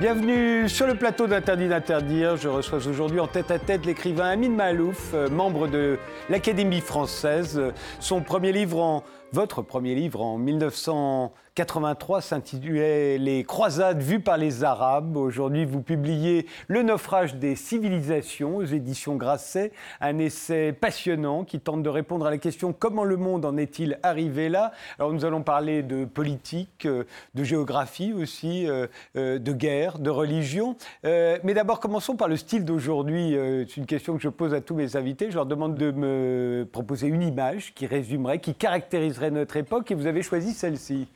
Bienvenue 0.00 0.68
sur 0.68 0.86
le 0.86 0.94
plateau 0.94 1.26
d'Interdit 1.26 1.66
d'interdire. 1.66 2.36
Je 2.36 2.46
reçois 2.46 2.86
aujourd'hui 2.86 3.18
en 3.18 3.26
tête 3.26 3.50
à 3.50 3.58
tête 3.58 3.84
l'écrivain 3.84 4.26
Amin 4.26 4.50
Malouf, 4.50 5.10
euh, 5.12 5.28
membre 5.28 5.66
de 5.66 5.98
l'Académie 6.30 6.80
française. 6.80 7.60
Son 7.98 8.20
premier 8.20 8.52
livre 8.52 8.78
en 8.78 9.02
votre 9.32 9.60
premier 9.60 9.96
livre 9.96 10.22
en 10.22 10.38
1983 11.58 12.20
s'intitulait 12.20 13.18
Les 13.18 13.42
croisades 13.42 14.00
vues 14.00 14.20
par 14.20 14.36
les 14.36 14.62
Arabes. 14.62 15.16
Aujourd'hui, 15.16 15.64
vous 15.64 15.82
publiez 15.82 16.46
Le 16.68 16.82
naufrage 16.82 17.34
des 17.34 17.56
civilisations 17.56 18.58
aux 18.58 18.64
éditions 18.64 19.16
Grasset, 19.16 19.72
un 20.00 20.18
essai 20.18 20.72
passionnant 20.72 21.42
qui 21.42 21.58
tente 21.58 21.82
de 21.82 21.88
répondre 21.88 22.26
à 22.26 22.30
la 22.30 22.38
question 22.38 22.72
comment 22.72 23.02
le 23.02 23.16
monde 23.16 23.44
en 23.44 23.56
est-il 23.56 23.98
arrivé 24.04 24.48
là? 24.48 24.70
Alors 25.00 25.12
nous 25.12 25.24
allons 25.24 25.42
parler 25.42 25.82
de 25.82 26.04
politique, 26.04 26.86
euh, 26.86 27.02
de 27.34 27.42
géographie 27.42 28.12
aussi, 28.12 28.68
euh, 28.68 28.86
euh, 29.16 29.40
de 29.40 29.52
guerre, 29.52 29.98
de 29.98 30.10
religion. 30.10 30.76
Mais 31.02 31.54
d'abord, 31.54 31.80
commençons 31.80 32.14
par 32.14 32.28
le 32.28 32.36
style 32.36 32.64
d'aujourd'hui. 32.64 33.36
C'est 33.68 33.78
une 33.78 33.86
question 33.86 34.16
que 34.16 34.22
je 34.22 34.28
pose 34.28 34.54
à 34.54 34.60
tous 34.60 34.76
mes 34.76 34.94
invités. 34.94 35.28
Je 35.30 35.34
leur 35.34 35.46
demande 35.46 35.74
de 35.74 35.90
me 35.90 36.68
proposer 36.70 37.08
une 37.08 37.22
image 37.22 37.74
qui 37.74 37.86
résumerait, 37.86 38.38
qui 38.38 38.54
caractériserait 38.54 39.32
notre 39.32 39.56
époque 39.56 39.90
et 39.90 39.96
vous 39.96 40.06
avez 40.06 40.22
choisi 40.22 40.52
celle-ci. 40.52 41.08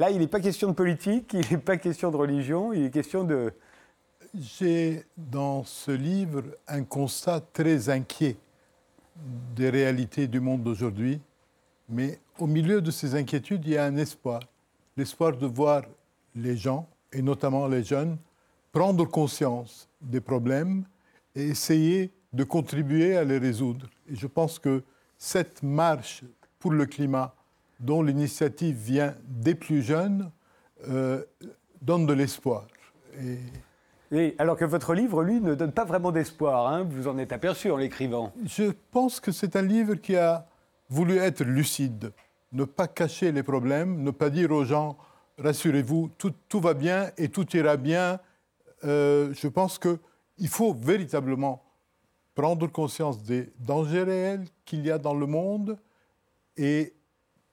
Là, 0.00 0.10
il 0.10 0.18
n'est 0.18 0.28
pas 0.28 0.40
question 0.40 0.68
de 0.68 0.72
politique, 0.72 1.34
il 1.34 1.44
n'est 1.50 1.58
pas 1.58 1.76
question 1.76 2.10
de 2.10 2.16
religion, 2.16 2.72
il 2.72 2.86
est 2.86 2.90
question 2.90 3.22
de... 3.22 3.52
J'ai 4.34 5.04
dans 5.14 5.62
ce 5.62 5.90
livre 5.90 6.42
un 6.66 6.84
constat 6.84 7.42
très 7.52 7.90
inquiet 7.90 8.38
des 9.54 9.68
réalités 9.68 10.26
du 10.26 10.40
monde 10.40 10.62
d'aujourd'hui, 10.62 11.20
mais 11.86 12.18
au 12.38 12.46
milieu 12.46 12.80
de 12.80 12.90
ces 12.90 13.14
inquiétudes, 13.14 13.66
il 13.66 13.72
y 13.72 13.76
a 13.76 13.84
un 13.84 13.98
espoir. 13.98 14.40
L'espoir 14.96 15.36
de 15.36 15.44
voir 15.44 15.82
les 16.34 16.56
gens, 16.56 16.88
et 17.12 17.20
notamment 17.20 17.68
les 17.68 17.84
jeunes, 17.84 18.16
prendre 18.72 19.04
conscience 19.04 19.86
des 20.00 20.22
problèmes 20.22 20.86
et 21.34 21.42
essayer 21.48 22.10
de 22.32 22.44
contribuer 22.44 23.18
à 23.18 23.24
les 23.24 23.36
résoudre. 23.36 23.86
Et 24.10 24.16
je 24.16 24.26
pense 24.26 24.58
que 24.58 24.82
cette 25.18 25.62
marche 25.62 26.24
pour 26.58 26.72
le 26.72 26.86
climat, 26.86 27.34
dont 27.80 28.02
l'initiative 28.02 28.76
vient 28.76 29.14
des 29.26 29.54
plus 29.54 29.82
jeunes, 29.82 30.30
euh, 30.88 31.24
donne 31.80 32.06
de 32.06 32.12
l'espoir. 32.12 32.66
Et... 34.12 34.34
alors 34.38 34.56
que 34.56 34.64
votre 34.64 34.94
livre, 34.94 35.22
lui, 35.22 35.40
ne 35.40 35.54
donne 35.54 35.72
pas 35.72 35.84
vraiment 35.84 36.12
d'espoir. 36.12 36.68
Hein 36.68 36.86
vous 36.88 37.08
en 37.08 37.18
êtes 37.18 37.32
aperçu 37.32 37.70
en 37.70 37.76
l'écrivant. 37.76 38.32
Je 38.44 38.72
pense 38.90 39.18
que 39.18 39.32
c'est 39.32 39.56
un 39.56 39.62
livre 39.62 39.94
qui 39.94 40.16
a 40.16 40.46
voulu 40.88 41.16
être 41.16 41.42
lucide, 41.42 42.12
ne 42.52 42.64
pas 42.64 42.86
cacher 42.86 43.32
les 43.32 43.42
problèmes, 43.42 44.02
ne 44.02 44.10
pas 44.10 44.28
dire 44.28 44.50
aux 44.50 44.64
gens, 44.64 44.98
rassurez-vous, 45.38 46.10
tout, 46.18 46.34
tout, 46.48 46.60
va 46.60 46.74
bien 46.74 47.10
et 47.16 47.28
tout 47.28 47.46
ira 47.56 47.76
bien. 47.76 48.20
Euh, 48.84 49.32
je 49.32 49.48
pense 49.48 49.78
qu'il 49.78 50.48
faut 50.48 50.74
véritablement 50.74 51.62
prendre 52.34 52.66
conscience 52.66 53.22
des 53.22 53.52
dangers 53.58 54.02
réels 54.02 54.44
qu'il 54.64 54.84
y 54.84 54.90
a 54.90 54.98
dans 54.98 55.14
le 55.14 55.26
monde, 55.26 55.78
et 56.56 56.92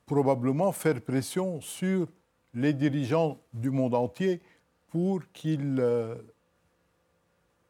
probablement 0.07 0.71
faire 0.71 0.99
pression 1.01 1.61
sur 1.61 2.07
les 2.55 2.73
dirigeants 2.73 3.37
du 3.53 3.69
monde 3.69 3.93
entier 3.93 4.41
pour 4.89 5.21
qu'ils 5.33 5.77
euh, 5.79 6.15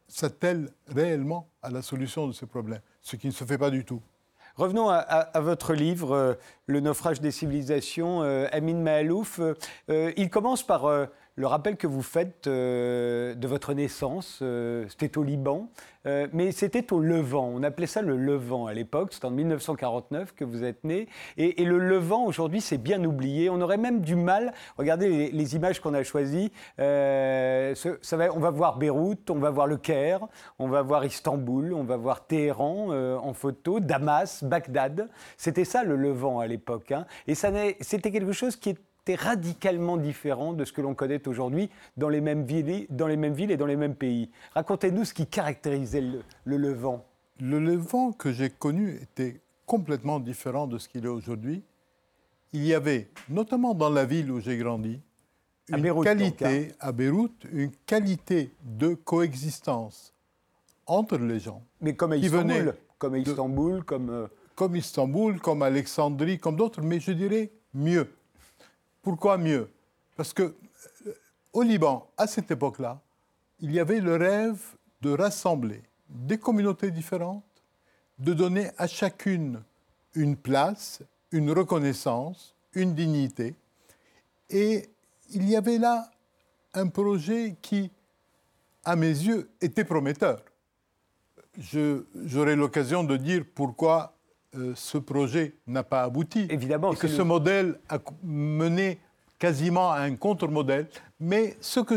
s'attellent 0.06 0.70
réellement 0.86 1.50
à 1.62 1.68
la 1.68 1.82
solution 1.82 2.26
de 2.26 2.32
ces 2.32 2.46
problèmes, 2.46 2.80
ce 3.02 3.16
qui 3.16 3.26
ne 3.26 3.32
se 3.32 3.44
fait 3.44 3.58
pas 3.58 3.70
du 3.70 3.84
tout. 3.84 4.00
Revenons 4.54 4.88
à, 4.88 5.40
votre 5.40 5.74
livre, 5.74 6.12
euh, 6.12 6.34
Le 6.66 6.80
naufrage 6.80 7.20
des 7.20 7.30
civilisations, 7.30 8.22
euh, 8.22 8.46
Amin 8.50 8.74
Mahalouf. 8.74 9.40
il 9.88 10.30
commence 10.30 10.62
par 10.62 11.08
le 11.38 11.46
rappel 11.46 11.76
que 11.76 11.86
vous 11.86 12.02
faites 12.02 12.48
euh, 12.48 13.36
de 13.36 13.46
votre 13.46 13.72
naissance, 13.72 14.40
euh, 14.42 14.86
c'était 14.88 15.16
au 15.18 15.22
Liban, 15.22 15.70
euh, 16.04 16.26
mais 16.32 16.50
c'était 16.50 16.92
au 16.92 16.98
Levant. 16.98 17.48
On 17.54 17.62
appelait 17.62 17.86
ça 17.86 18.02
le 18.02 18.16
Levant 18.16 18.66
à 18.66 18.74
l'époque. 18.74 19.10
C'est 19.12 19.24
en 19.24 19.30
1949 19.30 20.34
que 20.34 20.44
vous 20.44 20.64
êtes 20.64 20.82
né. 20.82 21.06
Et, 21.36 21.64
le 21.64 21.78
Levant, 21.78 22.24
aujourd'hui, 22.24 22.60
c'est 22.60 22.76
bien 22.76 23.04
oublié. 23.04 23.50
On 23.50 23.60
aurait 23.60 23.76
même 23.76 24.00
du 24.00 24.16
mal. 24.16 24.52
Regardez 24.78 25.30
les, 25.30 25.54
images 25.54 25.80
qu'on 25.80 25.94
a 25.94 26.02
choisies. 26.02 26.50
On 26.78 26.82
va 26.82 28.50
voir 28.50 28.76
Beyrouth, 28.76 29.30
on 29.30 29.38
va 29.38 29.50
voir 29.50 29.68
le 29.68 29.76
Caire, 29.76 30.26
on 30.58 30.66
va 30.66 30.82
voir 30.82 31.04
Istanbul, 31.04 31.72
on 31.72 31.84
va 31.84 31.96
voir 31.96 32.26
Téhéran 32.26 32.90
en 32.90 33.32
photo, 33.32 33.78
Damas, 33.78 34.42
Bagdad. 34.42 35.08
C'était 35.36 35.64
ça 35.64 35.84
le 35.84 35.94
Levant 35.94 36.40
à 36.40 36.48
l'époque. 36.48 36.90
Hein. 36.90 37.06
Et 37.28 37.34
c'était 37.34 38.10
quelque 38.10 38.32
chose 38.32 38.56
qui 38.56 38.70
est 38.70 38.87
radicalement 39.14 39.96
différent 39.96 40.52
de 40.52 40.64
ce 40.64 40.72
que 40.72 40.80
l'on 40.80 40.94
connaît 40.94 41.26
aujourd'hui 41.28 41.70
dans, 41.96 42.08
les 42.08 42.20
mêmes 42.20 42.44
villes, 42.44 42.86
dans 42.90 43.06
les 43.06 43.16
mêmes 43.16 43.34
villes 43.34 43.50
et 43.50 43.56
dans 43.56 43.66
les 43.66 43.76
mêmes 43.76 43.94
pays. 43.94 44.30
Racontez-nous 44.54 45.04
ce 45.04 45.14
qui 45.14 45.26
caractérisait 45.26 46.00
le, 46.00 46.56
Levant. 46.56 47.04
Le 47.40 47.58
Levant 47.58 48.12
que 48.12 48.32
j'ai 48.32 48.50
connu 48.50 48.98
était 49.02 49.40
complètement 49.66 50.20
différent 50.20 50.66
de 50.66 50.78
ce 50.78 50.88
qu'il 50.88 51.04
est 51.04 51.08
aujourd'hui. 51.08 51.62
Il 52.52 52.64
y 52.64 52.74
avait, 52.74 53.08
notamment 53.28 53.74
dans 53.74 53.90
la 53.90 54.04
ville 54.04 54.30
où 54.30 54.40
j'ai 54.40 54.56
grandi, 54.56 55.00
une 55.68 56.02
qualité, 56.02 56.68
hein. 56.70 56.74
à 56.80 56.92
Beyrouth, 56.92 57.44
une 57.52 57.72
qualité 57.84 58.50
de 58.62 58.94
coexistence 58.94 60.14
entre 60.86 61.18
les 61.18 61.38
gens. 61.38 61.62
Mais 61.82 61.94
comme 61.94 62.12
à 62.12 62.16
Istanbul, 62.16 62.74
comme 62.98 63.14
à 63.14 63.18
Istanbul, 63.18 63.84
comme... 63.84 64.10
Euh, 64.10 64.26
comme 64.58 64.74
Istanbul, 64.74 65.38
comme 65.38 65.62
Alexandrie, 65.62 66.40
comme 66.40 66.56
d'autres, 66.56 66.82
mais 66.82 66.98
je 66.98 67.12
dirais 67.12 67.52
mieux. 67.74 68.08
Pourquoi 69.02 69.38
mieux? 69.38 69.70
Parce 70.16 70.32
que 70.32 70.42
euh, 71.06 71.14
au 71.52 71.62
Liban, 71.62 72.10
à 72.16 72.26
cette 72.26 72.50
époque-là, 72.50 73.00
il 73.60 73.72
y 73.72 73.80
avait 73.80 74.00
le 74.00 74.16
rêve 74.16 74.60
de 75.00 75.10
rassembler 75.10 75.82
des 76.08 76.38
communautés 76.38 76.90
différentes, 76.90 77.44
de 78.18 78.32
donner 78.32 78.70
à 78.78 78.86
chacune 78.86 79.62
une 80.14 80.36
place, 80.36 81.00
une 81.30 81.50
reconnaissance, 81.50 82.54
une 82.72 82.94
dignité. 82.94 83.54
Et 84.50 84.88
il 85.30 85.48
y 85.48 85.56
avait 85.56 85.78
là 85.78 86.10
un 86.74 86.88
projet 86.88 87.56
qui, 87.60 87.90
à 88.84 88.96
mes 88.96 89.08
yeux, 89.08 89.50
était 89.60 89.84
prometteur. 89.84 90.42
J'aurai 91.58 92.56
l'occasion 92.56 93.04
de 93.04 93.16
dire 93.16 93.44
pourquoi 93.54 94.17
euh, 94.56 94.72
ce 94.74 94.98
projet 94.98 95.54
n'a 95.66 95.82
pas 95.82 96.02
abouti. 96.02 96.46
Évidemment. 96.50 96.92
Et 96.92 96.96
que 96.96 97.08
ce 97.08 97.22
modèle 97.22 97.78
a 97.88 97.98
mené 98.22 98.98
quasiment 99.38 99.92
à 99.92 100.00
un 100.00 100.16
contre-modèle. 100.16 100.88
Mais 101.20 101.56
ce, 101.60 101.80
que 101.80 101.94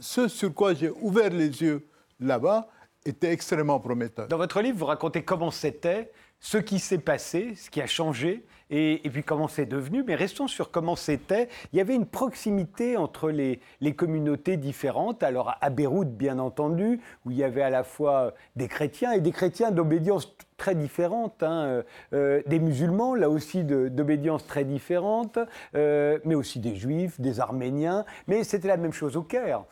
ce 0.00 0.28
sur 0.28 0.54
quoi 0.54 0.74
j'ai 0.74 0.90
ouvert 1.00 1.30
les 1.30 1.62
yeux 1.62 1.86
là-bas 2.20 2.68
était 3.04 3.32
extrêmement 3.32 3.80
prometteur. 3.80 4.28
Dans 4.28 4.36
votre 4.36 4.60
livre, 4.60 4.78
vous 4.78 4.86
racontez 4.86 5.22
comment 5.22 5.50
c'était, 5.50 6.12
ce 6.38 6.58
qui 6.58 6.78
s'est 6.78 6.98
passé, 6.98 7.54
ce 7.56 7.68
qui 7.68 7.80
a 7.80 7.86
changé, 7.86 8.44
et, 8.72 9.10
puis 9.10 9.22
comment 9.22 9.48
c'est 9.48 9.66
devenu. 9.66 10.02
Mais 10.02 10.14
restons 10.14 10.48
sur 10.48 10.70
comment 10.70 10.96
c'était. 10.96 11.48
Il 11.72 11.76
y 11.76 11.80
avait 11.80 11.94
une 11.94 12.06
proximité 12.06 12.96
entre 12.96 13.30
les, 13.30 13.60
communautés 13.94 14.56
différentes. 14.56 15.22
Alors 15.22 15.54
à 15.60 15.70
Beyrouth, 15.70 16.08
bien 16.08 16.38
entendu, 16.38 17.00
où 17.24 17.30
il 17.30 17.36
y 17.36 17.44
avait 17.44 17.62
à 17.62 17.70
la 17.70 17.84
fois 17.84 18.32
des 18.56 18.68
chrétiens 18.68 19.12
et 19.12 19.20
des 19.20 19.30
chrétiens 19.30 19.70
d'obédience 19.70 20.34
très 20.56 20.74
différente, 20.74 21.42
hein, 21.42 21.64
euh, 21.64 21.82
euh, 22.14 22.42
des 22.46 22.60
musulmans, 22.60 23.14
là 23.14 23.28
aussi 23.28 23.64
d'obédience 23.64 24.46
très 24.46 24.64
différente, 24.64 25.38
euh, 25.74 26.18
mais 26.24 26.34
aussi 26.34 26.60
des 26.60 26.76
juifs, 26.76 27.20
des 27.20 27.40
arméniens. 27.40 28.04
Mais 28.26 28.44
c'était 28.44 28.68
la 28.68 28.76
même 28.76 28.92
chose 28.92 29.16
au 29.16 29.22
Caire. 29.22 29.64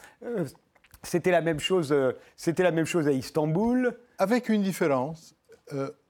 c'était 1.03 1.31
la 1.31 1.41
même 1.41 1.59
c'était 2.37 2.63
la 2.63 2.73
même 2.73 2.87
chose 2.87 3.09
à 3.09 3.13
Istanbul. 3.13 3.97
Avec 4.19 4.51
une 4.51 4.63
différence. 4.63 5.35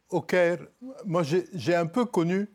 au 0.09 0.23
Caire, 0.23 0.59
moi 1.05 1.23
j'ai 1.23 1.75
un 1.75 1.87
peu 1.87 2.05
connu 2.05 2.49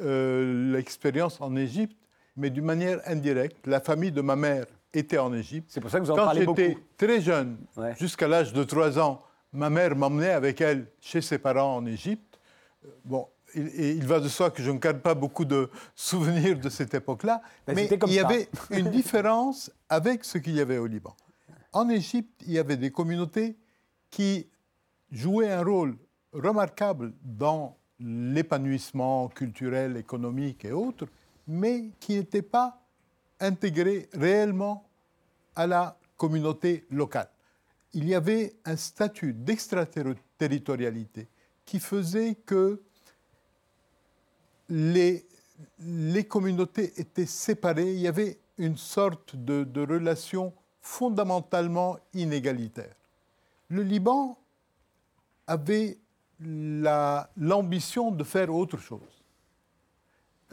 euh, 0.00 0.72
l'expérience 0.72 1.40
en 1.40 1.56
Égypte, 1.56 1.96
mais 2.36 2.50
d'une 2.50 2.64
manière 2.64 3.00
indirecte. 3.06 3.66
La 3.66 3.80
famille 3.80 4.12
de 4.12 4.20
ma 4.20 4.36
mère 4.36 4.66
était 4.94 5.18
en 5.18 5.32
Égypte. 5.32 5.68
C'est 5.70 5.80
pour 5.80 5.90
ça 5.90 6.00
que 6.00 6.04
vous 6.04 6.10
en 6.10 6.16
parlez 6.16 6.44
beaucoup. 6.44 6.60
Quand 6.60 6.68
j'étais 6.68 6.82
très 6.96 7.20
jeune, 7.20 7.58
jusqu'à 7.98 8.28
l'âge 8.28 8.52
de 8.52 8.64
3 8.64 8.98
ans, 8.98 9.22
ma 9.52 9.70
mère 9.70 9.96
m'emmenait 9.96 10.30
avec 10.30 10.60
elle 10.60 10.86
chez 11.00 11.20
ses 11.20 11.38
parents 11.38 11.76
en 11.76 11.86
Égypte. 11.86 12.38
Euh, 12.84 12.88
bon, 13.04 13.28
il, 13.54 13.68
il 13.74 14.06
va 14.06 14.20
de 14.20 14.28
soi 14.28 14.50
que 14.50 14.62
je 14.62 14.70
ne 14.70 14.78
garde 14.78 15.00
pas 15.00 15.14
beaucoup 15.14 15.44
de 15.44 15.70
souvenirs 15.94 16.58
de 16.58 16.68
cette 16.68 16.94
époque-là, 16.94 17.42
ben, 17.66 17.74
mais 17.74 17.88
il 18.06 18.12
y 18.12 18.20
avait 18.20 18.48
une 18.70 18.90
différence 18.90 19.70
avec 19.88 20.24
ce 20.24 20.38
qu'il 20.38 20.54
y 20.54 20.60
avait 20.60 20.78
au 20.78 20.86
Liban. 20.86 21.14
En 21.72 21.88
Égypte, 21.88 22.42
il 22.46 22.52
y 22.52 22.58
avait 22.58 22.76
des 22.76 22.90
communautés 22.90 23.56
qui 24.10 24.48
jouaient 25.10 25.50
un 25.50 25.62
rôle 25.62 25.96
remarquable 26.32 27.12
dans 27.22 27.76
l'épanouissement 28.00 29.28
culturel, 29.28 29.96
économique 29.96 30.64
et 30.64 30.72
autres, 30.72 31.06
mais 31.46 31.90
qui 32.00 32.14
n'étaient 32.14 32.42
pas 32.42 32.80
intégrés 33.40 34.08
réellement 34.12 34.84
à 35.54 35.66
la 35.66 35.98
communauté 36.16 36.86
locale. 36.90 37.28
Il 37.94 38.08
y 38.08 38.14
avait 38.14 38.54
un 38.64 38.76
statut 38.76 39.32
d'extraterritorialité 39.32 41.28
qui 41.64 41.78
faisait 41.78 42.36
que 42.46 42.80
les, 44.68 45.26
les 45.80 46.24
communautés 46.24 46.92
étaient 46.96 47.26
séparées, 47.26 47.92
il 47.92 48.00
y 48.00 48.08
avait 48.08 48.38
une 48.58 48.76
sorte 48.76 49.36
de, 49.36 49.64
de 49.64 49.80
relation 49.80 50.52
fondamentalement 50.80 51.98
inégalitaire. 52.14 52.94
Le 53.68 53.82
Liban 53.82 54.38
avait 55.46 55.98
l'ambition 56.44 58.10
de 58.10 58.24
faire 58.24 58.52
autre 58.52 58.76
chose. 58.78 59.22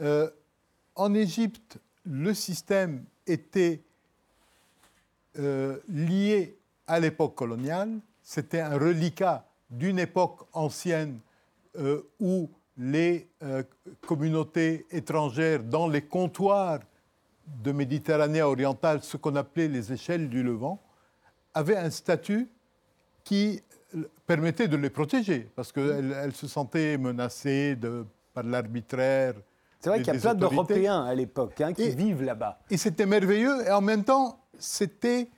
Euh, 0.00 0.30
en 0.94 1.14
Égypte, 1.14 1.78
le 2.04 2.34
système 2.34 3.04
était 3.26 3.82
euh, 5.38 5.78
lié 5.88 6.58
à 6.86 7.00
l'époque 7.00 7.34
coloniale. 7.34 7.98
C'était 8.22 8.60
un 8.60 8.78
reliquat 8.78 9.46
d'une 9.70 9.98
époque 9.98 10.46
ancienne 10.52 11.20
euh, 11.76 12.02
où 12.18 12.50
les 12.76 13.28
communautés 14.06 14.86
étrangères 14.90 15.62
dans 15.62 15.86
les 15.86 16.00
comptoirs 16.00 16.80
de 17.62 17.72
Méditerranée 17.72 18.40
orientale, 18.40 19.02
ce 19.02 19.18
qu'on 19.18 19.36
appelait 19.36 19.68
les 19.68 19.92
échelles 19.92 20.30
du 20.30 20.42
Levant, 20.42 20.80
avaient 21.52 21.76
un 21.76 21.90
statut 21.90 22.48
qui 23.24 23.60
permettait 24.26 24.68
de 24.68 24.76
les 24.76 24.90
protéger, 24.90 25.48
parce 25.54 25.72
qu'elles 25.72 26.32
se 26.34 26.46
sentaient 26.46 26.96
menacées 26.98 27.76
de, 27.76 28.04
par 28.32 28.44
l'arbitraire. 28.44 29.34
C'est 29.80 29.90
vrai 29.90 30.02
qu'il 30.02 30.14
y 30.14 30.16
a 30.16 30.20
plein 30.20 30.34
d'Européens 30.34 31.04
à 31.04 31.14
l'époque 31.14 31.60
hein, 31.60 31.72
qui 31.72 31.90
vivent 31.90 32.22
là-bas. 32.22 32.60
Et 32.70 32.76
c'était 32.76 33.06
merveilleux, 33.06 33.66
et 33.66 33.70
en 33.70 33.80
même 33.80 34.04
temps, 34.04 34.40
c'était 34.58 35.28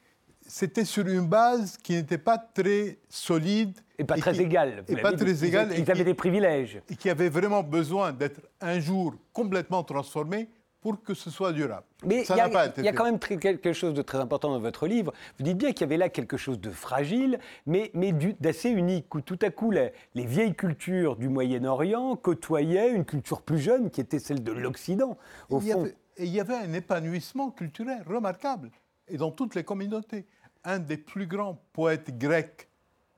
c'était 0.46 0.84
sur 0.84 1.06
une 1.06 1.26
base 1.26 1.78
qui 1.78 1.94
n'était 1.94 2.18
pas 2.18 2.36
très 2.36 2.98
solide. 3.08 3.78
Et 3.98 4.04
pas 4.04 4.16
très 4.16 4.38
égale. 4.40 4.84
Et 4.88 4.96
pas 4.96 5.12
très 5.12 5.44
égale. 5.44 5.70
Ils, 5.78 5.90
avaient 5.90 6.04
des 6.04 6.14
privilèges. 6.14 6.82
Et 6.90 6.96
qui 6.96 7.08
avait 7.08 7.28
vraiment 7.28 7.62
besoin 7.62 8.12
d'être 8.12 8.40
un 8.60 8.78
jour 8.80 9.14
complètement 9.32 9.82
transformé 9.84 10.48
pour 10.82 11.00
que 11.02 11.14
ce 11.14 11.30
soit 11.30 11.52
durable. 11.52 11.86
Mais 12.04 12.24
il 12.28 12.36
y, 12.84 12.88
a 12.88 12.92
quand 12.92 13.04
même 13.04 13.20
quelque 13.20 13.72
chose 13.72 13.94
de 13.94 14.02
très 14.02 14.18
important 14.18 14.50
dans 14.50 14.58
votre 14.58 14.88
livre. 14.88 15.14
Vous 15.38 15.44
dites 15.44 15.56
bien 15.56 15.72
qu'il 15.72 15.82
y 15.82 15.84
avait 15.84 15.96
là 15.96 16.08
quelque 16.08 16.36
chose 16.36 16.60
de 16.60 16.70
fragile, 16.70 17.38
mais, 17.66 17.92
mais 17.94 18.12
d'assez 18.40 18.68
unique, 18.68 19.14
où 19.14 19.20
tout 19.20 19.38
à 19.42 19.50
coup 19.50 19.70
les, 19.70 19.92
vieilles 20.14 20.56
cultures 20.56 21.14
du 21.16 21.28
Moyen-Orient 21.28 22.16
côtoyaient 22.16 22.90
une 22.90 23.04
culture 23.04 23.42
plus 23.42 23.60
jeune 23.60 23.90
qui 23.90 24.00
était 24.00 24.18
celle 24.18 24.42
de 24.42 24.50
l'Occident, 24.50 25.16
au 25.50 25.60
fond. 25.60 25.86
et 26.16 26.24
il 26.24 26.30
y 26.34 26.40
avait 26.40 26.56
un 26.56 26.72
épanouissement 26.72 27.52
culturel 27.52 28.02
remarquable, 28.04 28.72
et 29.06 29.16
dans 29.16 29.30
toutes 29.30 29.54
les 29.54 29.64
communautés. 29.64 30.26
Un 30.64 30.80
des 30.80 30.96
plus 30.96 31.26
grands 31.26 31.60
poètes 31.72 32.16
grecs 32.18 32.68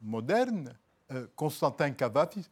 modernes, 0.02 0.75
euh, 1.12 1.26
Constantin 1.34 1.90
Cavafis, 1.90 2.49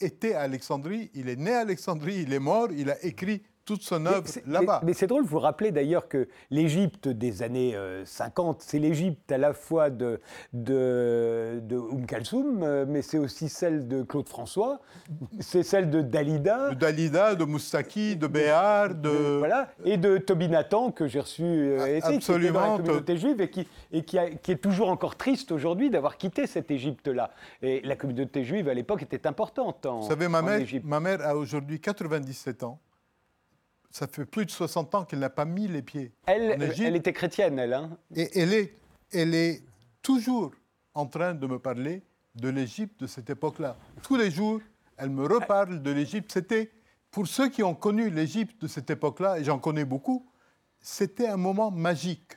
était 0.00 0.34
à 0.34 0.42
Alexandrie, 0.42 1.10
il 1.14 1.28
est 1.28 1.36
né 1.36 1.54
à 1.54 1.60
Alexandrie, 1.60 2.22
il 2.22 2.32
est 2.32 2.38
mort, 2.38 2.68
il 2.72 2.90
a 2.90 3.02
écrit 3.04 3.42
toute 3.64 3.82
son 3.82 4.06
œuvre 4.06 4.26
là-bas. 4.46 4.80
Mais, 4.84 4.92
c'est 4.92 5.06
drôle, 5.06 5.24
vous 5.24 5.38
rappelez 5.38 5.70
d'ailleurs 5.70 6.08
que 6.08 6.28
l'Égypte 6.50 7.08
des 7.08 7.42
années 7.42 7.76
50, 8.04 8.56
euh, 8.56 8.64
c'est 8.64 8.78
l'Égypte 8.78 9.30
à 9.30 9.38
la 9.38 9.52
fois 9.52 9.90
de, 9.90 10.20
de, 10.52 11.60
de 11.62 11.76
Oum 11.76 12.06
Kalsoum, 12.06 12.62
euh, 12.62 12.84
mais 12.88 13.02
c'est 13.02 13.18
aussi 13.18 13.48
celle 13.48 13.88
de 13.88 14.02
Claude 14.02 14.28
François, 14.28 14.80
c'est 15.40 15.62
celle 15.62 15.90
de 15.90 16.02
Dalida. 16.02 16.70
De 16.70 16.74
Dalida, 16.74 17.34
de 17.34 17.44
Moustaki, 17.44 18.16
de 18.16 18.26
Béard, 18.26 18.94
de... 18.94 19.38
Voilà, 19.38 19.72
et 19.84 19.96
de 19.96 20.18
Toby 20.18 20.48
Nathan, 20.48 20.90
que 20.90 21.06
j'ai 21.06 21.20
reçu 21.20 21.42
euh, 21.44 22.00
Absolument. 22.02 22.48
Qui 22.48 22.52
dans 22.52 22.60
la 22.60 22.76
communauté 22.78 23.16
juive 23.16 23.40
et, 23.40 23.50
qui, 23.50 23.66
et 23.92 24.02
qui, 24.04 24.18
qui 24.42 24.52
est 24.52 24.56
toujours 24.56 24.88
encore 24.88 25.16
triste 25.16 25.52
aujourd'hui 25.52 25.90
d'avoir 25.90 26.16
quitté 26.16 26.46
cette 26.46 26.70
Égypte-là. 26.70 27.30
Et 27.62 27.80
la 27.82 27.96
communauté 27.96 28.44
juive 28.44 28.68
à 28.68 28.74
l'époque 28.74 29.02
était 29.02 29.26
importante 29.26 29.86
en 29.86 30.00
Vous 30.00 30.08
savez, 30.08 30.28
ma 30.28 30.42
mère, 30.42 30.66
ma 30.84 31.00
mère 31.00 31.20
a 31.22 31.36
aujourd'hui 31.36 31.80
97 31.80 32.64
ans 32.64 32.78
ça 33.92 34.06
fait 34.06 34.24
plus 34.24 34.46
de 34.46 34.50
60 34.50 34.94
ans 34.94 35.04
qu'elle 35.04 35.20
n'a 35.20 35.30
pas 35.30 35.44
mis 35.44 35.68
les 35.68 35.82
pieds 35.82 36.12
elle, 36.26 36.52
en 36.52 36.60
Égypte. 36.60 36.86
Elle 36.86 36.96
était 36.96 37.12
chrétienne, 37.12 37.58
elle. 37.58 37.74
Hein 37.74 37.96
et 38.16 38.38
elle 38.38 38.54
est, 38.54 38.74
elle 39.12 39.34
est 39.34 39.62
toujours 40.02 40.52
en 40.94 41.06
train 41.06 41.34
de 41.34 41.46
me 41.46 41.58
parler 41.58 42.02
de 42.34 42.48
l'Égypte 42.48 43.00
de 43.00 43.06
cette 43.06 43.28
époque-là. 43.28 43.76
Tous 44.02 44.16
les 44.16 44.30
jours, 44.30 44.60
elle 44.96 45.10
me 45.10 45.26
reparle 45.26 45.82
de 45.82 45.90
l'Égypte. 45.90 46.32
C'était, 46.32 46.70
pour 47.10 47.26
ceux 47.26 47.50
qui 47.50 47.62
ont 47.62 47.74
connu 47.74 48.08
l'Égypte 48.08 48.62
de 48.62 48.66
cette 48.66 48.88
époque-là, 48.88 49.38
et 49.38 49.44
j'en 49.44 49.58
connais 49.58 49.84
beaucoup, 49.84 50.26
c'était 50.80 51.28
un 51.28 51.36
moment 51.36 51.70
magique. 51.70 52.32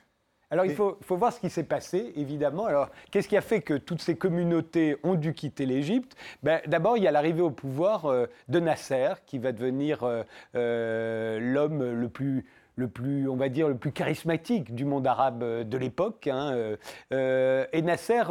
Alors 0.50 0.64
il 0.64 0.74
faut, 0.74 0.96
voir 1.10 1.32
ce 1.32 1.40
qui 1.40 1.50
s'est 1.50 1.64
passé, 1.64 2.12
évidemment. 2.14 2.66
Alors 2.66 2.90
qu'est-ce 3.10 3.26
qui 3.26 3.36
a 3.36 3.40
fait 3.40 3.62
que 3.62 3.74
toutes 3.74 4.00
ces 4.00 4.16
communautés 4.16 4.96
ont 5.02 5.16
dû 5.16 5.34
quitter 5.34 5.66
l'Égypte? 5.66 6.16
Ben, 6.44 6.60
D'abord, 6.66 6.96
il 6.96 7.02
y 7.02 7.08
a 7.08 7.10
l'arrivée 7.10 7.42
au 7.42 7.50
pouvoir 7.50 8.06
euh, 8.06 8.26
de 8.48 8.60
Nasser, 8.60 9.14
qui 9.26 9.38
va 9.38 9.50
devenir 9.50 10.04
euh, 10.04 10.22
euh, 10.54 11.40
l'homme 11.40 11.82
le 11.82 12.08
plus 12.08 12.44
le 12.76 12.88
plus, 12.88 13.28
on 13.28 13.36
va 13.36 13.48
dire, 13.48 13.68
le 13.68 13.76
plus 13.76 13.90
charismatique 13.90 14.74
du 14.74 14.84
monde 14.84 15.06
arabe 15.06 15.42
euh, 15.42 15.64
de 15.64 15.78
l'époque. 15.78 16.26
Hein, 16.26 16.52
euh, 16.52 16.76
euh, 17.12 17.66
et 17.72 17.80
Nasser 17.82 18.22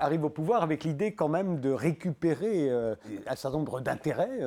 arrive 0.00 0.24
au 0.24 0.30
pouvoir 0.30 0.62
avec 0.62 0.84
l'idée 0.84 1.14
quand 1.14 1.28
même 1.28 1.60
de 1.60 1.70
récupérer 1.70 2.70
un 2.70 3.36
certain 3.36 3.58
nombre 3.58 3.80
d'intérêts 3.80 4.40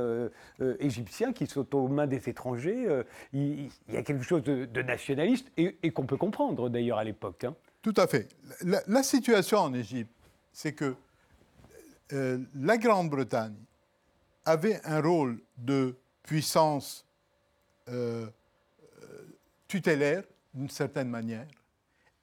égyptiens 0.79 1.33
qui 1.33 1.47
sont 1.47 1.75
aux 1.75 1.87
mains 1.87 2.07
des 2.07 2.29
étrangers. 2.29 2.87
Il, 3.33 3.69
y 3.91 3.97
a 3.97 4.03
quelque 4.03 4.23
chose 4.23 4.43
de, 4.43 4.81
nationaliste 4.81 5.51
et, 5.57 5.91
qu'on 5.91 6.05
peut 6.05 6.17
comprendre 6.17 6.69
d'ailleurs 6.69 6.97
à 6.97 7.03
l'époque. 7.03 7.43
Hein. 7.43 7.55
Tout 7.81 7.93
à 7.97 8.07
fait. 8.07 8.29
La, 8.63 9.03
situation 9.03 9.59
en 9.59 9.73
Égypte, 9.73 10.13
c'est 10.53 10.73
que 10.73 10.95
la 12.11 12.77
Grande-Bretagne 12.77 13.55
avait 14.45 14.79
un 14.85 15.01
rôle 15.01 15.39
de 15.57 15.97
puissance 16.23 17.05
tutélaire, 19.69 20.23
d'une 20.53 20.69
certaine 20.69 21.07
manière. 21.07 21.47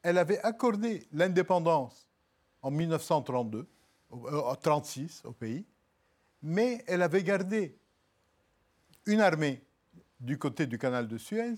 Elle 0.03 0.19
avait 0.19 0.41
accordé 0.41 1.07
l'indépendance 1.13 2.11
en 2.61 2.71
1932, 2.71 3.67
1936 4.13 5.23
au 5.25 5.33
pays, 5.33 5.65
mais 6.43 6.85
elle 6.87 7.01
avait 7.01 7.23
gardé 7.23 7.79
une 9.07 9.21
armée 9.21 9.65
du 10.21 10.38
côté 10.38 10.67
du 10.67 10.76
canal 10.76 11.09
de 11.09 11.17
Suez 11.17 11.55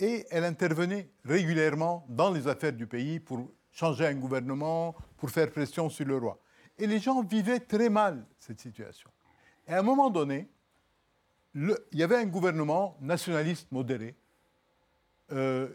et 0.00 0.26
elle 0.30 0.44
intervenait 0.44 1.10
régulièrement 1.24 2.06
dans 2.08 2.30
les 2.30 2.48
affaires 2.48 2.72
du 2.72 2.86
pays 2.86 3.20
pour 3.20 3.50
changer 3.70 4.06
un 4.06 4.14
gouvernement, 4.14 4.94
pour 5.18 5.30
faire 5.30 5.50
pression 5.50 5.88
sur 5.90 6.06
le 6.06 6.16
roi. 6.16 6.40
Et 6.78 6.86
les 6.86 6.98
gens 6.98 7.22
vivaient 7.22 7.60
très 7.60 7.90
mal 7.90 8.26
cette 8.38 8.60
situation. 8.60 9.10
Et 9.68 9.72
à 9.72 9.80
un 9.80 9.82
moment 9.82 10.10
donné, 10.10 10.48
il 11.54 11.74
y 11.92 12.02
avait 12.02 12.16
un 12.16 12.26
gouvernement 12.26 12.96
nationaliste 13.00 13.70
modéré 13.72 14.14
euh, 15.32 15.68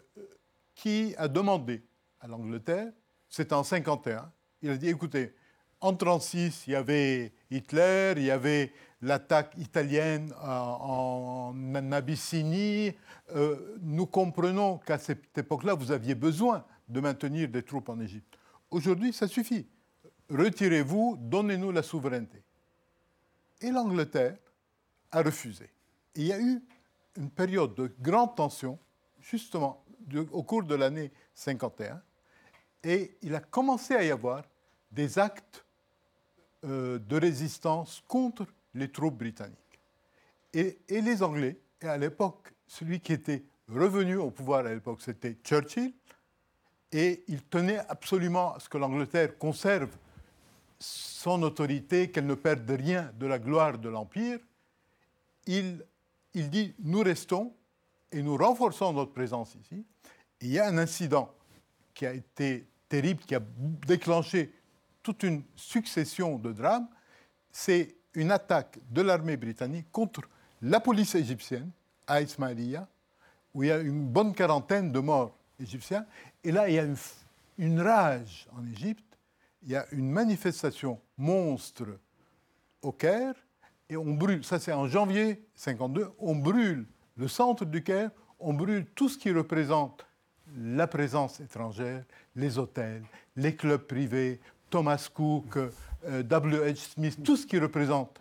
qui 0.75 1.13
a 1.17 1.27
demandé 1.27 1.83
à 2.19 2.27
l'Angleterre, 2.27 2.91
c'était 3.29 3.53
en 3.53 3.63
51, 3.63 4.31
il 4.61 4.69
a 4.69 4.77
dit 4.77 4.89
écoutez, 4.89 5.33
en 5.81 5.95
36, 5.95 6.67
il 6.67 6.73
y 6.73 6.75
avait 6.75 7.33
Hitler, 7.49 8.13
il 8.17 8.23
y 8.23 8.31
avait 8.31 8.71
l'attaque 9.01 9.53
italienne 9.57 10.31
en, 10.41 11.53
Abyssinie. 11.91 12.93
Euh, 13.35 13.77
nous 13.81 14.05
comprenons 14.05 14.77
qu'à 14.77 14.99
cette 14.99 15.35
époque-là, 15.37 15.73
vous 15.73 15.91
aviez 15.91 16.13
besoin 16.13 16.63
de 16.87 16.99
maintenir 16.99 17.49
des 17.49 17.63
troupes 17.63 17.89
en 17.89 17.99
Égypte. 17.99 18.37
Aujourd'hui, 18.69 19.11
ça 19.11 19.27
suffit. 19.27 19.67
Retirez-vous, 20.29 21.17
donnez-nous 21.19 21.71
la 21.71 21.83
souveraineté. 21.83 22.43
Et 23.59 23.71
l'Angleterre 23.71 24.37
a 25.11 25.21
refusé. 25.21 25.69
il 26.15 26.27
y 26.27 26.33
a 26.33 26.39
eu 26.39 26.61
une 27.17 27.29
période 27.29 27.75
de 27.75 27.93
grande 27.99 28.35
tension 28.35 28.79
justement 29.21 29.83
au 30.31 30.43
cours 30.43 30.63
de 30.63 30.75
l'année 30.75 31.11
51, 31.35 32.01
et 32.83 33.17
il 33.21 33.35
a 33.35 33.39
commencé 33.39 33.93
à 33.95 34.03
y 34.03 34.11
avoir 34.11 34.43
des 34.91 35.19
actes 35.19 35.65
euh, 36.65 36.99
de 36.99 37.17
résistance 37.17 38.03
contre 38.07 38.45
les 38.73 38.91
troupes 38.91 39.17
britanniques. 39.17 39.57
Et, 40.53 40.79
les 40.89 41.23
Anglais, 41.23 41.59
et 41.81 41.87
à 41.87 41.97
l'époque, 41.97 42.53
celui 42.67 42.99
qui 42.99 43.13
était 43.13 43.43
revenu 43.69 44.17
au 44.17 44.31
pouvoir 44.31 44.65
à 44.65 44.73
l'époque, 44.73 45.01
c'était 45.01 45.37
Churchill, 45.43 45.93
et 46.91 47.23
il 47.27 47.43
tenait 47.43 47.79
absolument 47.87 48.55
à 48.55 48.59
ce 48.59 48.67
que 48.67 48.77
l'Angleterre 48.77 49.37
conserve 49.37 49.89
son 50.77 51.41
autorité, 51.43 52.11
qu'elle 52.11 52.25
ne 52.25 52.33
perde 52.33 52.69
rien 52.69 53.11
de 53.17 53.27
la 53.27 53.39
gloire 53.39 53.77
de 53.77 53.87
l'Empire. 53.87 54.39
Il, 55.45 55.85
il 56.33 56.49
dit, 56.49 56.75
nous 56.79 57.01
restons, 57.01 57.53
et 58.11 58.21
nous 58.21 58.37
renforçons 58.37 58.93
notre 58.93 59.13
présence 59.13 59.55
ici. 59.55 59.85
il 60.41 60.49
y 60.49 60.59
a 60.59 60.67
un 60.67 60.77
incident 60.77 61.33
qui 61.93 62.05
a 62.05 62.13
été 62.13 62.67
terrible, 62.89 63.21
qui 63.21 63.35
a 63.35 63.41
déclenché 63.87 64.53
toute 65.03 65.23
une 65.23 65.43
succession 65.55 66.37
de 66.37 66.51
drames. 66.51 66.87
C'est 67.51 67.95
une 68.13 68.31
attaque 68.31 68.79
de 68.89 69.01
l'armée 69.01 69.37
britannique 69.37 69.87
contre 69.91 70.21
la 70.61 70.79
police 70.79 71.15
égyptienne 71.15 71.71
à 72.07 72.21
Ismailia, 72.21 72.87
où 73.53 73.63
il 73.63 73.67
y 73.67 73.71
a 73.71 73.79
une 73.79 74.07
bonne 74.07 74.33
quarantaine 74.33 74.91
de 74.91 74.99
morts 74.99 75.37
égyptiens. 75.59 76.05
Et 76.43 76.51
là, 76.51 76.69
il 76.69 76.75
y 76.75 76.79
a 76.79 76.83
une, 76.83 76.97
une 77.57 77.81
rage 77.81 78.47
en 78.57 78.65
Égypte. 78.65 79.17
Il 79.63 79.69
y 79.69 79.75
a 79.75 79.85
une 79.91 80.09
manifestation 80.09 80.99
monstre 81.17 81.99
au 82.81 82.91
Caire 82.91 83.35
et 83.89 83.97
on 83.97 84.13
brûle. 84.13 84.43
Ça, 84.43 84.59
c'est 84.59 84.73
en 84.73 84.87
janvier 84.87 85.43
52. 85.55 86.11
On 86.19 86.35
brûle 86.35 86.85
le 87.21 87.27
centre 87.27 87.65
du 87.65 87.83
Caire, 87.83 88.09
on 88.39 88.53
brûle 88.53 88.85
tout 88.95 89.07
ce 89.07 89.15
qui 89.15 89.31
représente 89.31 90.07
la 90.57 90.87
présence 90.87 91.39
étrangère, 91.39 92.03
les 92.35 92.57
hôtels, 92.57 93.03
les 93.35 93.55
clubs 93.55 93.83
privés, 93.83 94.39
Thomas 94.71 95.07
Cook, 95.13 95.55
euh, 95.55 96.23
W.H. 96.23 96.93
Smith, 96.93 97.19
tout 97.23 97.37
ce 97.37 97.45
qui 97.45 97.59
représente 97.59 98.19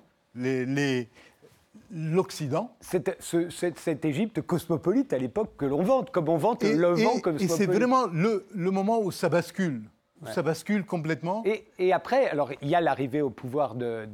l'Occident. 1.91 2.77
cette, 2.81 4.05
Égypte 4.05 4.43
cosmopolite 4.43 5.15
à 5.15 5.19
l'époque 5.19 5.57
que 5.57 5.65
l'on 5.65 5.83
vante, 5.83 6.11
comme 6.11 6.29
on 6.29 6.37
vante 6.37 6.63
le 6.63 6.89
vent 6.89 7.21
cosmopolite. 7.21 7.41
Et 7.41 7.49
c'est 7.49 7.67
vraiment 7.67 8.07
le, 8.07 8.45
moment 8.71 9.01
où 9.01 9.11
ça 9.11 9.31
bascule. 9.31 9.83
Ça 10.27 10.43
bascule 10.43 10.85
complètement. 10.85 11.43
Et, 11.79 11.95
après, 11.95 12.29
alors 12.29 12.53
il 12.61 12.69
y 12.69 12.75
a 12.75 12.83
l'arrivée 12.83 13.23
au 13.23 13.31
pouvoir 13.31 13.75
de, 13.75 14.07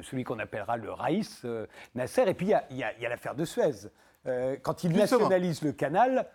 celui 0.00 0.24
qu'on 0.24 0.38
appellera 0.38 0.78
le 0.78 0.90
Raïs, 0.90 1.42
euh, 1.44 1.66
Nasser, 1.94 2.24
et 2.26 2.32
puis 2.32 2.52
il 2.70 2.78
y 2.78 2.82
a, 2.82 3.08
l'affaire 3.10 3.34
de 3.34 3.44
Suez. 3.44 3.90
Euh, 4.26 4.56
quand 4.62 4.84
il 4.84 4.92
nationalise 4.92 5.62
le 5.62 5.72
canal. 5.72 6.28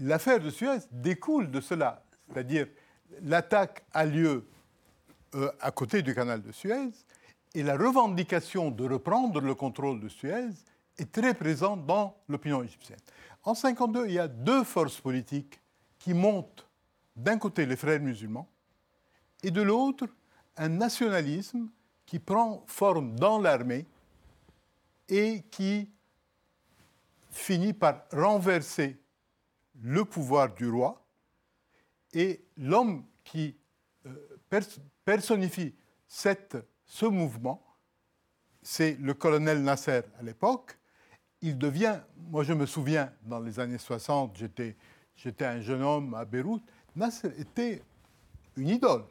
L'affaire 0.00 0.40
de 0.40 0.50
Suez 0.50 0.78
découle 0.92 1.50
de 1.50 1.60
cela. 1.60 2.04
C'est-à-dire, 2.28 2.66
l'attaque 3.22 3.84
a 3.92 4.04
lieu 4.04 4.46
euh, 5.34 5.50
à 5.60 5.70
côté 5.70 6.02
du 6.02 6.14
canal 6.14 6.42
de 6.42 6.52
Suez, 6.52 6.90
et 7.54 7.62
la 7.62 7.76
revendication 7.76 8.70
de 8.70 8.88
reprendre 8.88 9.40
le 9.40 9.54
contrôle 9.54 10.00
de 10.00 10.08
Suez 10.08 10.50
est 10.98 11.10
très 11.10 11.34
présente 11.34 11.86
dans 11.86 12.16
l'opinion 12.28 12.62
égyptienne. 12.62 12.98
En 13.42 13.52
1952, 13.52 14.06
il 14.06 14.12
y 14.12 14.18
a 14.18 14.28
deux 14.28 14.62
forces 14.64 15.00
politiques 15.00 15.58
qui 15.98 16.12
montent. 16.12 16.66
D'un 17.16 17.38
côté, 17.38 17.66
les 17.66 17.76
frères 17.76 18.00
musulmans, 18.00 18.48
et 19.42 19.50
de 19.50 19.62
l'autre, 19.62 20.06
un 20.56 20.68
nationalisme 20.68 21.68
qui 22.04 22.18
prend 22.18 22.62
forme 22.66 23.16
dans 23.16 23.40
l'armée 23.40 23.86
et 25.08 25.42
qui 25.50 25.90
finit 27.38 27.72
par 27.72 28.02
renverser 28.12 29.00
le 29.80 30.04
pouvoir 30.04 30.54
du 30.54 30.68
roi. 30.68 31.04
Et 32.12 32.44
l'homme 32.56 33.04
qui 33.24 33.56
euh, 34.06 34.38
personnifie 35.04 35.74
ce 36.06 37.04
mouvement, 37.06 37.62
c'est 38.62 38.96
le 39.00 39.14
colonel 39.14 39.62
Nasser 39.62 40.02
à 40.18 40.22
l'époque. 40.22 40.78
Il 41.40 41.56
devient, 41.56 42.00
moi 42.16 42.42
je 42.42 42.52
me 42.52 42.66
souviens, 42.66 43.12
dans 43.22 43.40
les 43.40 43.60
années 43.60 43.78
60, 43.78 44.36
j'étais, 44.36 44.76
j'étais 45.14 45.44
un 45.44 45.60
jeune 45.60 45.82
homme 45.82 46.14
à 46.14 46.24
Beyrouth, 46.24 46.62
Nasser 46.96 47.32
était 47.38 47.82
une 48.56 48.68
idole. 48.68 49.04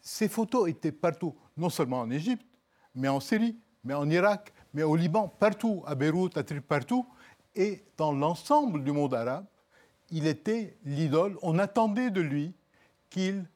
Ses 0.00 0.28
photos 0.28 0.68
étaient 0.68 0.92
partout, 0.92 1.34
non 1.56 1.70
seulement 1.70 2.00
en 2.00 2.10
Égypte, 2.10 2.46
mais 2.94 3.08
en 3.08 3.18
Syrie, 3.18 3.58
mais 3.82 3.94
en 3.94 4.08
Irak, 4.08 4.52
mais 4.72 4.82
au 4.82 4.94
Liban, 4.94 5.28
partout, 5.28 5.82
à 5.86 5.94
Beyrouth, 5.94 6.36
à 6.36 6.42
Tripoli, 6.44 6.66
partout. 6.66 7.06
Et 7.56 7.82
dans 7.96 8.12
l'ensemble 8.12 8.84
du 8.84 8.92
monde 8.92 9.14
arabe, 9.14 9.46
il 10.10 10.26
était 10.26 10.76
l'idole. 10.84 11.36
On 11.42 11.58
attendait 11.58 12.10
de 12.10 12.20
lui 12.20 12.54
qu'il 13.10 13.46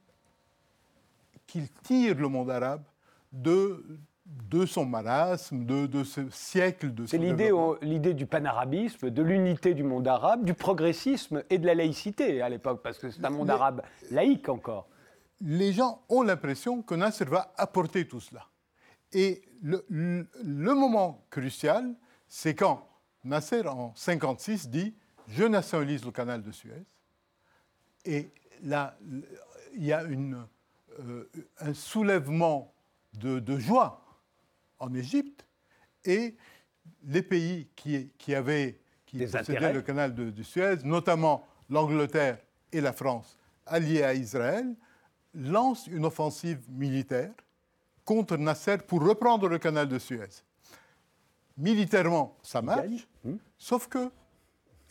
qu'il 1.47 1.69
tire 1.69 2.17
le 2.17 2.29
monde 2.29 2.49
arabe 2.49 2.85
de, 3.33 3.85
de 4.25 4.67
son 4.67 4.87
marasme, 4.87 5.65
de, 5.65 5.87
de 5.87 6.05
ce 6.05 6.31
siècle 6.31 6.95
de 6.95 7.07
C'est 7.07 7.19
l'idée, 7.19 7.51
l'idée 7.83 8.15
du 8.15 8.27
panarabisme, 8.27 9.11
de 9.11 9.23
l'unité 9.23 9.75
du 9.75 9.83
monde 9.83 10.07
arabe, 10.07 10.45
du 10.45 10.55
progressisme 10.55 11.43
et 11.51 11.59
de 11.59 11.67
la 11.67 11.75
laïcité 11.75 12.41
à 12.41 12.49
l'époque, 12.49 12.83
parce 12.83 12.99
que 12.99 13.11
c'est 13.11 13.25
un 13.25 13.31
monde 13.31 13.51
arabe 13.51 13.83
laïque 14.13 14.49
encore. 14.49 14.89
Les 15.41 15.73
gens 15.73 16.03
ont 16.09 16.23
l'impression 16.23 16.83
que 16.83 16.95
Nasser 16.95 17.25
va 17.25 17.53
apporter 17.57 18.07
tout 18.07 18.21
cela. 18.21 18.47
Et 19.13 19.43
le, 19.63 19.85
le, 19.89 20.75
moment 20.75 21.25
crucial, 21.31 21.95
c'est 22.29 22.55
quand 22.55 22.87
Nasser, 23.25 23.67
en 23.67 23.95
56, 23.95 24.69
dit 24.69 24.95
Je 25.29 25.45
nationalise 25.45 26.05
le 26.05 26.11
canal 26.11 26.43
de 26.43 26.53
Suez. 26.53 26.85
Et 28.05 28.31
là, 28.63 28.97
il 29.75 29.85
y 29.85 29.93
a 29.93 30.03
une, 30.05 30.47
euh, 31.01 31.31
un 31.59 31.75
soulèvement 31.75 32.75
de, 33.15 33.59
joie 33.59 34.03
en 34.79 34.95
Égypte 34.95 35.45
et 36.05 36.37
les 37.05 37.23
pays 37.23 37.69
qui, 37.77 38.11
qui 38.19 38.35
avaient 38.35 38.81
qui 39.11 39.27
possédaient 39.27 39.73
le 39.73 39.83
canal 39.83 40.15
de, 40.15 40.43
Suez, 40.43 40.77
notamment 40.85 41.47
l'Angleterre 41.69 42.39
et 42.73 42.81
la 42.81 42.93
France, 42.93 43.37
alliés 43.67 44.05
à 44.05 44.15
Israël, 44.15 44.75
lancent 45.35 45.89
une 45.89 46.05
offensive 46.05 46.61
militaire 46.69 47.33
contre 48.05 48.37
Nasser 48.37 48.79
pour 48.79 49.03
reprendre 49.03 49.49
le 49.49 49.59
canal 49.59 49.89
de 49.89 49.99
Suez. 49.99 50.45
Militairement, 51.61 52.37
ça 52.43 52.63
marche, 52.63 53.07
hmm. 53.25 53.37
sauf 53.59 53.87
que 53.87 54.11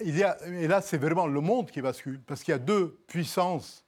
il 0.06 0.16
y 0.18 0.24
a, 0.24 0.38
et 0.48 0.68
là 0.68 0.82
c'est 0.82 0.98
vraiment 0.98 1.28
le 1.28 1.42
monde 1.42 1.72
qui 1.72 1.82
bascule, 1.82 2.22
parce 2.22 2.44
qu'il 2.44 2.52
y 2.52 2.56
a 2.56 2.60
deux 2.60 3.00
puissances 3.08 3.84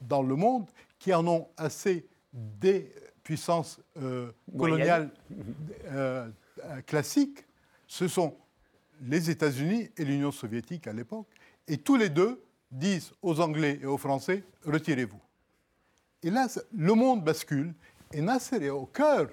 dans 0.00 0.22
le 0.22 0.36
monde 0.36 0.68
qui 0.98 1.12
en 1.14 1.26
ont 1.26 1.48
assez 1.56 2.06
des 2.32 2.92
puissances 3.22 3.80
euh, 3.96 4.30
coloniales 4.56 5.10
euh, 5.86 6.28
euh, 6.64 6.80
classiques, 6.82 7.44
ce 7.86 8.06
sont 8.06 8.36
les 9.02 9.30
États-Unis 9.30 9.90
et 9.96 10.04
l'Union 10.04 10.32
soviétique 10.32 10.86
à 10.86 10.92
l'époque. 10.92 11.28
Et 11.66 11.78
tous 11.78 11.96
les 11.96 12.08
deux 12.08 12.42
disent 12.70 13.12
aux 13.22 13.40
Anglais 13.40 13.78
et 13.82 13.86
aux 13.86 13.98
Français, 13.98 14.44
retirez-vous. 14.64 15.20
Et 16.22 16.30
là, 16.30 16.48
le 16.74 16.94
monde 16.94 17.24
bascule, 17.24 17.74
et 18.12 18.20
Nasser 18.20 18.64
est 18.64 18.70
au 18.70 18.86
cœur 18.86 19.28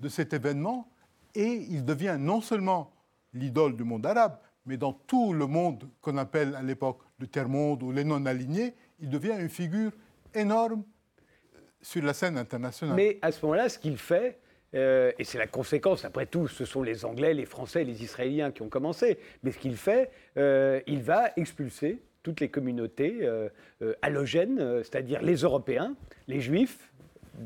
de 0.00 0.08
cet 0.08 0.32
événement, 0.32 0.88
et 1.36 1.66
il 1.70 1.84
devient 1.84 2.16
non 2.18 2.40
seulement 2.40 2.92
l'idole 3.34 3.76
du 3.76 3.84
monde 3.84 4.06
arabe, 4.06 4.38
mais 4.64 4.76
dans 4.76 4.92
tout 4.92 5.32
le 5.32 5.46
monde 5.46 5.88
qu'on 6.00 6.16
appelle 6.16 6.54
à 6.54 6.62
l'époque 6.62 7.00
le 7.18 7.28
tiers-monde 7.28 7.82
ou 7.82 7.92
les 7.92 8.04
non-alignés, 8.04 8.74
il 8.98 9.10
devient 9.10 9.36
une 9.38 9.50
figure 9.50 9.92
énorme 10.34 10.82
sur 11.80 12.02
la 12.02 12.14
scène 12.14 12.38
internationale. 12.38 12.96
Mais 12.96 13.18
à 13.22 13.30
ce 13.30 13.44
moment-là, 13.44 13.68
ce 13.68 13.78
qu'il 13.78 13.98
fait, 13.98 14.40
euh, 14.74 15.12
et 15.18 15.24
c'est 15.24 15.38
la 15.38 15.46
conséquence, 15.46 16.04
après 16.04 16.26
tout, 16.26 16.48
ce 16.48 16.64
sont 16.64 16.82
les 16.82 17.04
Anglais, 17.04 17.34
les 17.34 17.44
Français, 17.44 17.84
les 17.84 18.02
Israéliens 18.02 18.50
qui 18.50 18.62
ont 18.62 18.68
commencé, 18.68 19.18
mais 19.42 19.52
ce 19.52 19.58
qu'il 19.58 19.76
fait, 19.76 20.10
euh, 20.36 20.80
il 20.86 21.02
va 21.02 21.30
expulser 21.36 22.02
toutes 22.22 22.40
les 22.40 22.48
communautés 22.48 23.20
euh, 23.22 23.48
halogènes, 24.02 24.82
c'est-à-dire 24.82 25.22
les 25.22 25.36
Européens, 25.36 25.94
les 26.26 26.40
Juifs, 26.40 26.92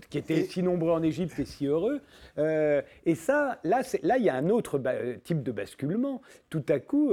qui 0.08 0.18
étaient 0.18 0.44
si 0.44 0.62
nombreux 0.62 0.92
en 0.92 1.02
Égypte 1.02 1.38
et 1.38 1.44
si 1.44 1.66
heureux. 1.66 2.00
et 2.38 3.14
ça, 3.14 3.58
là, 3.64 3.82
là, 4.02 4.18
il 4.18 4.24
y 4.24 4.28
a 4.28 4.34
un 4.34 4.48
autre 4.50 4.80
type 5.24 5.42
de 5.42 5.52
basculement. 5.52 6.22
Tout 6.48 6.64
à 6.68 6.78
coup, 6.78 7.12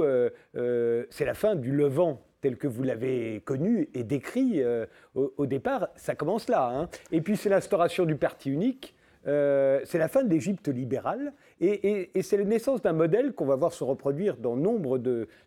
c'est 0.54 1.24
la 1.24 1.34
fin 1.34 1.54
du 1.54 1.72
Levant 1.72 2.22
tel 2.40 2.56
que 2.56 2.66
vous 2.66 2.82
l'avez 2.82 3.40
connu 3.44 3.88
et 3.94 4.04
décrit 4.04 4.62
euh, 4.62 4.86
au, 5.14 5.46
départ, 5.46 5.88
ça 5.96 6.14
commence 6.14 6.48
là. 6.48 6.70
Hein. 6.72 6.88
Et 7.10 7.20
puis 7.20 7.36
c'est 7.36 7.48
l'instauration 7.48 8.04
du 8.04 8.16
parti 8.16 8.50
unique, 8.50 8.94
euh, 9.26 9.80
c'est 9.84 9.98
la 9.98 10.08
fin 10.08 10.22
de 10.22 10.30
l'Égypte 10.30 10.68
libérale, 10.68 11.32
et, 11.60 12.10
c'est 12.22 12.36
la 12.36 12.44
naissance 12.44 12.82
d'un 12.82 12.92
modèle 12.92 13.32
qu'on 13.32 13.46
va 13.46 13.56
voir 13.56 13.72
se 13.72 13.84
reproduire 13.84 14.36
dans 14.36 14.56
nombre 14.56 14.98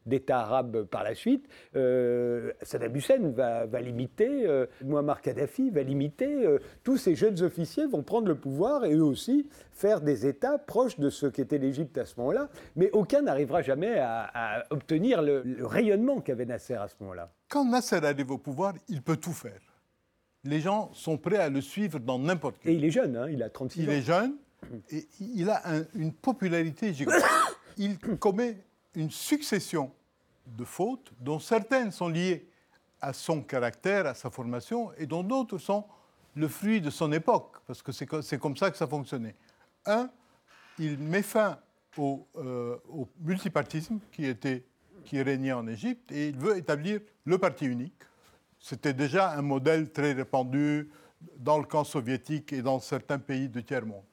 d'États 0.06 0.40
arabes 0.40 0.84
par 0.84 1.04
la 1.04 1.16
suite. 1.16 1.48
Euh, 1.76 2.52
Saddam 2.62 2.96
Hussein 2.96 3.32
va, 3.32 3.82
l'imiter, 3.82 4.46
euh, 4.48 4.66
Muammar 4.84 5.22
Kadhafi 5.22 5.70
va 5.70 5.84
l'imiter, 5.84 6.46
euh, 6.46 6.60
tous 6.84 6.98
ces 6.98 7.16
jeunes 7.16 7.42
officiers 7.42 7.86
vont 7.86 8.04
prendre 8.04 8.28
le 8.28 8.36
pouvoir 8.36 8.86
et 8.86 8.94
eux 8.94 9.04
aussi 9.04 9.48
faire 9.72 10.02
des 10.02 10.26
États 10.26 10.58
proches 10.58 11.00
de 11.00 11.10
ce 11.10 11.26
qu'était 11.26 11.58
l'Égypte 11.58 11.98
à 11.98 12.06
ce 12.06 12.16
moment-là, 12.20 12.50
mais 12.76 12.90
aucun 12.92 13.22
n'arrivera 13.22 13.62
jamais 13.62 13.98
à, 14.00 14.64
obtenir 14.70 15.22
le, 15.22 15.44
le 15.44 15.66
rayonnement 15.66 16.22
qu'avait 16.22 16.46
Nasser 16.46 16.76
à 16.76 16.88
ce 16.88 16.96
moment-là. 17.02 17.32
Quand 17.50 17.66
Nasser 17.66 17.98
arrive 18.04 18.32
au 18.32 18.38
pouvoir, 18.38 18.74
il 18.88 19.02
peut 19.02 19.18
tout 19.18 19.34
faire 19.34 19.60
les 20.44 20.60
gens 20.60 20.92
sont 20.94 21.18
prêts 21.18 21.38
à 21.38 21.50
le 21.50 21.62
suivre 21.62 22.00
dans 22.00 22.20
n'importe 22.20 22.58
quel. 22.62 22.72
Et 22.72 22.76
il 22.76 22.86
est 22.86 22.92
jeune, 22.92 23.16
hein, 23.16 23.28
il 23.30 23.44
a 23.44 23.50
36 23.50 23.82
ans. 23.82 23.84
Il 23.84 23.90
est 23.92 24.02
jeune, 24.02 24.36
il 25.20 25.50
a 25.50 25.62
une 25.96 26.14
popularité 26.14 26.94
gigantesque. 26.94 27.26
il 27.78 27.98
commet 27.98 28.64
une 28.96 29.10
succession 29.10 29.92
de 30.46 30.66
fautes, 30.66 31.12
dont 31.20 31.40
certaines 31.40 31.92
sont 31.92 32.10
liées 32.10 32.48
à 33.00 33.14
son 33.14 33.42
caractère, 33.42 34.06
à 34.06 34.14
sa 34.14 34.30
formation, 34.30 34.92
et 34.98 35.06
dont 35.06 35.24
d'autres 35.24 35.58
sont 35.58 35.86
le 36.36 36.48
fruit 36.48 36.82
de 36.82 36.90
son 36.90 37.12
époque, 37.12 37.58
parce 37.68 37.82
que 37.82 37.92
c'est 37.92 38.38
comme 38.38 38.58
ça 38.58 38.72
que 38.72 38.78
ça 38.78 38.88
fonctionnait. 38.88 39.36
Un, 39.86 40.10
il 40.78 40.98
met 40.98 41.22
fin 41.22 41.60
au, 41.98 42.28
euh, 42.38 42.78
multipartisme 43.20 44.00
qui, 44.12 44.32
qui 45.06 45.22
régnait 45.22 45.52
en 45.54 45.68
Égypte, 45.68 46.12
et 46.12 46.30
il 46.30 46.38
veut 46.38 46.58
établir 46.58 47.02
le 47.26 47.38
parti 47.38 47.66
unique 47.66 48.04
c'était 48.62 48.94
déjà 48.94 49.32
un 49.32 49.42
modèle 49.42 49.92
très 49.92 50.14
répandu 50.14 50.90
dans 51.38 51.58
le 51.58 51.66
camp 51.66 51.84
soviétique 51.84 52.54
et 52.54 52.62
dans 52.62 52.80
certains 52.80 53.20
pays 53.20 53.50
du 53.50 53.64
tiers-monde. 53.64 54.04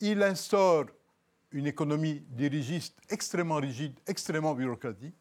Il 0.00 0.22
instaure 0.22 0.86
une 1.52 1.66
économie 1.66 2.22
dirigiste 2.30 2.96
extrêmement 3.08 3.56
rigide, 3.56 3.94
extrêmement 4.06 4.54
bureaucratique. 4.54 5.14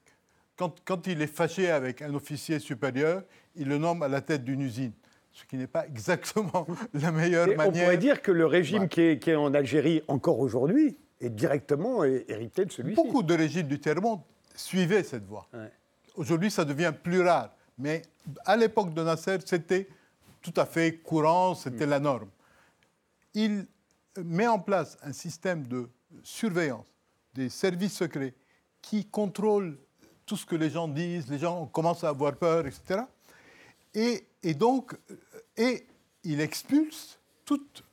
Quand, 0.58 1.08
il 1.08 1.22
est 1.22 1.28
fâché 1.28 1.70
avec 1.70 2.02
un 2.02 2.14
officier 2.14 2.60
supérieur, 2.60 3.24
il 3.56 3.68
le 3.68 3.78
nomme 3.78 4.04
à 4.04 4.08
la 4.08 4.22
tête 4.22 4.44
d'une 4.44 4.62
usine, 4.62 4.94
ce 5.34 5.44
qui 5.46 5.58
n'est 5.58 5.68
pas 5.68 5.86
exactement 5.86 6.66
la 6.94 7.12
meilleure 7.12 7.48
manière. 7.48 7.68
On 7.68 7.72
pourrait 7.72 7.98
dire 7.98 8.22
que 8.22 8.32
le 8.32 8.46
régime 8.46 8.88
qui, 8.88 9.02
est, 9.02 9.36
en 9.36 9.54
Algérie 9.54 10.02
encore 10.08 10.40
aujourd'hui 10.40 10.98
est 11.20 11.30
directement 11.30 12.04
hérité 12.06 12.66
de 12.66 12.72
celui-ci. 12.72 12.96
Beaucoup 12.96 13.22
de 13.22 13.34
régimes 13.34 13.68
du 13.68 13.80
tiers-monde 13.80 14.22
suivaient 14.56 15.04
cette 15.04 15.26
voie 15.26 15.48
Aujourd'hui, 16.16 16.50
ça 16.50 16.64
devient 16.64 16.94
plus 17.04 17.22
rare. 17.22 17.54
Mais 17.78 18.04
à 18.46 18.56
l'époque 18.56 18.94
de 18.94 19.04
Nasser, 19.04 19.38
c'était 19.46 19.90
tout 20.42 20.54
à 20.56 20.66
fait 20.66 20.98
courant, 21.00 21.56
c'était 21.56 21.86
la 21.86 22.00
norme. 22.00 22.30
Il 23.34 23.66
met 24.24 24.48
en 24.48 24.60
place 24.60 24.98
un 25.02 25.14
système 25.14 25.68
de 25.68 25.90
surveillance 26.24 26.88
des 27.34 27.50
services 27.50 27.94
secrets 27.94 28.34
qui 28.82 29.06
contrôlent 29.06 29.78
tout 30.26 30.38
ce 30.38 30.46
que 30.46 30.56
les 30.56 30.70
gens 30.70 30.88
disent, 30.88 31.30
les 31.30 31.40
gens 31.40 31.66
commencent 31.68 32.04
à 32.04 32.10
avoir 32.10 32.36
peur, 32.36 32.66
etc. 32.66 33.02
Et, 33.94 34.54
donc, 34.54 34.96
et 35.56 35.86
il 36.24 36.42
expulse 36.42 37.20
toutes 37.46 37.84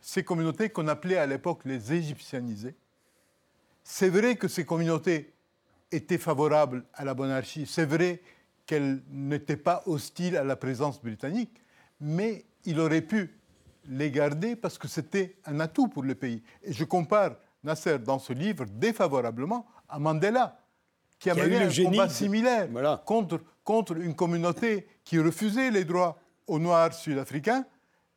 ces 0.00 0.24
communautés 0.24 0.70
qu'on 0.70 0.88
appelait 0.88 1.16
à 1.16 1.26
l'époque 1.26 1.60
les 1.64 1.92
égyptianisées. 1.92 2.74
C'est 3.84 4.08
vrai 4.08 4.36
que 4.36 4.48
ces 4.48 4.64
communautés 4.64 5.32
étaient 5.90 6.18
favorables 6.18 6.84
à 6.94 7.04
la 7.04 7.14
monarchie, 7.14 7.66
c'est 7.66 7.84
vrai 7.84 8.20
qu'elles 8.66 9.02
n'étaient 9.10 9.56
pas 9.56 9.82
hostiles 9.86 10.36
à 10.36 10.44
la 10.44 10.56
présence 10.56 11.00
britannique, 11.00 11.62
mais 12.00 12.44
il 12.64 12.80
aurait 12.80 13.02
pu 13.02 13.30
les 13.88 14.10
garder 14.10 14.56
parce 14.56 14.78
que 14.78 14.88
c'était 14.88 15.36
un 15.44 15.60
atout 15.60 15.88
pour 15.88 16.02
le 16.02 16.14
pays. 16.14 16.42
Et 16.62 16.72
je 16.72 16.84
compare 16.84 17.32
Nasser 17.64 17.98
dans 17.98 18.18
ce 18.18 18.32
livre 18.32 18.64
défavorablement 18.64 19.66
à 19.88 19.98
Mandela, 19.98 20.58
qui 21.18 21.30
a 21.30 21.34
mené 21.34 21.58
un 21.58 21.84
combat 21.84 22.08
similaire 22.08 22.68
contre, 23.04 23.40
contre 23.62 23.96
une 23.96 24.14
communauté 24.14 24.88
qui 25.04 25.18
refusait 25.18 25.70
les 25.70 25.84
droits 25.84 26.18
aux 26.46 26.58
Noirs 26.58 26.92
sud-africains. 26.92 27.64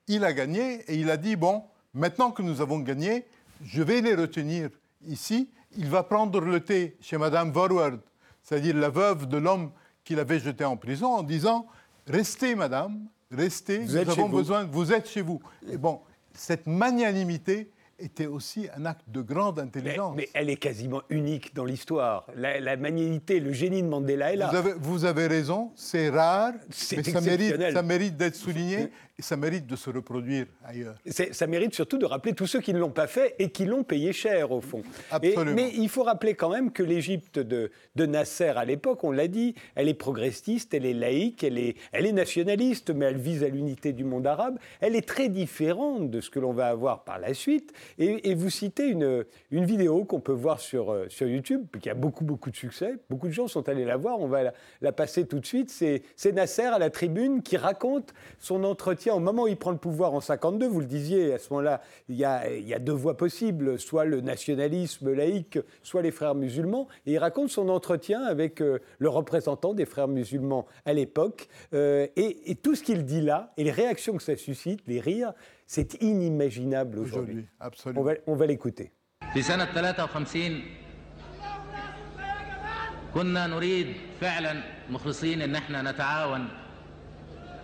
Il 0.07 0.23
a 0.23 0.33
gagné 0.33 0.81
et 0.87 0.95
il 0.95 1.09
a 1.11 1.17
dit, 1.17 1.35
bon, 1.35 1.63
maintenant 1.93 2.31
que 2.31 2.41
nous 2.41 2.61
avons 2.61 2.79
gagné, 2.79 3.25
je 3.63 3.83
vais 3.83 4.01
les 4.01 4.15
retenir 4.15 4.69
ici. 5.05 5.49
Il 5.77 5.89
va 5.89 6.03
prendre 6.03 6.39
le 6.39 6.59
thé 6.61 6.97
chez 7.01 7.17
Madame 7.17 7.53
Forward, 7.53 7.99
c'est-à-dire 8.41 8.75
la 8.75 8.89
veuve 8.89 9.27
de 9.27 9.37
l'homme 9.37 9.71
qu'il 10.03 10.19
avait 10.19 10.39
jeté 10.39 10.63
en 10.63 10.77
prison, 10.77 11.13
en 11.13 11.23
disant, 11.23 11.67
restez, 12.07 12.55
Madame, 12.55 13.07
restez, 13.35 13.79
nous 13.79 13.97
avons 13.97 14.29
besoin, 14.29 14.63
vous 14.65 14.91
êtes 14.91 15.07
chez 15.09 15.21
vous. 15.21 15.41
Et 15.69 15.77
bon, 15.77 15.99
cette 16.33 16.67
magnanimité 16.67 17.69
était 17.97 18.25
aussi 18.25 18.67
un 18.75 18.85
acte 18.85 19.05
de 19.07 19.21
grande 19.21 19.59
intelligence. 19.59 20.15
Mais, 20.17 20.29
elle 20.33 20.49
est 20.49 20.57
quasiment 20.57 21.01
unique 21.09 21.55
dans 21.55 21.63
l'histoire. 21.63 22.27
La, 22.35 22.59
la, 22.59 22.75
magnanimité, 22.75 23.39
le 23.39 23.53
génie 23.53 23.81
de 23.81 23.87
Mandela 23.87 24.33
est 24.33 24.35
là. 24.35 24.49
Vous 24.49 24.55
avez, 24.57 24.73
vous 24.73 25.05
avez 25.05 25.27
raison, 25.27 25.71
c'est 25.75 26.09
rare, 26.09 26.53
mais 26.91 27.03
ça 27.03 27.21
mérite, 27.21 27.71
ça 27.71 27.81
mérite 27.81 28.17
d'être 28.17 28.35
souligné 28.35 28.91
et 29.17 29.21
ça 29.21 29.37
mérite 29.37 29.65
de 29.65 29.77
se 29.77 29.89
reproduire 29.89 30.45
ailleurs. 30.65 30.95
Ça 31.05 31.47
mérite 31.47 31.73
surtout 31.73 31.97
de 31.97 32.05
rappeler 32.05 32.33
tous 32.33 32.47
ceux 32.47 32.59
qui 32.59 32.73
ne 32.73 32.79
l'ont 32.79 32.91
pas 32.91 33.07
fait 33.07 33.35
et 33.39 33.49
qui 33.49 33.63
l'ont 33.63 33.83
payé 33.83 34.11
cher, 34.11 34.51
au 34.51 34.59
fond. 34.59 34.81
Absolument. 35.09 35.55
mais 35.55 35.71
il 35.73 35.87
faut 35.87 36.03
rappeler 36.03 36.33
quand 36.33 36.49
même 36.49 36.71
que 36.71 36.83
l'Égypte 36.83 37.39
de, 37.39 37.71
de, 37.95 38.05
Nasser, 38.05 38.49
à 38.57 38.65
l'époque, 38.65 39.05
on 39.05 39.11
l'a 39.11 39.29
dit, 39.29 39.55
elle 39.75 39.87
est 39.87 39.93
progressiste, 39.93 40.73
elle 40.73 40.85
est 40.85 40.93
laïque, 40.93 41.45
elle 41.45 41.57
est, 41.57 41.77
elle 41.93 42.05
est 42.05 42.11
nationaliste, 42.11 42.89
mais 42.89 43.05
elle 43.05 43.17
vise 43.17 43.43
à 43.43 43.47
l'unité 43.47 43.93
du 43.93 44.03
monde 44.03 44.27
arabe. 44.27 44.59
Elle 44.81 44.97
est 44.97 45.07
très 45.07 45.29
différente 45.29 46.09
de 46.11 46.19
ce 46.19 46.29
que 46.29 46.39
l'on 46.39 46.51
va 46.51 46.67
avoir 46.67 47.05
par 47.05 47.17
la 47.17 47.33
suite. 47.33 47.71
Et, 47.97 48.35
vous 48.35 48.49
citez 48.49 48.89
une, 48.89 49.23
une 49.49 49.63
vidéo 49.63 50.03
qu'on 50.03 50.19
peut 50.19 50.33
voir 50.33 50.59
sur, 50.59 50.91
euh, 50.91 51.05
sur 51.07 51.27
YouTube, 51.27 51.67
qui 51.81 51.89
a 51.89 51.93
beaucoup, 51.93 52.25
beaucoup 52.25 52.51
de 52.51 52.55
succès. 52.55 52.95
Beaucoup 53.09 53.27
de 53.27 53.33
gens 53.33 53.47
sont 53.47 53.69
allés 53.69 53.85
la 53.85 53.95
voir. 53.95 54.19
On 54.19 54.27
va 54.27 54.43
la, 54.43 54.53
la 54.81 54.91
passer 54.91 55.25
tout 55.25 55.39
de 55.39 55.45
suite. 55.45 55.69
C'est 55.69 56.31
Nasser 56.33 56.63
à 56.63 56.79
la 56.79 56.89
tribune 56.89 57.41
qui 57.41 57.55
raconte 57.55 58.13
son 58.39 58.65
entretien 58.65 59.04
au 59.13 59.19
moment 59.19 59.43
où 59.43 59.47
il 59.47 59.57
prend 59.57 59.71
le 59.71 59.77
pouvoir 59.77 60.13
en 60.13 60.21
52, 60.21 60.67
vous 60.67 60.79
le 60.79 60.85
disiez, 60.85 61.33
à 61.33 61.39
ce 61.39 61.49
moment-là, 61.51 61.81
il, 62.09 62.15
y 62.15 62.25
a, 62.25 62.79
deux 62.79 62.93
voies 62.93 63.17
possibles, 63.17 63.79
soit 63.79 64.05
le 64.05 64.21
nationalisme 64.21 65.13
laïque, 65.13 65.59
soit 65.83 66.01
les 66.01 66.11
frères 66.11 66.35
musulmans. 66.35 66.87
Et 67.05 67.13
il 67.13 67.17
raconte 67.17 67.49
son 67.49 67.69
entretien 67.69 68.21
avec 68.23 68.61
euh, 68.61 68.79
le 68.99 69.09
représentant 69.09 69.73
des 69.73 69.85
frères 69.85 70.07
musulmans 70.07 70.65
à 70.85 70.93
l'époque. 70.93 71.47
Euh, 71.73 72.07
et, 72.15 72.55
tout 72.55 72.75
ce 72.75 72.83
qu'il 72.83 73.05
dit 73.05 73.21
là, 73.21 73.53
et 73.57 73.63
les 73.63 73.71
réactions 73.71 74.15
que 74.17 74.23
ça 74.23 74.35
suscite, 74.35 74.81
les 74.87 74.99
rires, 74.99 75.33
c'est 75.67 76.01
inimaginable 76.01 76.99
aujourd'hui. 76.99 77.45
absolument. 77.59 78.01
On 78.01 78.03
va, 78.03 78.13
on 78.27 78.35
va 78.35 78.45
l'écouter. 78.45 78.91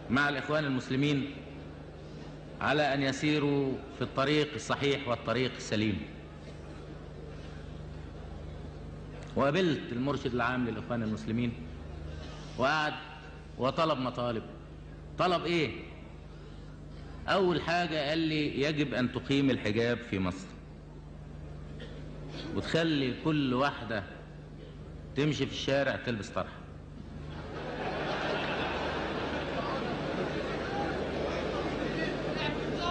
مع 0.09 0.29
الإخوان 0.29 0.65
المسلمين 0.65 1.31
على 2.61 2.93
أن 2.93 3.01
يسيروا 3.01 3.73
في 3.97 4.01
الطريق 4.01 4.53
الصحيح 4.53 5.07
والطريق 5.07 5.51
السليم. 5.55 6.01
وقابلت 9.35 9.91
المرشد 9.91 10.33
العام 10.33 10.67
للإخوان 10.69 11.03
المسلمين 11.03 11.53
وقعد 12.57 12.93
وطلب 13.57 13.99
مطالب. 13.99 14.43
طلب 15.19 15.45
إيه؟ 15.45 15.71
أول 17.27 17.61
حاجة 17.61 18.09
قال 18.09 18.17
لي 18.17 18.61
يجب 18.61 18.93
أن 18.93 19.11
تقيم 19.11 19.49
الحجاب 19.49 19.97
في 19.97 20.19
مصر. 20.19 20.47
وتخلي 22.55 23.13
كل 23.23 23.53
واحدة 23.53 24.03
تمشي 25.15 25.45
في 25.45 25.51
الشارع 25.51 25.95
تلبس 25.95 26.29
طرحة. 26.29 26.60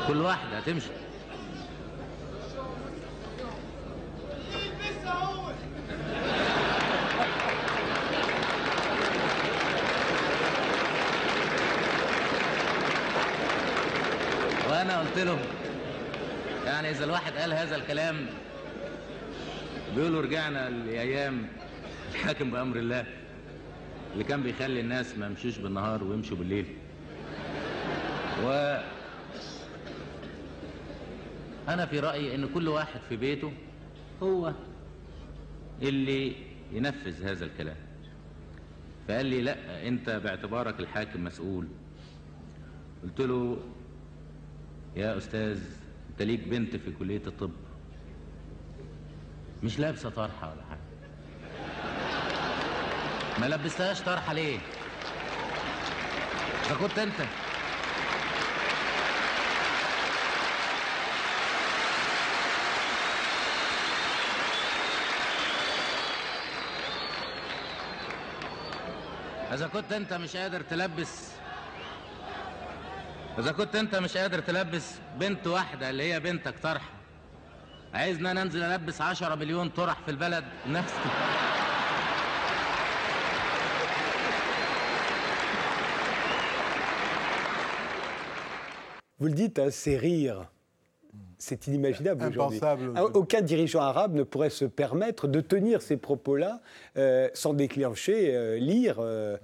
كل 0.08 0.16
واحدة 0.16 0.58
هتمشي. 0.58 0.88
وأنا 14.70 15.00
قلت 15.00 15.18
له 15.18 15.38
يعني 16.66 16.90
إذا 16.90 17.04
الواحد 17.04 17.32
قال 17.32 17.52
هذا 17.52 17.76
الكلام 17.76 18.26
بيقولوا 19.96 20.22
رجعنا 20.22 20.70
لأيام 20.70 21.46
الحاكم 22.12 22.50
بأمر 22.50 22.76
الله 22.76 23.04
اللي 24.12 24.24
كان 24.24 24.42
بيخلي 24.42 24.80
الناس 24.80 25.18
ما 25.18 25.26
يمشوش 25.26 25.58
بالنهار 25.58 26.04
ويمشوا 26.04 26.36
بالليل. 26.36 26.66
و 28.44 28.76
أنا 31.70 31.86
في 31.86 32.00
رأيي 32.00 32.34
أن 32.34 32.48
كل 32.54 32.68
واحد 32.68 33.00
في 33.08 33.16
بيته 33.16 33.52
هو 34.22 34.52
اللي 35.82 36.34
ينفذ 36.72 37.24
هذا 37.24 37.44
الكلام. 37.44 37.76
فقال 39.08 39.26
لي 39.26 39.42
لا 39.42 39.88
أنت 39.88 40.10
باعتبارك 40.10 40.80
الحاكم 40.80 41.24
مسؤول. 41.24 41.68
قلت 43.02 43.20
له 43.20 43.58
يا 44.96 45.18
أستاذ 45.18 45.60
أنت 46.10 46.22
ليك 46.22 46.48
بنت 46.48 46.76
في 46.76 46.92
كلية 46.92 47.22
الطب. 47.26 47.50
مش 49.62 49.78
لابسة 49.78 50.10
طرحة 50.10 50.52
ولا 50.52 50.62
حاجة. 50.70 50.80
ما 53.40 53.46
لبستهاش 53.46 54.00
طرحة 54.02 54.32
ليه؟ 54.32 54.58
ده 56.70 56.74
كنت 56.74 56.98
أنت. 56.98 57.20
إذا 69.52 69.66
كنت 69.66 69.92
أنت 69.92 70.12
مش 70.12 70.36
قادر 70.36 70.60
تلبس 70.60 71.28
إذا 73.38 73.52
كنت 73.52 73.76
أنت 73.76 73.94
مش 73.96 74.16
قادر 74.16 74.38
تلبس 74.40 74.94
بنت 75.18 75.46
واحدة 75.46 75.90
اللي 75.90 76.12
هي 76.12 76.20
بنتك 76.20 76.54
طرحة 76.62 76.90
عايزنا 77.94 78.32
ننزل 78.32 78.62
ألبس 78.62 79.00
عشرة 79.00 79.34
مليون 79.34 79.68
طرح 79.68 80.00
في 80.04 80.10
البلد 80.10 80.44
نفس 80.68 80.92
Vous 89.18 89.26
le 89.26 89.34
dites, 89.34 89.60
c'est 89.70 89.98
rire. 89.98 90.46
C'est 91.40 91.66
inimaginable 91.68 92.26
aujourd'hui. 92.26 92.60
Aucun 93.14 93.40
dirigeant 93.40 93.80
arabe 93.80 94.12
ne 94.12 94.24
pourrait 94.24 94.50
se 94.50 94.66
permettre 94.66 95.26
de 95.26 95.40
tenir 95.40 95.80
ces 95.80 95.96
propos-là 95.96 96.60
euh, 96.98 97.30
sans 97.32 97.54
déclencher 97.54 98.36
euh, 98.36 98.58
l'ire 98.58 98.96
euh, 99.00 99.38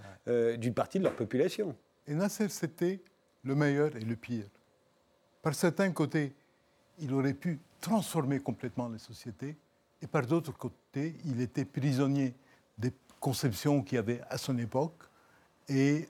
du 0.58 0.72
parti 0.72 0.98
de 0.98 1.04
leur 1.04 1.16
population. 1.16 1.74
Et 2.06 2.14
Nasser, 2.14 2.50
c'était 2.50 3.00
le 3.44 3.54
meilleur 3.54 3.96
et 3.96 4.00
le 4.00 4.14
pire. 4.14 4.44
Par 5.40 5.54
certains 5.54 5.90
côtés, 5.90 6.34
il 6.98 7.14
aurait 7.14 7.32
pu 7.32 7.60
transformer 7.80 8.40
complètement 8.40 8.90
les 8.90 8.98
sociétés, 8.98 9.56
et 10.02 10.06
par 10.06 10.26
d'autres 10.26 10.52
côtés, 10.52 11.14
il 11.24 11.40
était 11.40 11.64
prisonnier 11.64 12.34
des 12.76 12.92
conceptions 13.20 13.82
qu'il 13.82 13.96
y 13.96 13.98
avait 13.98 14.20
à 14.28 14.36
son 14.36 14.58
époque, 14.58 15.02
et 15.66 16.08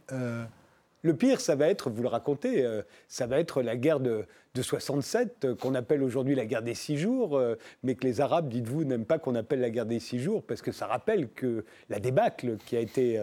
Le 1.07 1.15
pire, 1.15 1.41
ça 1.41 1.55
va 1.55 1.69
être, 1.69 1.89
vous 1.89 2.03
le 2.03 2.09
racontez, 2.09 2.65
euh, 2.65 2.83
ça 3.07 3.29
va 3.29 3.39
être 3.39 3.63
la 3.63 3.77
guerre 3.77 4.01
de, 4.01 4.25
de 4.57 4.63
67, 4.63 5.45
euh, 5.45 5.55
qu'on 5.55 5.77
appelle 5.77 6.03
aujourd'hui 6.03 6.35
la 6.35 6.47
guerre 6.47 6.63
des 6.63 6.75
six 6.75 6.97
jours, 6.97 7.39
euh, 7.39 7.55
mais 7.85 7.95
que 7.95 8.05
les 8.05 8.21
Arabes, 8.21 8.49
dites-vous, 8.49 8.83
n'aiment 8.83 9.05
pas 9.05 9.21
qu'on 9.21 9.37
appelle 9.37 9.61
la 9.61 9.71
guerre 9.71 9.87
des 9.87 10.01
six 10.01 10.19
jours, 10.19 10.43
parce 10.43 10.63
que 10.63 10.73
ça 10.73 10.89
rappelle 10.89 11.29
que 11.29 11.65
la 11.91 12.01
débâcle 12.01 12.57
qui 12.67 12.77
a 12.77 12.81
été 12.81 13.23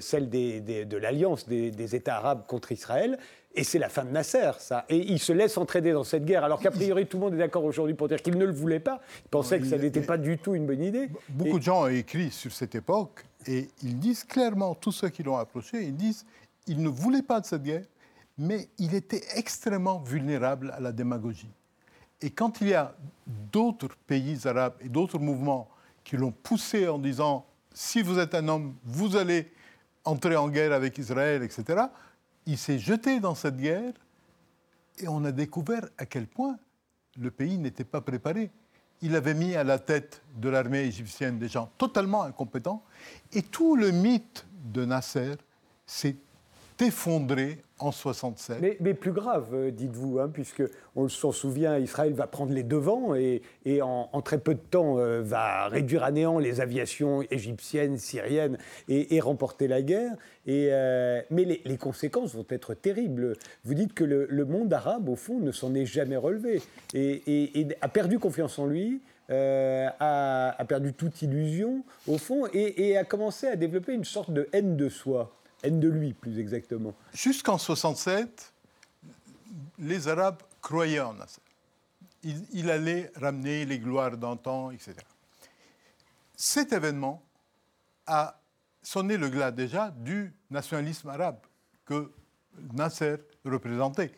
celle 0.00 0.30
de 0.30 0.96
l'alliance 0.96 1.48
des, 1.48 1.72
des 1.72 1.96
États 1.96 2.18
arabes 2.18 2.46
contre 2.46 2.70
Israël, 2.70 3.18
et 3.52 3.64
c'est 3.64 3.80
la 3.80 3.88
fin 3.88 4.04
de 4.04 4.10
Nasser, 4.10 4.52
ça. 4.60 4.84
Et 4.88 4.98
il 4.98 5.18
se 5.18 5.32
laisse 5.32 5.58
entraîner 5.58 5.90
dans 5.92 6.04
cette 6.04 6.24
guerre, 6.24 6.44
alors 6.44 6.60
qu'a 6.60 6.70
priori 6.70 7.06
tout 7.06 7.16
le 7.16 7.24
monde 7.24 7.34
est 7.34 7.38
d'accord 7.38 7.64
aujourd'hui 7.64 7.94
pour 7.94 8.06
dire 8.06 8.22
qu'il 8.22 8.38
ne 8.38 8.44
le 8.44 8.52
voulait 8.52 8.78
pas. 8.78 9.00
Il 9.24 9.28
pensait 9.30 9.58
que 9.58 9.66
ça 9.66 9.76
n'était 9.76 10.02
pas 10.02 10.18
du 10.18 10.38
tout 10.38 10.54
une 10.54 10.66
bonne 10.66 10.84
idée. 10.84 11.08
Beaucoup 11.30 11.58
de 11.58 11.64
gens 11.64 11.82
ont 11.82 11.88
écrit 11.88 12.30
sur 12.30 12.52
cette 12.52 12.76
époque 12.76 13.24
et 13.48 13.68
ils 13.82 13.98
disent 13.98 14.22
clairement, 14.22 14.76
tous 14.76 14.92
ceux 14.92 15.08
qui 15.08 15.24
l'ont 15.24 15.36
approché, 15.36 15.82
ils 15.82 15.96
disent 15.96 16.24
il 16.68 16.82
ne 16.82 16.88
voulait 16.88 17.22
pas 17.22 17.40
de 17.40 17.46
cette 17.46 17.62
guerre, 17.62 17.84
mais 18.36 18.68
il 18.78 18.94
était 18.94 19.24
extrêmement 19.34 19.98
vulnérable 19.98 20.70
à 20.70 20.80
la 20.80 20.92
démagogie. 20.92 21.50
Et 22.20 22.30
quand 22.30 22.60
il 22.60 22.68
y 22.68 22.74
a 22.74 22.94
d'autres 23.26 23.96
pays 24.06 24.46
arabes 24.46 24.74
et 24.80 24.88
d'autres 24.88 25.18
mouvements 25.18 25.68
qui 26.04 26.16
l'ont 26.16 26.32
poussé 26.32 26.88
en 26.88 26.98
disant 26.98 27.46
si 27.72 28.02
vous 28.02 28.18
êtes 28.18 28.34
un 28.34 28.48
homme, 28.48 28.74
vous 28.84 29.16
allez 29.16 29.52
entrer 30.04 30.36
en 30.36 30.48
guerre 30.48 30.72
avec 30.72 30.98
Israël, 30.98 31.42
etc., 31.42 31.84
il 32.46 32.56
s'est 32.56 32.78
jeté 32.78 33.20
dans 33.20 33.34
cette 33.34 33.56
guerre 33.56 33.92
et 34.98 35.06
on 35.06 35.24
a 35.24 35.32
découvert 35.32 35.86
à 35.98 36.06
quel 36.06 36.26
point 36.26 36.58
le 37.18 37.30
pays 37.30 37.58
n'était 37.58 37.84
pas 37.84 38.00
préparé. 38.00 38.50
Il 39.02 39.14
avait 39.14 39.34
mis 39.34 39.54
à 39.54 39.64
la 39.64 39.78
tête 39.78 40.22
de 40.36 40.48
l'armée 40.48 40.80
égyptienne 40.80 41.38
des 41.38 41.48
gens 41.48 41.70
totalement 41.78 42.22
incompétents 42.22 42.82
et 43.32 43.42
tout 43.42 43.76
le 43.76 43.90
mythe 43.90 44.46
de 44.72 44.84
Nasser 44.84 45.34
s'est 45.86 46.16
effondré 46.80 47.58
en 47.78 47.92
67. 47.92 48.80
Mais, 48.80 48.94
plus 48.94 49.12
grave, 49.12 49.50
euh, 49.54 49.70
dites-vous, 49.70 50.18
hein, 50.18 50.28
puisque 50.32 50.62
on 50.96 51.08
s'en 51.08 51.32
souvient, 51.32 51.78
Israël 51.78 52.12
va 52.12 52.26
prendre 52.26 52.52
les 52.52 52.62
devants 52.62 53.14
et, 53.14 53.42
en, 53.82 54.20
très 54.22 54.38
peu 54.38 54.54
de 54.54 54.60
temps 54.60 54.98
euh, 54.98 55.22
va 55.22 55.68
réduire 55.68 56.02
à 56.02 56.10
néant 56.10 56.38
les 56.38 56.60
aviations 56.60 57.22
égyptiennes, 57.30 57.98
syriennes 57.98 58.58
et, 58.88 59.20
remporter 59.20 59.68
la 59.68 59.82
guerre. 59.82 60.12
Euh, 60.48 61.22
mais 61.30 61.60
les, 61.64 61.76
conséquences 61.76 62.34
vont 62.34 62.46
être 62.48 62.74
terribles. 62.74 63.34
Vous 63.64 63.74
dites 63.74 63.94
que 63.94 64.04
le, 64.04 64.44
monde 64.44 64.72
arabe, 64.72 65.08
au 65.08 65.16
fond, 65.16 65.38
ne 65.38 65.52
s'en 65.52 65.74
est 65.74 65.86
jamais 65.86 66.16
relevé 66.16 66.62
et, 66.94 67.68
a 67.80 67.88
perdu 67.88 68.18
confiance 68.18 68.58
en 68.58 68.66
lui. 68.66 69.00
a, 69.28 70.64
perdu 70.68 70.92
toute 70.94 71.22
illusion, 71.22 71.84
au 72.06 72.18
fond, 72.18 72.46
et 72.52 72.96
a 72.96 73.04
commencé 73.04 73.46
à 73.46 73.56
développer 73.56 73.92
une 73.92 74.04
sorte 74.04 74.30
de 74.30 74.48
haine 74.52 74.76
de 74.76 74.88
soi. 74.88 75.37
Haine 75.62 75.80
de 75.80 75.88
lui, 75.88 76.12
plus 76.12 76.38
exactement. 76.38 76.94
Jusqu'en 77.12 77.58
67, 77.58 78.52
les 79.78 80.08
Arabes 80.08 80.42
croyaient 80.60 81.00
en 81.00 81.14
Nasser. 81.14 81.40
Il, 82.24 82.68
allait 82.70 83.12
ramener 83.16 83.64
les 83.64 83.78
gloires 83.78 84.16
d'antan, 84.16 84.70
etc. 84.72 84.94
Cet 86.36 86.72
événement 86.72 87.22
a 88.06 88.40
sonné 88.82 89.16
le 89.16 89.28
glas 89.28 89.50
déjà 89.52 89.90
du 89.90 90.32
nationalisme 90.50 91.08
arabe 91.08 91.38
que 91.84 92.12
Nasser 92.72 93.16
représentait. 93.44 94.12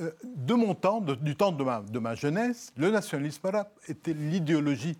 Euh, 0.00 0.10
de 0.24 0.54
mon 0.54 0.74
temps, 0.74 1.00
du 1.00 1.36
temps 1.36 1.52
de 1.52 1.64
ma, 1.64 1.80
de 1.80 1.98
ma 1.98 2.14
jeunesse, 2.14 2.72
le 2.76 2.90
nationalisme 2.90 3.46
arabe 3.46 3.68
était 3.88 4.14
l'idéologie 4.14 4.98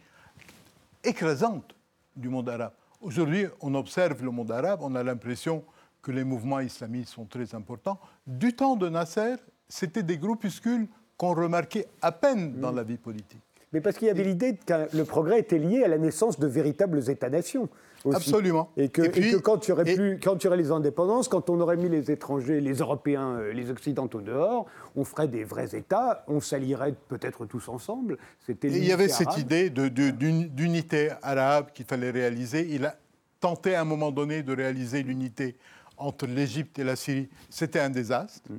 écrasante 1.05 1.75
du 2.15 2.29
monde 2.29 2.49
arabe. 2.49 2.73
Aujourd'hui, 3.07 3.47
on 3.61 3.73
observe 3.77 4.25
le 4.25 4.33
monde 4.33 4.51
arabe, 4.51 4.81
on 4.83 4.97
a 4.97 5.03
l'impression 5.05 5.63
que 6.03 6.11
les 6.11 6.25
mouvements 6.25 6.59
islamistes 6.59 7.13
sont 7.15 7.25
très 7.25 7.55
importants. 7.55 8.01
Du 8.27 8.53
temps 8.53 8.75
de 8.75 8.89
Nasser, 8.89 9.37
c'était 9.69 10.03
des 10.03 10.19
groupuscules 10.19 10.89
qu'on 11.17 11.33
remarquait 11.33 11.87
à 12.03 12.11
peine 12.11 12.59
dans 12.59 12.73
mm. 12.73 12.77
la 12.77 12.83
vie 12.83 12.97
politique. 12.97 13.45
Mais 13.73 13.81
parce 13.81 13.97
qu'il 13.97 14.09
y 14.09 14.11
avait 14.11 14.25
l'idée 14.25 14.57
que 14.57 14.97
le 14.97 15.05
progrès 15.05 15.41
était 15.41 15.59
lié 15.59 15.83
à 15.85 15.89
la 15.89 15.99
naissance 15.99 16.39
de 16.39 16.47
véritables 16.47 17.11
États-nations. 17.11 17.69
Absolument. 18.15 18.71
Et 18.77 18.89
que, 18.89 19.37
quand, 19.39 19.59
tu 19.59 19.73
aurais 19.73 19.85
plus, 19.85 20.21
quand 20.23 20.37
tu 20.37 20.47
aurais 20.47 20.57
les 20.57 20.71
indépendances, 20.71 21.29
quand 21.29 21.51
on 21.51 21.61
aurait 21.61 21.77
mis 21.77 21.89
les 21.89 22.11
étrangers, 22.11 22.61
les 22.61 22.75
Européens, 22.75 23.39
euh, 23.39 23.53
les 23.53 23.71
Occidentaux 23.71 24.21
dehors, 24.21 24.67
on 24.95 25.05
ferait 25.05 25.29
des 25.29 25.45
vrais 25.45 25.75
États, 25.75 26.25
on 26.29 26.41
s'allierait 26.41 26.95
peut-être 27.09 27.47
tous 27.47 27.69
ensemble. 27.69 28.19
C'était 28.47 28.69
il 28.69 28.85
y 28.85 28.93
avait 28.93 29.09
cette 29.09 29.37
idée 29.39 29.71
d'unité 29.71 31.11
arabe 31.23 31.73
qu'il 31.75 31.87
fallait 31.87 32.11
réaliser. 32.11 32.67
Il 32.71 32.87
a 32.87 32.97
tenté 33.41 33.75
à 33.75 33.81
un 33.81 33.85
moment 33.85 34.13
donné 34.13 34.43
de 34.43 34.55
réaliser 34.55 35.03
l'unité 35.03 35.57
entre 35.97 36.27
l'Égypte 36.27 36.79
et 36.79 36.85
la 36.85 36.97
Syrie. 36.97 37.29
C'était 37.51 37.81
un 37.81 37.91
désastre. 37.91 38.51
Mm. 38.51 38.57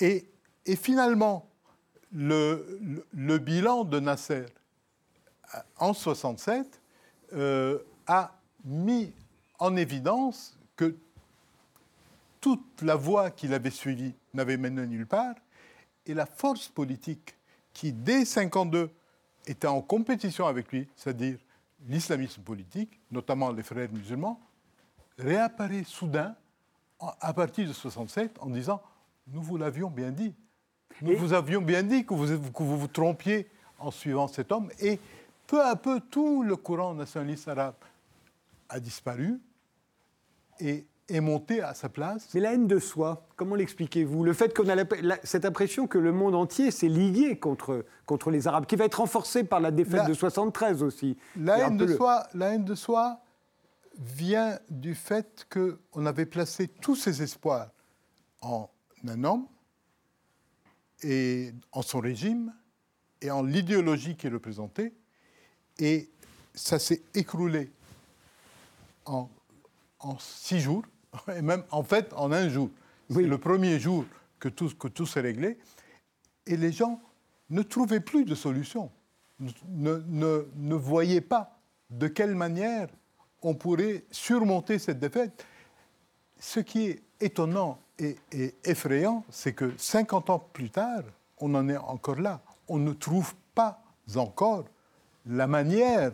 Et, 0.00 0.28
et, 0.66 0.76
finalement, 0.76 1.48
le, 2.12 3.38
bilan 3.38 3.84
de 3.84 4.00
Nasser 4.00 4.46
euh, 5.54 5.58
en 5.78 5.92
67 5.92 6.80
euh, 7.32 7.78
a 8.06 8.32
mis 8.64 9.12
en 9.58 9.76
évidence 9.76 10.58
que 10.76 10.96
toute 12.40 12.82
la 12.82 12.96
voie 12.96 13.30
qu'il 13.30 13.54
avait 13.54 13.70
suivie 13.70 14.14
n'avait 14.34 14.56
mené 14.56 14.86
nulle 14.86 15.06
part, 15.06 15.34
et 16.04 16.14
la 16.14 16.26
force 16.26 16.68
politique 16.68 17.34
qui, 17.72 17.92
dès 17.92 18.20
1952, 18.20 18.90
était 19.46 19.66
en 19.66 19.80
compétition 19.80 20.46
avec 20.46 20.70
lui, 20.72 20.88
c'est-à-dire 20.96 21.38
l'islamisme 21.88 22.42
politique, 22.42 23.00
notamment 23.10 23.50
les 23.50 23.62
frères 23.62 23.90
musulmans, 23.92 24.40
réapparaît 25.18 25.84
soudain 25.84 26.34
à 26.98 27.32
partir 27.34 27.64
de 27.64 27.70
1967 27.70 28.38
en 28.40 28.50
disant 28.50 28.82
Nous 29.28 29.42
vous 29.42 29.56
l'avions 29.56 29.90
bien 29.90 30.10
dit. 30.10 30.34
Nous 31.02 31.16
vous 31.16 31.32
avions 31.32 31.60
bien 31.60 31.82
dit 31.82 32.04
que 32.04 32.14
vous, 32.14 32.26
que 32.26 32.62
vous 32.62 32.78
vous 32.78 32.88
trompiez 32.88 33.48
en 33.78 33.90
suivant 33.90 34.28
cet 34.28 34.52
homme. 34.52 34.70
Et 34.80 34.98
peu 35.46 35.62
à 35.62 35.76
peu, 35.76 36.00
tout 36.00 36.42
le 36.42 36.56
courant 36.56 36.94
nationaliste 36.94 37.48
arabe 37.48 37.74
a 38.68 38.80
disparu 38.80 39.38
et 40.60 40.86
est 41.08 41.20
monté 41.20 41.62
à 41.62 41.74
sa 41.74 41.88
place. 41.88 42.28
Mais 42.34 42.40
la 42.40 42.54
haine 42.54 42.66
de 42.66 42.78
soi, 42.78 43.26
comment 43.36 43.54
l'expliquez-vous? 43.54 44.24
Le 44.24 44.32
fait 44.32 44.56
qu'on 44.56 44.68
a 44.68 44.84
cette 45.22 45.44
impression 45.44 45.86
que 45.86 45.98
le 45.98 46.12
monde 46.12 46.34
entier 46.34 46.70
s'est 46.70 46.88
lié 46.88 47.38
contre, 47.38 47.84
contre 48.06 48.30
les 48.30 48.48
Arabes, 48.48 48.66
qui 48.66 48.76
va 48.76 48.86
être 48.86 48.96
renforcée 49.00 49.44
par 49.44 49.60
la 49.60 49.70
défaite 49.70 50.06
de 50.08 50.14
73 50.14 50.82
aussi. 50.82 51.16
La 51.36 51.58
haine, 51.58 51.76
de 51.76 51.86
soi, 51.86 52.26
la 52.34 52.54
haine 52.54 52.64
de 52.64 52.74
soi 52.74 53.20
vient 53.98 54.58
du 54.68 54.94
fait 54.94 55.46
qu'on 55.48 56.06
avait 56.06 56.26
placé 56.26 56.68
tous 56.68 56.96
ses 56.96 57.22
espoirs 57.22 57.70
en 58.42 58.68
un 59.06 59.22
homme 59.22 59.46
et 61.02 61.52
en 61.72 61.82
son 61.82 62.00
régime 62.00 62.52
et 63.20 63.30
en 63.30 63.42
l'idéologie 63.42 64.16
qu'il 64.16 64.32
représentait. 64.32 64.92
Et 65.78 66.08
ça 66.54 66.78
s'est 66.78 67.02
écroulé 67.14 67.70
en, 69.04 69.28
six 70.18 70.60
jours, 70.60 70.84
et 71.36 71.42
même 71.42 71.64
en 71.70 71.82
fait 71.82 72.12
en 72.14 72.32
un 72.32 72.48
jour. 72.48 72.70
C'est 73.10 73.22
le 73.22 73.38
premier 73.38 73.78
jour 73.78 74.04
que 74.38 74.48
tout, 74.48 74.70
que 74.76 74.88
tout 74.88 75.06
s'est 75.06 75.20
réglé. 75.20 75.58
Et 76.46 76.56
les 76.56 76.72
gens 76.72 77.00
ne 77.50 77.62
trouvaient 77.62 78.00
plus 78.00 78.24
de 78.24 78.34
solution, 78.34 78.90
ne, 79.68 80.02
ne, 80.08 80.46
ne 80.56 80.74
voyaient 80.74 81.20
pas 81.20 81.60
de 81.90 82.08
quelle 82.08 82.34
manière 82.34 82.88
on 83.42 83.54
pourrait 83.54 84.04
surmonter 84.10 84.78
cette 84.78 84.98
défaite. 84.98 85.44
Ce 86.40 86.60
qui 86.60 86.86
est 86.86 87.02
étonnant 87.20 87.78
et, 87.98 88.16
et 88.32 88.54
effrayant, 88.64 89.24
c'est 89.30 89.52
que 89.52 89.72
50 89.76 90.30
ans 90.30 90.48
plus 90.52 90.70
tard, 90.70 91.02
on 91.38 91.54
en 91.54 91.68
est 91.68 91.76
encore 91.76 92.20
là. 92.20 92.40
On 92.68 92.78
ne 92.78 92.92
trouve 92.92 93.34
pas 93.54 93.82
encore 94.14 94.64
la 95.26 95.46
manière 95.46 96.12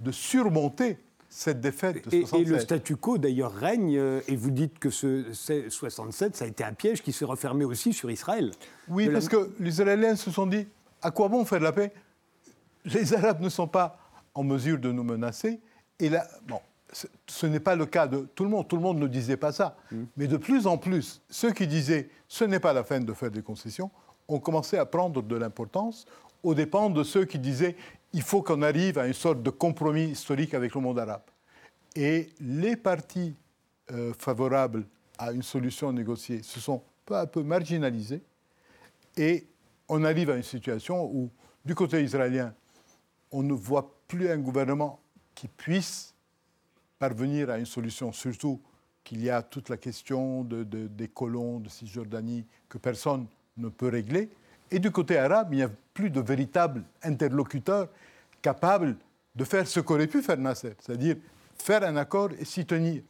de 0.00 0.12
surmonter 0.12 0.98
cette 1.28 1.60
défaite 1.60 2.04
de 2.08 2.10
67. 2.10 2.40
Et, 2.40 2.44
le 2.44 2.58
statu 2.60 2.96
quo, 2.96 3.18
d'ailleurs, 3.18 3.52
règne, 3.52 3.96
euh, 3.98 4.20
et 4.28 4.36
vous 4.36 4.52
dites 4.52 4.78
que 4.78 4.90
ce, 4.90 5.32
67, 5.68 6.36
ça 6.36 6.44
a 6.44 6.48
été 6.48 6.62
un 6.62 6.72
piège 6.72 7.02
qui 7.02 7.12
s'est 7.12 7.24
refermé 7.24 7.64
aussi 7.64 7.92
sur 7.92 8.10
Israël. 8.10 8.52
Oui, 8.88 9.08
parce 9.08 9.28
que 9.28 9.50
les 9.58 9.70
Israéliens 9.70 10.14
se 10.14 10.30
sont 10.30 10.46
dit, 10.46 10.66
à 11.02 11.10
quoi 11.10 11.28
bon 11.28 11.44
faire 11.44 11.60
la 11.60 11.72
paix? 11.72 11.92
Les 12.84 13.14
Arabes 13.14 13.40
ne 13.40 13.48
sont 13.48 13.66
pas 13.66 13.98
en 14.32 14.44
mesure 14.44 14.78
de 14.78 14.92
nous 14.92 15.02
menacer. 15.02 15.60
Et 15.98 16.08
là, 16.08 16.26
bon, 16.46 16.60
ce 17.26 17.46
n'est 17.46 17.60
pas 17.60 17.76
le 17.76 17.86
cas 17.86 18.06
de 18.06 18.28
tout 18.34 18.44
le 18.44 18.50
monde. 18.50 18.68
Tout 18.68 18.76
le 18.76 18.82
monde 18.82 18.98
ne 18.98 19.06
disait 19.06 19.36
pas 19.36 19.52
ça. 19.52 19.76
Mm. 19.90 20.04
Mais 20.16 20.26
de 20.26 20.36
plus 20.36 20.66
en 20.66 20.78
plus, 20.78 21.22
ceux 21.28 21.52
qui 21.52 21.66
disaient 21.66 22.08
ce 22.28 22.44
n'est 22.44 22.60
pas 22.60 22.72
la 22.72 22.84
fin 22.84 23.00
de 23.00 23.12
faire 23.12 23.30
des 23.30 23.42
concessions 23.42 23.90
ont 24.28 24.38
commencé 24.38 24.78
à 24.78 24.86
prendre 24.86 25.22
de 25.22 25.36
l'importance 25.36 26.06
aux 26.42 26.54
dépens 26.54 26.90
de 26.90 27.02
ceux 27.02 27.24
qui 27.24 27.38
disaient 27.38 27.76
il 28.12 28.22
faut 28.22 28.42
qu'on 28.42 28.62
arrive 28.62 28.98
à 28.98 29.06
une 29.06 29.12
sorte 29.12 29.42
de 29.42 29.50
compromis 29.50 30.04
historique 30.04 30.54
avec 30.54 30.74
le 30.74 30.80
monde 30.80 30.98
arabe. 30.98 31.22
Et 31.96 32.30
les 32.40 32.76
partis 32.76 33.34
euh, 33.90 34.12
favorables 34.16 34.86
à 35.18 35.32
une 35.32 35.42
solution 35.42 35.92
négociée 35.92 36.42
se 36.42 36.60
sont 36.60 36.82
peu 37.04 37.16
à 37.16 37.26
peu 37.26 37.42
marginalisés 37.42 38.22
et 39.16 39.46
on 39.88 40.04
arrive 40.04 40.30
à 40.30 40.36
une 40.36 40.42
situation 40.42 41.04
où, 41.04 41.30
du 41.64 41.74
côté 41.74 42.02
israélien, 42.02 42.54
on 43.30 43.42
ne 43.42 43.52
voit 43.52 43.94
plus 44.08 44.30
un 44.30 44.38
gouvernement 44.38 45.00
qui 45.34 45.48
puisse 45.48 46.13
parvenir 46.98 47.50
à 47.50 47.58
une 47.58 47.66
solution, 47.66 48.12
surtout 48.12 48.60
qu'il 49.02 49.22
y 49.22 49.30
a 49.30 49.42
toute 49.42 49.68
la 49.68 49.76
question 49.76 50.44
des 50.44 51.08
colons 51.08 51.60
de 51.60 51.68
Cisjordanie 51.68 52.46
que 52.68 52.78
personne 52.78 53.26
ne 53.56 53.68
peut 53.68 53.88
régler. 53.88 54.30
Et 54.70 54.78
du 54.78 54.90
côté 54.90 55.18
arabe, 55.18 55.48
il 55.52 55.56
n'y 55.56 55.62
a 55.62 55.70
plus 55.92 56.10
de 56.10 56.20
véritable 56.20 56.82
interlocuteur 57.02 57.88
capable 58.40 58.96
de 59.34 59.44
faire 59.44 59.66
ce 59.66 59.80
qu'aurait 59.80 60.06
pu 60.06 60.22
faire 60.22 60.38
Nasser, 60.38 60.74
c'est-à-dire 60.80 61.16
faire 61.58 61.82
un 61.82 61.96
accord 61.96 62.30
et 62.38 62.44
s'y 62.44 62.64
tenir. 62.64 63.02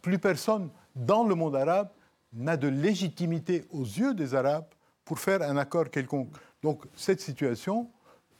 Plus 0.00 0.18
personne 0.18 0.68
dans 0.94 1.24
le 1.24 1.34
monde 1.34 1.56
arabe 1.56 1.88
n'a 2.32 2.56
de 2.56 2.68
légitimité 2.68 3.64
aux 3.70 3.84
yeux 3.84 4.14
des 4.14 4.34
Arabes 4.34 4.66
pour 5.04 5.18
faire 5.18 5.42
un 5.42 5.56
accord 5.56 5.90
quelconque. 5.90 6.30
Donc 6.62 6.84
cette 6.96 7.20
situation 7.20 7.88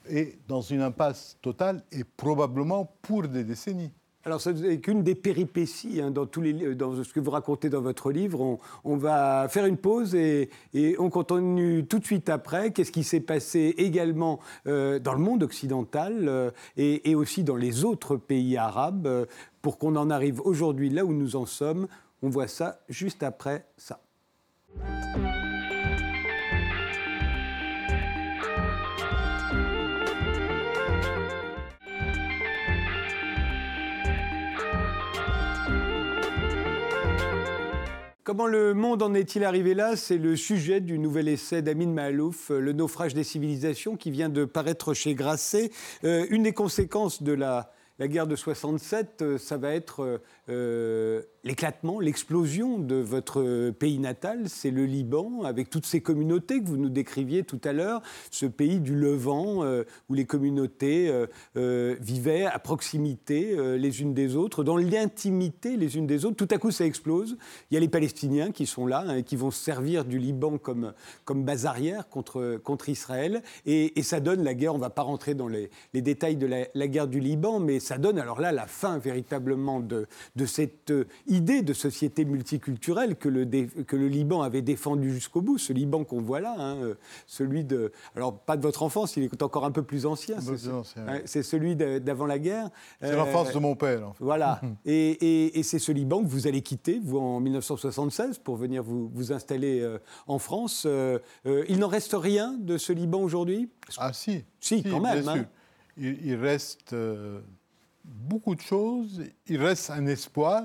est 0.08 0.38
dans 0.48 0.62
une 0.62 0.82
impasse 0.82 1.36
totale 1.40 1.82
et 1.92 2.02
probablement 2.04 2.92
pour 3.02 3.28
des 3.28 3.44
décennies. 3.44 3.92
Alors, 4.24 4.40
n'est 4.46 4.78
qu'une 4.78 5.02
des 5.02 5.16
péripéties 5.16 6.00
hein, 6.00 6.12
dans, 6.12 6.26
tous 6.26 6.42
ce 6.42 7.12
que 7.12 7.18
vous 7.18 7.30
racontez 7.32 7.68
dans 7.68 7.80
votre 7.80 8.12
livre. 8.12 8.58
On, 8.84 8.96
va 8.96 9.48
faire 9.48 9.66
une 9.66 9.76
pause 9.76 10.14
et, 10.14 10.48
on 10.98 11.10
continue 11.10 11.84
tout 11.86 11.98
de 11.98 12.04
suite 12.04 12.28
après. 12.28 12.70
Qu'est-ce 12.70 12.92
qui 12.92 13.02
s'est 13.02 13.20
passé 13.20 13.74
également 13.78 14.38
euh, 14.68 15.00
dans 15.00 15.14
le 15.14 15.18
monde 15.18 15.42
occidental 15.42 16.28
euh, 16.28 16.50
et, 16.76 17.10
et, 17.10 17.14
aussi 17.16 17.42
dans 17.42 17.56
les 17.56 17.84
autres 17.84 18.16
pays 18.16 18.56
arabes 18.56 19.08
euh, 19.08 19.26
pour 19.60 19.78
qu'on 19.78 19.96
en 19.96 20.08
arrive 20.08 20.40
aujourd'hui 20.40 20.88
là 20.88 21.04
où 21.04 21.12
nous 21.12 21.34
en 21.34 21.46
sommes 21.46 21.88
On 22.22 22.28
voit 22.28 22.48
ça 22.48 22.80
juste 22.88 23.24
après 23.24 23.66
ça. 23.76 24.00
Comment 38.32 38.46
le 38.46 38.72
monde 38.72 39.02
en 39.02 39.12
est-il 39.12 39.44
arrivé 39.44 39.74
là? 39.74 39.94
C'est 39.94 40.16
le 40.16 40.36
sujet 40.36 40.80
du 40.80 40.98
nouvel 40.98 41.28
essai 41.28 41.60
d'Amin 41.60 41.88
Malouf, 41.88 42.48
Le 42.48 42.72
naufrage 42.72 43.12
des 43.12 43.24
civilisations, 43.24 43.94
qui 43.94 44.10
vient 44.10 44.30
de 44.30 44.46
paraître 44.46 44.94
chez 44.94 45.14
Grasset. 45.14 45.70
Euh, 46.04 46.24
une 46.30 46.44
des 46.44 46.54
conséquences 46.54 47.22
de 47.22 47.34
la, 47.34 47.72
la 47.98 48.08
guerre 48.08 48.26
de 48.26 48.34
67, 48.34 49.20
euh, 49.20 49.36
ça 49.36 49.58
va 49.58 49.74
être 49.74 50.22
euh, 50.52 51.22
l'éclatement, 51.44 51.98
l'explosion 51.98 52.78
de 52.78 52.94
votre 52.96 53.70
pays 53.70 53.98
natal, 53.98 54.48
c'est 54.48 54.70
le 54.70 54.84
Liban, 54.84 55.42
avec 55.42 55.70
toutes 55.70 55.86
ces 55.86 56.00
communautés 56.00 56.60
que 56.62 56.68
vous 56.68 56.76
nous 56.76 56.88
décriviez 56.88 57.42
tout 57.42 57.60
à 57.64 57.72
l'heure, 57.72 58.00
ce 58.30 58.46
pays 58.46 58.78
du 58.78 58.94
Levant, 58.94 59.64
euh, 59.64 59.82
où 60.08 60.14
les 60.14 60.24
communautés 60.24 61.10
euh, 61.56 61.96
vivaient 62.00 62.44
à 62.44 62.58
proximité 62.58 63.56
les 63.76 64.02
unes 64.02 64.14
des 64.14 64.36
autres, 64.36 64.62
dans 64.62 64.76
l'intimité 64.76 65.76
les 65.76 65.96
unes 65.96 66.06
des 66.06 66.24
autres. 66.24 66.36
Tout 66.36 66.54
à 66.54 66.58
coup, 66.58 66.70
ça 66.70 66.84
explose. 66.84 67.36
Il 67.70 67.74
y 67.74 67.76
a 67.76 67.80
les 67.80 67.88
Palestiniens 67.88 68.52
qui 68.52 68.66
sont 68.66 68.86
là, 68.86 69.04
hein, 69.06 69.22
qui 69.22 69.34
vont 69.34 69.50
servir 69.50 70.04
du 70.04 70.18
Liban 70.18 70.58
comme, 70.58 70.92
comme 71.24 71.44
base 71.44 71.66
arrière 71.66 72.08
contre, 72.08 72.88
Israël. 72.88 73.42
Et, 73.66 74.02
ça 74.02 74.20
donne 74.20 74.42
la 74.42 74.54
guerre, 74.54 74.74
on 74.74 74.78
ne 74.78 74.82
va 74.82 74.90
pas 74.90 75.02
rentrer 75.02 75.34
dans 75.34 75.48
les, 75.48 75.70
détails 75.94 76.36
de 76.36 76.46
la, 76.46 76.88
guerre 76.88 77.08
du 77.08 77.20
Liban, 77.20 77.60
mais 77.60 77.80
ça 77.80 77.98
donne 77.98 78.18
alors 78.18 78.40
là 78.40 78.52
la 78.52 78.66
fin 78.66 78.98
véritablement 78.98 79.80
de 79.80 80.06
cette 80.46 80.92
idée 81.26 81.62
de 81.62 81.72
société 81.72 82.24
multiculturelle 82.24 83.16
que 83.16 83.28
le, 83.28 83.44
que 83.82 83.96
le 83.96 84.08
Liban 84.08 84.42
avait 84.42 84.62
défendu 84.62 85.12
jusqu'au 85.12 85.40
bout, 85.40 85.58
ce 85.58 85.72
Liban 85.72 86.04
qu'on 86.04 86.20
voit 86.20 86.40
là, 86.40 86.54
hein, 86.58 86.76
euh, 86.76 86.94
celui 87.26 87.64
de... 87.64 87.92
Alors, 88.16 88.38
pas 88.38 88.56
de 88.56 88.62
votre 88.62 88.82
enfance, 88.82 89.16
il 89.16 89.24
est 89.24 89.42
encore 89.42 89.64
un 89.64 89.70
peu 89.70 89.82
plus 89.82 90.06
ancien. 90.06 90.36
C'est 91.24 91.42
celui 91.42 91.76
d'avant 91.76 92.26
la 92.26 92.38
guerre. 92.38 92.70
C'est 93.00 93.16
l'enfance 93.16 93.50
euh, 93.50 93.54
de 93.54 93.58
mon 93.58 93.74
père. 93.74 94.08
En 94.08 94.12
fait. 94.12 94.24
Voilà. 94.24 94.60
et, 94.84 95.58
et, 95.58 95.62
c'est 95.62 95.78
ce 95.78 95.92
Liban 95.92 96.22
que 96.22 96.28
vous 96.28 96.46
allez 96.46 96.62
quitter, 96.62 97.00
vous, 97.02 97.18
en 97.18 97.40
1976, 97.40 98.38
pour 98.38 98.56
venir 98.56 98.82
vous, 98.82 99.10
vous 99.14 99.32
installer 99.32 99.80
euh, 99.80 99.98
en 100.26 100.38
France. 100.38 100.86
il 101.46 101.78
n'en 101.78 101.88
reste 101.88 102.14
rien 102.14 102.56
de 102.58 102.78
ce 102.78 102.92
Liban 102.92 103.20
aujourd'hui? 103.20 103.70
Ah 103.98 104.12
si. 104.12 104.44
Si, 104.60 104.82
quand 104.82 105.00
même. 105.00 105.28
Hein. 105.28 105.46
Il, 105.96 106.34
reste 106.36 106.94
beaucoup 108.04 108.54
de 108.54 108.60
choses. 108.60 109.22
Il 109.46 109.62
reste 109.62 109.90
un 109.90 110.06
espoir. 110.06 110.64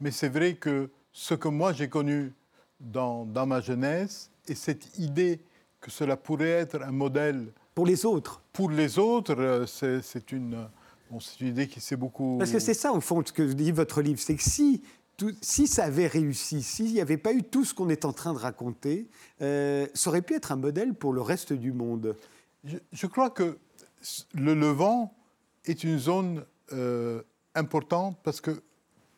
Mais 0.00 0.10
c'est 0.10 0.28
vrai 0.28 0.54
que 0.54 0.90
ce 1.12 1.34
que 1.34 1.48
moi 1.48 1.72
j'ai 1.72 1.88
connu 1.88 2.32
dans, 2.80 3.24
dans, 3.24 3.46
ma 3.46 3.60
jeunesse 3.60 4.30
et 4.46 4.54
cette 4.54 4.96
idée 4.98 5.40
que 5.80 5.90
cela 5.90 6.16
pourrait 6.16 6.50
être 6.50 6.82
un 6.82 6.92
modèle. 6.92 7.52
Pour 7.74 7.86
les 7.86 8.04
autres 8.04 8.42
Pour 8.52 8.70
les 8.70 8.98
autres, 8.98 9.34
euh, 9.38 9.66
c'est 9.66 10.32
une, 10.32 10.68
bon, 11.10 11.18
une 11.40 11.48
idée 11.48 11.66
qui 11.66 11.80
s'est 11.80 11.96
beaucoup. 11.96 12.36
Parce 12.38 12.52
que 12.52 12.58
c'est 12.58 12.74
ça, 12.74 12.92
au 12.92 13.00
fond, 13.00 13.22
ce 13.24 13.32
que 13.32 13.42
dit 13.42 13.72
votre 13.72 14.02
livre 14.02 14.20
c'est 14.20 14.36
que 14.36 14.42
si. 14.42 14.82
Tout, 15.16 15.34
si 15.42 15.66
ça 15.66 15.86
avait 15.86 16.06
réussi, 16.06 16.62
s'il 16.62 16.92
n'y 16.92 17.00
avait 17.00 17.16
pas 17.16 17.32
eu 17.32 17.42
tout 17.42 17.64
ce 17.64 17.74
qu'on 17.74 17.88
est 17.88 18.04
en 18.04 18.12
train 18.12 18.32
de 18.32 18.38
raconter, 18.38 19.08
euh, 19.42 19.84
ça 19.92 20.10
aurait 20.10 20.22
pu 20.22 20.34
être 20.34 20.52
un 20.52 20.56
modèle 20.56 20.94
pour 20.94 21.12
le 21.12 21.20
reste 21.20 21.52
du 21.52 21.72
monde. 21.72 22.14
Je, 22.62 22.76
je 22.92 23.06
crois 23.08 23.28
que 23.28 23.58
le 24.32 24.54
Levant 24.54 25.12
est 25.64 25.82
une 25.82 25.98
zone 25.98 26.44
euh, 26.72 27.22
importante 27.54 28.18
parce 28.22 28.40
que 28.40 28.62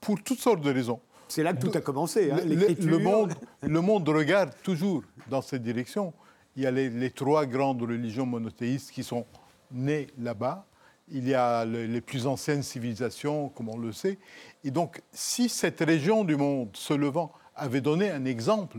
pour 0.00 0.22
toutes 0.22 0.38
sortes 0.40 0.62
de 0.62 0.70
raisons. 0.70 1.00
C'est 1.28 1.42
là 1.42 1.52
que 1.52 1.60
tout 1.60 1.70
a 1.76 1.80
commencé, 1.80 2.30
hein, 2.30 2.40
le, 2.44 2.98
monde, 2.98 3.34
le 3.62 3.80
monde 3.80 4.08
regarde 4.08 4.50
toujours 4.64 5.04
dans 5.28 5.42
cette 5.42 5.62
direction. 5.62 6.12
Il 6.56 6.64
y 6.64 6.66
a 6.66 6.70
les, 6.72 7.10
trois 7.10 7.46
grandes 7.46 7.82
religions 7.82 8.26
monothéistes 8.26 8.90
qui 8.90 9.04
sont 9.04 9.24
nées 9.70 10.08
là-bas. 10.18 10.66
Il 11.12 11.28
y 11.28 11.34
a 11.34 11.64
les 11.64 12.00
plus 12.00 12.26
anciennes 12.26 12.62
civilisations, 12.62 13.48
comme 13.50 13.68
on 13.68 13.78
le 13.78 13.92
sait. 13.92 14.18
Et 14.64 14.70
donc, 14.70 15.02
si 15.12 15.48
cette 15.48 15.80
région 15.80 16.24
du 16.24 16.36
monde, 16.36 16.70
ce 16.74 16.94
Levant, 16.94 17.32
avait 17.54 17.80
donné 17.80 18.10
un 18.10 18.24
exemple 18.24 18.78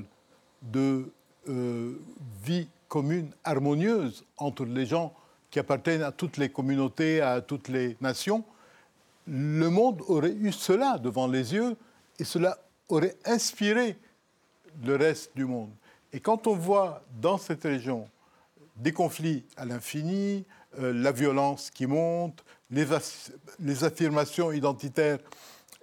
de 0.62 1.12
euh, 1.48 2.00
vie 2.44 2.68
commune, 2.88 3.32
harmonieuse 3.44 4.26
entre 4.38 4.66
les 4.66 4.86
gens 4.86 5.14
qui 5.50 5.60
appartiennent 5.60 6.04
à 6.04 6.12
toutes 6.12 6.38
les 6.38 6.50
communautés, 6.50 7.22
à 7.22 7.42
toutes 7.42 7.68
les 7.68 7.98
nations, 8.02 8.44
le 9.28 9.70
monde 9.70 10.02
aurait 10.08 10.34
eu 10.34 10.52
cela 10.52 10.98
devant 10.98 11.28
les 11.28 11.54
yeux 11.54 11.76
et 12.20 12.24
cela 12.24 12.58
aurait 12.90 13.18
inspiré 13.26 13.98
le 14.84 14.96
reste 14.96 15.32
du 15.36 15.46
monde. 15.46 15.72
Et 16.14 16.20
quand 16.20 16.48
on 16.48 16.56
voit 16.56 17.04
dans 17.20 17.38
cette 17.38 17.64
région 17.64 18.08
des 18.76 18.92
conflits 18.92 19.46
à 19.58 19.66
l'infini, 19.66 20.46
euh, 20.80 20.94
la 20.94 21.12
violence 21.12 21.70
qui 21.70 21.86
monte, 21.86 22.44
les, 22.70 23.84
affirmations 23.84 24.52
identitaires 24.52 25.20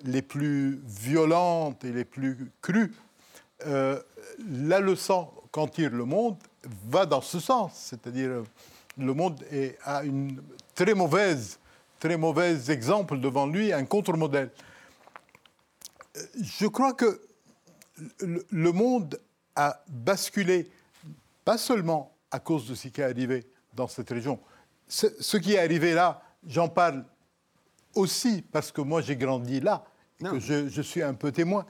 les 0.04 0.22
plus 0.22 0.80
violentes 0.84 1.84
et 1.84 1.92
les 1.92 2.04
plus 2.04 2.50
crues, 2.62 2.94
euh, 3.66 4.00
la 4.50 4.80
leçon 4.80 5.28
qu'en 5.50 5.66
tire 5.66 5.90
le 5.90 6.04
monde 6.04 6.36
va 6.88 7.06
dans 7.06 7.20
ce 7.20 7.40
sens. 7.40 7.72
C'est-à-dire, 7.74 8.42
le 8.96 9.14
monde 9.14 9.42
a 9.84 10.04
une 10.04 10.42
très 10.74 10.94
mauvaise 10.94 11.58
très 11.98 12.16
mauvais 12.16 12.70
exemple 12.70 13.18
devant 13.18 13.46
lui, 13.46 13.72
un 13.72 13.84
contre-modèle. 13.84 14.50
Je 16.40 16.66
crois 16.66 16.94
que 16.94 17.20
le 18.50 18.72
monde 18.72 19.20
a 19.56 19.82
basculé, 19.88 20.70
pas 21.44 21.58
seulement 21.58 22.16
à 22.30 22.38
cause 22.38 22.68
de 22.68 22.74
ce 22.74 22.88
qui 22.88 23.00
est 23.00 23.04
arrivé 23.04 23.46
dans 23.74 23.88
cette 23.88 24.10
région. 24.10 24.38
Ce 24.88 25.36
qui 25.36 25.54
est 25.54 25.58
arrivé 25.58 25.94
là, 25.94 26.22
j'en 26.46 26.68
parle 26.68 27.04
aussi 27.94 28.42
parce 28.42 28.70
que 28.72 28.80
moi 28.80 29.00
j'ai 29.00 29.16
grandi 29.16 29.60
là, 29.60 29.84
que 30.22 30.38
je, 30.38 30.82
suis 30.82 31.02
un 31.02 31.14
peu 31.14 31.32
témoin. 31.32 31.66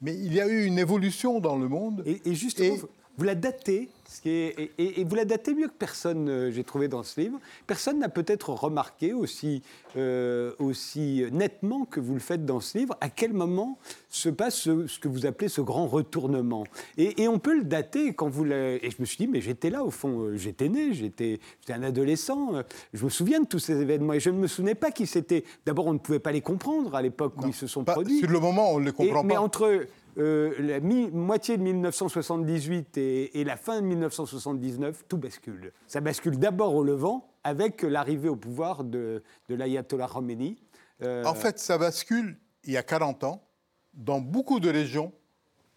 Mais 0.00 0.14
il 0.14 0.32
y 0.34 0.40
a 0.40 0.46
eu 0.46 0.64
une 0.64 0.78
évolution 0.78 1.40
dans 1.40 1.56
le 1.56 1.68
monde. 1.68 2.02
Et, 2.06 2.20
et 2.24 2.34
justement, 2.34 2.76
vous 3.16 3.24
la 3.24 3.34
datez 3.34 3.88
et, 4.24 5.04
vous 5.04 5.14
la 5.14 5.24
datez 5.24 5.54
mieux 5.54 5.68
que 5.68 5.74
personne, 5.78 6.28
euh, 6.28 6.50
j'ai 6.50 6.64
trouvé 6.64 6.88
dans 6.88 7.02
ce 7.02 7.20
livre. 7.20 7.38
Personne 7.66 7.98
n'a 7.98 8.08
peut-être 8.08 8.50
remarqué 8.50 9.12
aussi, 9.12 9.62
euh, 9.96 10.52
aussi 10.58 11.24
nettement 11.32 11.84
que 11.84 12.00
vous 12.00 12.14
le 12.14 12.20
faites 12.20 12.44
dans 12.44 12.60
ce 12.60 12.78
livre, 12.78 12.96
à 13.00 13.08
quel 13.08 13.32
moment 13.32 13.78
se 14.08 14.28
passe 14.28 14.54
ce, 14.54 14.98
que 14.98 15.08
vous 15.08 15.26
appelez 15.26 15.48
ce 15.48 15.60
grand 15.60 15.86
retournement. 15.86 16.64
Et, 16.96 17.26
on 17.28 17.38
peut 17.38 17.56
le 17.56 17.64
dater 17.64 18.14
quand 18.14 18.28
vous 18.28 18.44
Et 18.46 18.90
je 18.90 18.96
me 19.00 19.04
suis 19.04 19.16
dit, 19.16 19.26
mais 19.26 19.40
j'étais 19.40 19.70
là 19.70 19.82
au 19.82 19.90
fond, 19.90 20.20
euh, 20.20 20.36
j'étais 20.36 20.68
né, 20.68 20.92
j'étais 20.92 21.40
un 21.68 21.82
adolescent, 21.82 22.52
je 22.92 23.04
me 23.04 23.10
souviens 23.10 23.40
de 23.40 23.46
tous 23.46 23.58
ces 23.58 23.80
événements 23.80 24.12
et 24.12 24.20
je 24.20 24.30
ne 24.30 24.38
me 24.38 24.46
souvenais 24.46 24.74
pas 24.74 24.90
qui 24.90 25.06
c'était. 25.06 25.44
D'abord, 25.66 25.86
on 25.86 25.94
ne 25.94 25.98
pouvait 25.98 26.18
pas 26.18 26.32
les 26.32 26.42
comprendre 26.42 26.94
à 26.94 27.02
l'époque 27.02 27.34
où 27.42 27.48
ils 27.48 27.54
se 27.54 27.66
sont 27.66 27.84
produits. 27.84 28.18
Sur 28.18 28.30
le 28.30 28.40
moment, 28.40 28.72
on 28.72 28.80
ne 28.80 28.86
les 28.86 28.92
comprend 28.92 29.22
pas. 29.22 29.26
Mais 29.26 29.36
entre 29.36 29.86
euh, 30.18 30.54
la 30.58 30.80
moitié 30.80 31.56
de 31.56 31.62
1978 31.62 32.98
et, 32.98 33.44
la 33.44 33.56
fin 33.56 33.80
de 33.80 33.86
1979, 33.86 35.04
tout 35.08 35.18
bascule. 35.18 35.72
Ça 35.86 36.00
bascule 36.00 36.38
d'abord 36.38 36.74
au 36.74 36.84
Levant 36.84 37.32
avec 37.42 37.82
l'arrivée 37.82 38.28
au 38.28 38.36
pouvoir 38.36 38.84
de, 38.84 39.22
de 39.48 39.54
l'ayatollah 39.54 40.08
Khomeini. 40.08 40.56
Euh, 41.02 41.24
en 41.24 41.34
fait, 41.34 41.58
ça 41.58 41.78
bascule 41.78 42.38
il 42.64 42.72
y 42.72 42.76
a 42.76 42.82
40 42.82 43.24
ans 43.24 43.44
dans 43.92 44.20
beaucoup 44.20 44.60
de 44.60 44.70
régions 44.70 45.12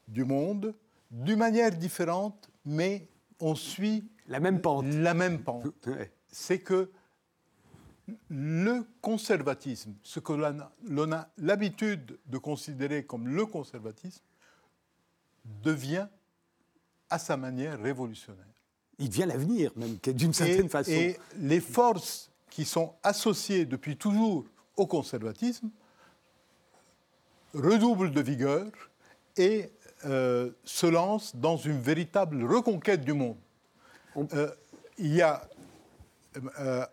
du 0.07 0.23
monde, 0.23 0.73
d'une 1.11 1.37
manière 1.37 1.71
différente, 1.71 2.49
mais 2.65 3.07
on 3.39 3.55
suit 3.55 4.09
la 4.27 4.39
même 4.39 4.61
pente. 4.61 4.85
La 4.85 5.13
même 5.13 5.39
pente. 5.43 5.65
C'est 6.31 6.59
que 6.59 6.91
le 8.29 8.85
conservatisme, 9.01 9.93
ce 10.03 10.19
que 10.19 10.33
l'on 10.33 11.11
a 11.11 11.29
l'habitude 11.37 12.17
de 12.25 12.37
considérer 12.37 13.05
comme 13.05 13.27
le 13.27 13.45
conservatisme, 13.45 14.23
devient 15.63 16.07
à 17.09 17.19
sa 17.19 17.37
manière 17.37 17.81
révolutionnaire. 17.81 18.43
Il 18.99 19.09
devient 19.09 19.25
l'avenir, 19.27 19.71
même, 19.75 19.97
d'une 19.97 20.33
certaine 20.33 20.69
façon. 20.69 20.91
Et 20.91 21.19
les 21.37 21.59
forces 21.59 22.31
qui 22.49 22.65
sont 22.65 22.93
associées 23.03 23.65
depuis 23.65 23.97
toujours 23.97 24.45
au 24.75 24.87
conservatisme 24.87 25.69
redoublent 27.53 28.11
de 28.11 28.21
vigueur 28.21 28.65
et 29.37 29.71
euh, 30.05 30.51
se 30.63 30.87
lancent 30.87 31.35
dans 31.35 31.57
une 31.57 31.79
véritable 31.79 32.43
reconquête 32.43 33.03
du 33.03 33.13
monde. 33.13 33.37
Euh, 34.33 34.49
il 34.97 35.13
y 35.13 35.21
a 35.21 35.47
euh, 36.59 36.85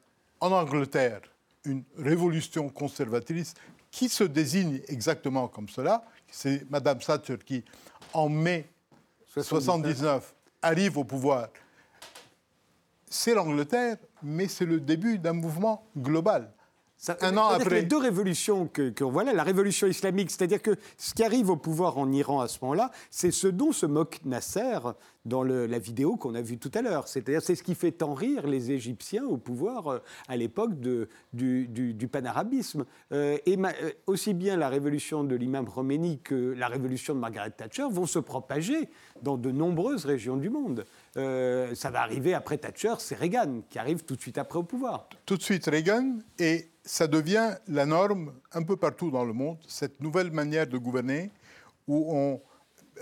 en 0.45 0.53
Angleterre 0.53 1.23
une 1.65 1.85
révolution 1.97 2.69
conservatrice 2.69 3.55
qui 3.91 4.11
se 4.11 4.25
désigne 4.25 4.83
exactement 4.89 5.49
comme 5.49 5.71
cela. 5.71 6.05
C'est 6.31 6.71
Madame 6.71 6.99
Thatcher 6.99 7.39
qui, 7.39 7.65
en 8.13 8.29
mai 8.29 8.69
1979, 9.35 10.35
arrive 10.61 10.99
au 10.99 11.05
pouvoir. 11.05 11.49
C'est 13.07 13.33
l'Angleterre, 13.33 13.97
mais 14.23 14.47
c'est 14.47 14.67
le 14.67 14.81
début 14.81 15.19
d'un 15.19 15.33
mouvement 15.33 15.87
global 15.97 16.53
un 17.09 17.37
an 17.37 17.49
après. 17.49 17.83
Les 17.83 17.83
deux 17.83 17.99
révolutions 17.99 18.67
que, 18.67 18.91
que 18.91 19.05
voilà, 19.05 19.33
la 19.33 19.43
révolution 19.43 19.87
islamique, 19.87 20.31
c'est-à-dire 20.31 20.63
que 20.63 20.77
ce 20.97 21.15
qui 21.15 21.23
arrive 21.23 21.51
au 21.51 21.57
pouvoir 21.57 21.99
en 21.99 22.11
Iran 22.13 22.41
à 22.41 22.49
ce 22.49 22.59
moment-là, 22.63 22.91
c'est 23.11 23.31
ce 23.31 23.47
dont 23.49 23.73
se 23.73 23.87
moque 23.87 24.21
Nasser 24.25 24.79
dans 25.25 25.43
la 25.43 25.79
vidéo 25.79 26.17
qu'on 26.17 26.35
a 26.35 26.43
vue 26.43 26.59
tout 26.59 26.71
à 26.75 26.83
l'heure. 26.83 27.09
C'est-à-dire 27.09 27.41
c'est 27.41 27.55
ce 27.55 27.63
qui 27.63 27.75
fait 27.75 27.93
tant 27.93 28.15
rire 28.15 28.47
les 28.47 28.71
Égyptiens 28.71 29.25
au 29.25 29.37
pouvoir 29.37 29.89
euh, 29.89 29.99
à 30.29 30.37
l'époque 30.37 30.79
du, 30.81 31.67
du, 31.67 32.09
panarabisme. 32.09 32.85
Euh, 33.13 33.39
et 33.47 33.57
euh, 33.57 33.91
aussi 34.07 34.35
bien 34.35 34.57
la 34.57 34.69
révolution 34.69 35.25
de 35.25 35.35
l'imam 35.35 35.67
Khomeini 35.67 36.21
que 36.21 36.55
la 36.57 36.69
révolution 36.69 37.15
de 37.15 37.21
Margaret 37.21 37.51
Thatcher 37.51 37.87
vont 37.91 38.07
se 38.07 38.19
propager 38.19 38.89
dans 39.23 39.39
de 39.39 39.51
nombreuses 39.51 40.05
régions 40.05 40.37
du 40.37 40.51
monde. 40.51 40.85
ça 41.15 41.91
va 41.91 42.03
arriver 42.03 42.35
après 42.35 42.59
Thatcher, 42.59 42.95
c'est 42.99 43.15
Reagan 43.15 43.63
qui 43.71 43.79
arrive 43.79 44.05
tout 44.05 44.17
de 44.17 44.21
suite 44.21 44.39
après 44.39 44.59
au 44.59 44.63
pouvoir. 44.63 45.09
Tout 45.25 45.37
de 45.37 45.43
suite 45.43 45.67
Reagan 45.67 46.19
et 46.39 46.69
ça 46.85 47.07
devient 47.07 47.57
la 47.67 47.87
norme 47.87 48.33
un 48.53 48.63
peu 48.63 48.77
partout 48.77 49.11
dans 49.11 49.25
le 49.25 49.33
monde, 49.33 49.59
cette 49.67 50.01
nouvelle 50.01 50.31
manière 50.31 50.67
de 50.67 50.77
gouverner 50.77 51.31
où 51.89 52.15
on 52.15 52.41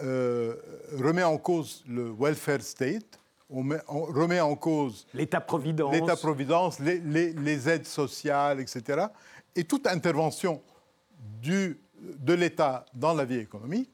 euh, 0.03 0.55
remet 0.99 1.23
en 1.25 1.37
cause 1.37 1.85
le 1.88 2.14
welfare 2.18 2.62
state, 2.62 3.18
on, 3.51 3.62
remet 3.88 4.40
en 4.40 4.57
cause 4.57 5.07
l'État-providence, 5.12 5.92
l'État-providence 5.92 6.79
les, 6.79 6.99
les, 7.35 7.68
aides 7.68 7.87
sociales, 7.87 8.61
etc. 8.61 9.07
Et 9.55 9.64
toute 9.64 9.87
intervention 9.87 10.62
du, 11.42 11.79
de 12.01 12.33
l'État 12.33 12.87
dans 12.95 13.12
la 13.12 13.27
vie 13.27 13.38
économique. 13.38 13.90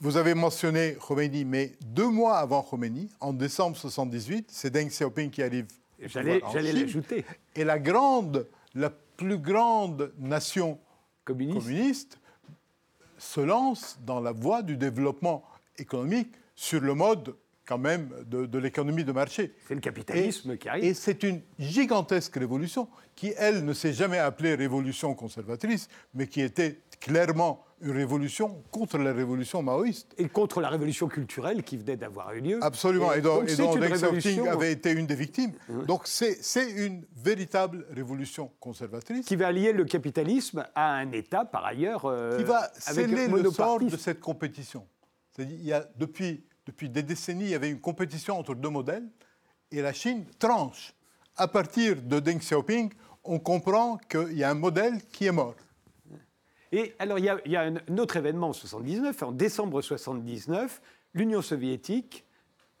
Vous 0.00 0.16
avez 0.16 0.34
mentionné 0.34 0.96
Khomeini, 1.00 1.44
mais 1.44 1.72
deux 1.84 2.08
mois 2.08 2.36
avant 2.36 2.62
Khomeini, 2.62 3.08
en 3.20 3.32
décembre 3.32 3.76
1978, 3.76 4.48
c'est 4.52 4.70
Deng 4.70 4.88
Xiaoping 4.88 5.30
qui 5.30 5.42
arrive 5.42 5.66
J'allais 6.00 6.40
l'ajouter. 6.72 7.24
Et 7.54 7.64
la 7.64 7.78
grande, 7.78 8.46
la 8.74 8.90
plus 8.90 9.38
grande 9.38 10.12
nation 10.18 10.78
communiste. 11.24 12.18
se 13.18 13.40
lance 13.40 13.98
dans 14.06 14.20
la 14.20 14.32
voie 14.32 14.62
du 14.62 14.76
développement 14.76 15.44
économique 15.76 16.34
sur 16.54 16.80
le 16.80 16.94
mode 16.94 17.34
quand 17.66 17.78
même 17.78 18.08
de, 18.26 18.58
l'économie 18.58 19.04
de 19.04 19.12
marché. 19.12 19.52
C'est 19.66 19.74
le 19.74 19.80
capitalisme 19.80 20.56
qui 20.56 20.68
arrive. 20.68 20.84
Et 20.84 20.94
c'est 20.94 21.22
une 21.22 21.42
gigantesque 21.58 22.34
révolution 22.36 22.88
qui, 23.14 23.34
elle, 23.36 23.64
ne 23.64 23.74
s'est 23.74 23.92
jamais 23.92 24.18
appelée 24.18 24.54
révolution 24.54 25.14
conservatrice, 25.14 25.88
mais 26.14 26.26
qui 26.26 26.40
était 26.40 26.78
clairement 27.00 27.64
une 27.80 27.92
révolution 27.92 28.62
contre 28.70 28.98
la 28.98 29.12
révolution 29.12 29.62
maoïste. 29.62 30.12
Et 30.18 30.28
contre 30.28 30.60
la 30.60 30.68
révolution 30.68 31.08
culturelle 31.08 31.62
qui 31.62 31.76
venait 31.76 31.96
d'avoir 31.96 32.32
eu 32.32 32.40
lieu. 32.40 32.58
Absolument, 32.62 33.12
et, 33.12 33.20
dont, 33.20 33.42
Deng 33.42 33.92
Xiaoping 33.92 34.48
avait 34.48 34.72
été 34.72 34.92
une 34.92 35.06
des 35.06 35.14
victimes. 35.14 35.52
Donc 35.86 36.02
c'est 36.06 36.38
une 36.70 37.04
véritable 37.16 37.86
révolution 37.90 38.50
conservatrice. 38.60 39.26
Qui 39.26 39.36
va 39.36 39.48
allier 39.48 39.72
le 39.72 39.84
capitalisme 39.84 40.66
à 40.74 40.94
un 40.94 41.12
État, 41.12 41.44
par 41.44 41.64
ailleurs, 41.64 42.04
euh, 42.06 42.36
qui 42.36 42.44
va 42.44 42.70
sceller 42.74 43.28
le 43.28 43.50
sort 43.50 43.80
de 43.80 43.96
cette 43.96 44.20
compétition. 44.20 44.86
Il 45.38 45.62
y 45.62 45.72
a, 45.72 45.86
depuis, 45.96 46.44
depuis 46.66 46.88
des 46.88 47.04
décennies, 47.04 47.44
il 47.44 47.50
y 47.50 47.54
avait 47.54 47.70
une 47.70 47.80
compétition 47.80 48.38
entre 48.38 48.54
deux 48.54 48.70
modèles, 48.70 49.08
et 49.70 49.82
la 49.82 49.92
Chine 49.92 50.24
tranche. 50.38 50.94
À 51.36 51.46
partir 51.46 52.02
de 52.02 52.18
Deng 52.18 52.38
Xiaoping, 52.38 52.92
on 53.22 53.38
comprend 53.38 53.98
qu'il 54.10 54.36
y 54.36 54.42
a 54.42 54.50
un 54.50 54.54
modèle 54.54 55.00
qui 55.12 55.26
est 55.26 55.32
mort. 55.32 55.54
Et 56.72 56.94
alors, 56.98 57.18
il 57.18 57.24
y 57.24 57.56
a, 57.56 57.62
un, 57.62 57.98
autre 57.98 58.16
événement 58.16 58.48
en 58.48 58.52
79. 58.52 59.22
En 59.22 59.32
décembre 59.32 59.80
79, 59.80 60.80
l'Union 61.14 61.42
soviétique 61.42 62.24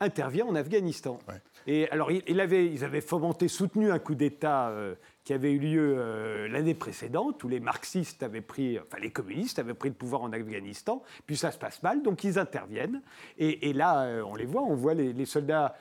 intervient 0.00 0.46
en 0.46 0.54
Afghanistan. 0.54 1.18
Et 1.66 1.88
alors, 1.90 2.10
il, 2.10 2.40
avait, 2.40 2.66
ils 2.66 2.84
avaient 2.84 3.00
fomenté, 3.00 3.48
soutenu 3.48 3.90
un 3.90 3.98
coup 3.98 4.14
d'État 4.14 4.68
euh, 4.68 4.94
qui 5.24 5.32
avait 5.32 5.52
eu 5.52 5.58
lieu 5.58 5.96
euh, 5.98 6.48
l'année 6.48 6.74
précédente, 6.74 7.42
où 7.42 7.48
les 7.48 7.60
marxistes 7.60 8.22
avaient 8.22 8.40
pris, 8.40 8.78
enfin 8.78 8.98
les 9.02 9.10
communistes 9.10 9.58
avaient 9.58 9.74
pris 9.74 9.88
le 9.88 9.94
pouvoir 9.94 10.22
en 10.22 10.32
Afghanistan. 10.32 11.02
Puis 11.26 11.36
ça 11.36 11.50
se 11.50 11.58
passe 11.58 11.82
mal, 11.82 12.02
donc 12.02 12.22
ils 12.24 12.38
interviennent. 12.38 13.02
Et, 13.38 13.72
là, 13.72 14.04
euh, 14.04 14.22
on 14.22 14.36
les 14.36 14.46
voit, 14.46 14.62
on 14.62 14.76
voit 14.76 14.94
les, 14.94 15.26
soldats 15.26 15.76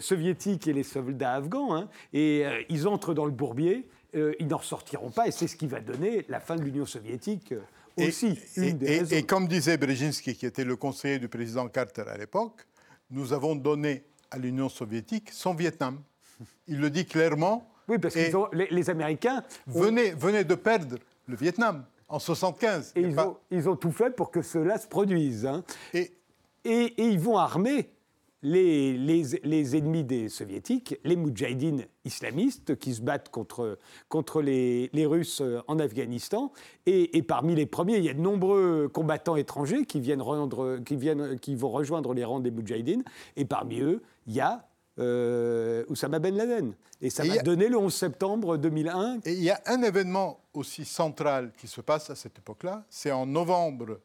soviétiques 0.00 0.68
et 0.68 0.72
les 0.72 0.82
soldats 0.82 1.34
afghans, 1.34 1.74
hein. 1.74 1.88
et 2.12 2.44
ils 2.68 2.86
entrent 2.86 3.14
dans 3.14 3.24
le 3.24 3.32
bourbier. 3.32 3.88
Euh, 4.16 4.34
ils 4.38 4.46
n'en 4.46 4.60
sortiront 4.60 5.10
pas, 5.10 5.28
et 5.28 5.30
c'est 5.30 5.46
ce 5.46 5.56
qui 5.56 5.66
va 5.66 5.80
donner 5.80 6.24
la 6.28 6.40
fin 6.40 6.56
de 6.56 6.62
l'Union 6.62 6.86
soviétique 6.86 7.52
euh, 7.52 8.08
aussi. 8.08 8.38
Et, 8.56 8.70
une 8.70 8.78
des 8.78 9.14
et, 9.14 9.22
comme 9.24 9.46
disait 9.46 9.76
Brzezinski, 9.76 10.34
qui 10.34 10.46
était 10.46 10.64
le 10.64 10.76
conseiller 10.76 11.18
du 11.18 11.28
président 11.28 11.68
Carter 11.68 12.04
à 12.08 12.16
l'époque, 12.16 12.66
nous 13.10 13.32
avons 13.34 13.54
donné 13.54 14.04
à 14.30 14.38
l'Union 14.38 14.68
soviétique 14.68 15.30
son 15.32 15.54
Vietnam. 15.54 16.00
Il 16.66 16.80
le 16.80 16.88
dit 16.88 17.04
clairement. 17.04 17.68
Oui, 17.88 17.98
parce 17.98 18.14
que 18.14 18.74
les, 18.74 18.90
Américains 18.90 19.44
venaient, 19.66 20.44
de 20.44 20.54
perdre 20.54 20.96
le 21.26 21.36
Vietnam 21.36 21.84
en 22.08 22.18
75. 22.18 22.92
Et 22.96 23.02
ils, 23.02 23.18
ont, 23.18 23.36
ils, 23.50 23.68
ont, 23.68 23.76
tout 23.76 23.92
fait 23.92 24.10
pour 24.10 24.30
que 24.30 24.42
cela 24.42 24.78
se 24.78 24.88
produise. 24.88 25.46
Hein. 25.46 25.62
Et, 25.94 26.12
et, 26.64 26.94
ils 26.98 27.20
vont 27.20 27.36
armer 27.36 27.90
les, 28.42 28.96
les, 28.96 29.76
ennemis 29.76 30.04
des 30.04 30.28
soviétiques, 30.28 30.98
les 31.04 31.16
moudjahidines 31.16 31.86
islamistes 32.06 32.76
qui 32.76 32.94
se 32.94 33.02
battent 33.02 33.28
contre, 33.28 33.78
contre 34.08 34.40
les, 34.40 34.90
Russes 35.06 35.40
euh, 35.40 35.60
en 35.68 35.78
Afghanistan. 35.78 36.52
Et, 36.86 37.22
parmi 37.22 37.54
les 37.54 37.66
premiers, 37.66 37.98
il 37.98 38.04
y 38.04 38.08
a 38.08 38.14
de 38.14 38.20
nombreux 38.20 38.88
combattants 38.88 39.36
étrangers 39.36 39.84
qui, 39.84 40.00
viennent 40.00 40.22
rendre, 40.22 40.78
qui, 40.78 40.96
viennent, 40.96 41.38
qui 41.38 41.54
vont 41.54 41.70
rejoindre 41.70 42.14
les 42.14 42.24
rangs 42.24 42.40
des 42.40 42.50
moudjahidines. 42.50 43.04
Et 43.36 43.44
parmi 43.44 43.80
eux, 43.80 44.02
il 44.26 44.34
y 44.34 44.40
a 44.40 44.68
euh, 44.98 45.84
Oussama 45.88 46.18
Ben 46.18 46.34
Laden. 46.34 46.74
Et 47.00 47.10
ça 47.10 47.24
va 47.24 47.38
donner 47.42 47.68
le 47.68 47.76
11 47.76 47.92
septembre 47.92 48.56
2001. 48.56 49.20
Et 49.24 49.32
il 49.32 49.42
y 49.42 49.50
a 49.50 49.60
un 49.66 49.82
événement 49.82 50.40
aussi 50.54 50.84
central 50.84 51.52
qui 51.58 51.68
se 51.68 51.80
passe 51.80 52.08
à 52.08 52.14
cette 52.14 52.38
époque-là, 52.38 52.84
c'est 52.88 53.12
en 53.12 53.26
novembre, 53.26 54.00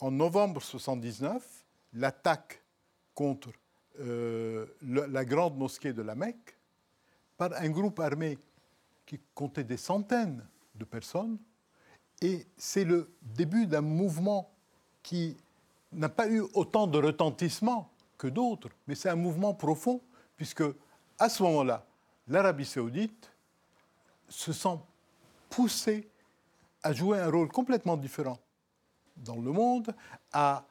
en 0.00 0.10
novembre 0.10 0.62
79, 0.62 1.42
l'attaque 1.92 2.62
contre 3.14 3.50
euh, 4.00 4.66
la 4.82 5.24
grande 5.24 5.58
mosquée 5.58 5.92
de 5.92 6.02
la 6.02 6.14
Mecque 6.14 6.55
par 7.36 7.52
un 7.54 7.68
groupe 7.68 8.00
armé 8.00 8.38
qui 9.04 9.20
comptait 9.34 9.64
des 9.64 9.76
centaines 9.76 10.44
de 10.74 10.84
personnes. 10.84 11.38
Et 12.20 12.46
c'est 12.56 12.84
le 12.84 13.10
début 13.22 13.66
d'un 13.66 13.82
mouvement 13.82 14.50
qui 15.02 15.36
n'a 15.92 16.08
pas 16.08 16.28
eu 16.28 16.40
autant 16.54 16.86
de 16.86 16.98
retentissement 16.98 17.90
que 18.18 18.26
d'autres, 18.26 18.70
mais 18.86 18.94
c'est 18.94 19.10
un 19.10 19.16
mouvement 19.16 19.54
profond, 19.54 20.00
puisque 20.36 20.64
à 21.18 21.28
ce 21.28 21.42
moment-là, 21.42 21.86
l'Arabie 22.28 22.64
saoudite 22.64 23.30
se 24.28 24.52
sent 24.52 24.78
poussée 25.50 26.08
à 26.82 26.92
jouer 26.92 27.20
un 27.20 27.30
rôle 27.30 27.48
complètement 27.48 27.96
différent 27.96 28.38
dans 29.16 29.36
le 29.36 29.52
monde, 29.52 29.94
à, 30.32 30.64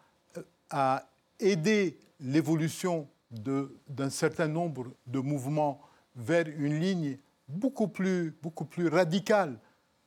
à 0.70 1.08
aider 1.40 1.98
l'évolution 2.20 3.08
d'un 3.32 4.10
certain 4.10 4.48
nombre 4.48 4.92
de 5.08 5.20
mouvements 5.20 5.82
vers 6.16 6.48
une 6.48 6.80
ligne 6.80 7.18
beaucoup 7.48 7.88
plus, 7.88 8.36
beaucoup 8.42 8.66
plus 8.66 8.88
radicale 8.88 9.60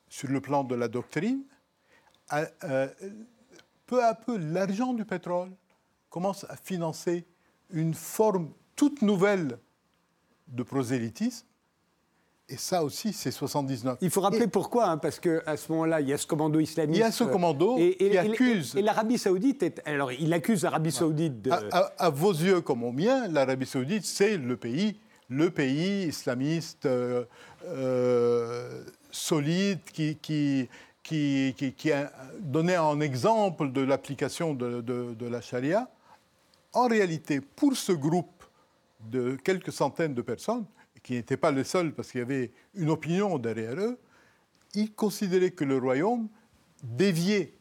sur 0.09 0.28
le 0.28 0.40
plan 0.40 0.64
de 0.64 0.74
la 0.74 0.88
doctrine, 0.88 1.42
euh, 2.32 2.88
peu 3.86 4.04
à 4.04 4.14
peu, 4.14 4.36
l'argent 4.36 4.92
du 4.92 5.04
pétrole 5.04 5.50
commence 6.11 6.44
à 6.48 6.56
financer 6.56 7.26
une 7.70 7.94
forme 7.94 8.52
toute 8.76 9.02
nouvelle 9.02 9.59
de 10.48 10.62
prosélytisme 10.62 11.46
et 12.50 12.56
ça 12.56 12.82
aussi, 12.82 13.12
c'est 13.12 13.30
79. 13.30 13.98
Il 14.00 14.09
faut 14.09 14.22
rappeler 14.22 14.46
pourquoi, 14.46 14.88
hein, 14.88 14.96
parce 14.96 15.20
qu'à 15.20 15.56
ce 15.56 15.70
moment-là, 15.70 16.00
il 16.00 16.09
y 16.09 16.14
a 16.14 16.16
ce 16.16 16.26
commando 16.26 16.59
islamiste. 16.59 16.96
Il 16.96 17.00
y 17.00 17.04
a 17.04 17.12
ce 17.12 17.24
commando 17.24 17.76
qui 17.76 18.16
accuse. 18.16 18.74
Et, 18.74 18.80
l'Arabie 18.80 19.18
Saoudite, 19.18 19.62
est, 19.62 19.82
alors 19.86 20.12
il 20.12 20.32
accuse 20.32 20.62
l'Arabie 20.62 20.90
Saoudite 20.90 21.42
de. 21.42 21.50
À, 21.50 22.09
vos 22.09 22.32
yeux 22.32 22.62
comme 22.62 22.84
aux 22.84 22.92
miens, 22.92 23.28
l'Arabie 23.28 23.66
Saoudite, 23.66 24.06
c'est 24.06 24.38
le 24.38 24.56
pays 24.56 24.98
le 25.29 25.51
pays 25.51 26.09
islamiste 26.09 26.87
euh, 26.87 27.24
euh, 27.66 28.85
solide 29.11 29.81
qui, 29.93 30.16
qui, 31.03 31.93
a 31.93 32.12
donné 32.41 32.74
un 32.74 33.01
exemple 33.01 33.72
de 33.72 33.83
l'application 33.83 34.55
de, 34.55 34.81
de, 34.81 35.26
la 35.26 35.41
charia. 35.41 35.91
En 36.72 36.87
réalité, 36.87 37.41
pour 37.41 37.76
ce 37.76 37.93
groupe 37.93 38.45
de 39.01 39.37
quelques 39.37 39.72
centaines 39.72 40.14
de 40.14 40.22
personnes, 40.22 40.64
qui 41.03 41.14
n'étaient 41.14 41.37
pas 41.37 41.51
les 41.51 41.64
seuls 41.64 41.93
parce 41.93 42.11
qu'il 42.11 42.20
y 42.20 42.22
avait 42.22 42.51
une 42.74 42.91
opinion 42.91 43.39
derrière 43.39 43.76
eux, 43.76 43.99
ils 44.74 44.93
considéraient 44.93 45.53
que 45.53 45.64
le 45.64 45.79
royaume 45.79 46.29
déviait 46.83 47.55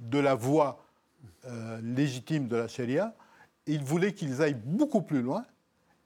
de 0.00 0.18
la 0.18 0.34
voie 0.34 0.84
euh, 1.44 1.80
légitime 1.82 2.48
de 2.48 2.56
la 2.56 2.68
charia. 2.68 3.14
Ils 3.66 3.82
voulaient 3.82 4.14
qu'ils 4.14 4.40
aillent 4.40 4.60
beaucoup 4.64 5.02
plus 5.02 5.22
loin. 5.22 5.44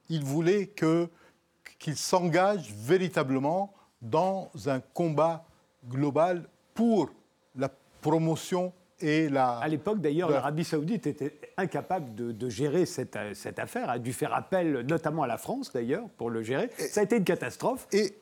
Ils 0.09 0.23
voulaient 0.23 0.67
qu'ils 0.67 1.97
s'engagent 1.97 2.71
véritablement 2.73 3.73
dans 4.01 4.51
un 4.67 4.79
combat 4.79 5.45
global 5.87 6.47
pour 6.73 7.09
la 7.55 7.69
promotion 8.01 8.73
et 8.99 9.29
la... 9.29 9.57
À 9.59 9.67
l'époque, 9.67 10.01
d'ailleurs, 10.01 10.29
l'Arabie 10.29 10.63
saoudite 10.63 11.05
était 11.07 11.39
incapable 11.57 12.15
de, 12.15 12.49
gérer 12.49 12.85
cette, 12.85 13.17
cette, 13.33 13.59
affaire, 13.59 13.89
a 13.89 13.99
dû 13.99 14.13
faire 14.13 14.33
appel 14.33 14.85
notamment 14.87 15.23
à 15.23 15.27
la 15.27 15.37
France, 15.37 15.71
d'ailleurs, 15.71 16.07
pour 16.17 16.29
le 16.29 16.41
gérer. 16.41 16.69
Ça 16.77 17.01
a 17.01 17.03
été 17.03 17.17
une 17.17 17.23
catastrophe. 17.23 17.87
Et, 17.91 18.15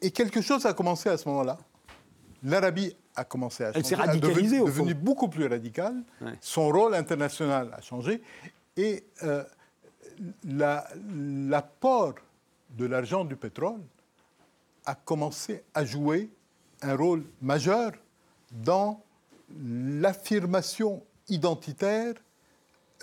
et 0.00 0.10
quelque 0.10 0.40
chose 0.40 0.66
a 0.66 0.74
commencé 0.74 1.08
à 1.08 1.16
ce 1.16 1.28
moment-là. 1.28 1.58
L'Arabie 2.42 2.94
a 3.14 3.24
commencé 3.24 3.64
à 3.64 3.68
changer. 3.68 3.78
Elle 3.78 3.84
s'est 3.86 3.94
radicalisée, 3.94 4.60
au 4.60 4.66
devenue 4.66 4.94
beaucoup 4.94 5.28
plus 5.28 5.46
radicale. 5.46 6.02
Son 6.40 6.68
rôle 6.68 6.94
international 6.94 7.70
a 7.76 7.80
changé. 7.80 8.22
Et 8.76 9.04
euh, 9.22 9.44
l'apport 10.44 12.14
de 12.70 12.86
l'argent 12.86 13.24
du 13.24 13.36
pétrole 13.36 13.80
a 14.84 14.94
commencé 14.94 15.64
à 15.74 15.84
jouer 15.84 16.30
un 16.80 16.96
rôle 16.96 17.24
majeur 17.40 17.92
dans 18.50 19.02
l'affirmation 19.60 21.02
identitaire 21.28 22.14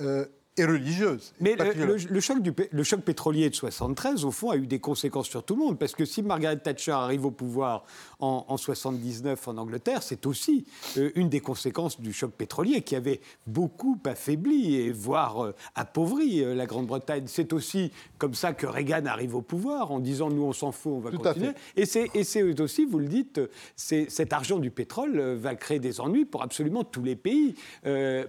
euh, 0.01 0.25
religieuse. 0.65 1.33
Mais 1.39 1.55
le, 1.55 2.19
choc 2.19 2.41
du, 2.41 2.53
le 2.71 2.83
choc 2.83 3.01
pétrolier 3.01 3.49
de 3.49 3.55
73, 3.55 4.25
au 4.25 4.31
fond, 4.31 4.51
a 4.51 4.57
eu 4.57 4.67
des 4.67 4.79
conséquences 4.79 5.27
sur 5.27 5.43
tout 5.43 5.55
le 5.55 5.61
monde. 5.61 5.79
Parce 5.79 5.93
que 5.93 6.05
si 6.05 6.21
Margaret 6.21 6.57
Thatcher 6.57 6.91
arrive 6.91 7.25
au 7.25 7.31
pouvoir 7.31 7.83
en, 8.19 8.45
en 8.47 8.57
79 8.57 9.47
en 9.47 9.57
Angleterre, 9.57 10.03
c'est 10.03 10.25
aussi 10.25 10.65
euh, 10.97 11.11
une 11.15 11.29
des 11.29 11.39
conséquences 11.39 11.99
du 11.99 12.13
choc 12.13 12.31
pétrolier 12.31 12.81
qui 12.81 12.95
avait 12.95 13.21
beaucoup 13.47 13.97
affaibli 14.05 14.75
et 14.75 14.91
voire 14.91 15.45
euh, 15.45 15.55
appauvri 15.75 16.43
euh, 16.43 16.55
la 16.55 16.65
Grande-Bretagne. 16.65 17.23
C'est 17.27 17.53
aussi 17.53 17.91
comme 18.17 18.33
ça 18.33 18.53
que 18.53 18.65
Reagan 18.65 19.05
arrive 19.05 19.35
au 19.35 19.41
pouvoir 19.41 19.91
en 19.91 19.99
disant 19.99 20.29
nous 20.29 20.43
on 20.43 20.53
s'en 20.53 20.71
fout, 20.71 20.93
on 20.95 20.99
va 20.99 21.11
continuer. 21.11 21.51
Et 21.75 21.85
c'est 21.85 22.61
aussi, 22.61 22.85
vous 22.85 22.99
le 22.99 23.07
dites, 23.07 23.39
cet 23.75 24.33
argent 24.33 24.59
du 24.59 24.71
pétrole 24.71 25.19
va 25.35 25.55
créer 25.55 25.79
des 25.79 26.01
ennuis 26.01 26.25
pour 26.25 26.43
absolument 26.43 26.83
tous 26.83 27.03
les 27.03 27.15
pays. 27.15 27.55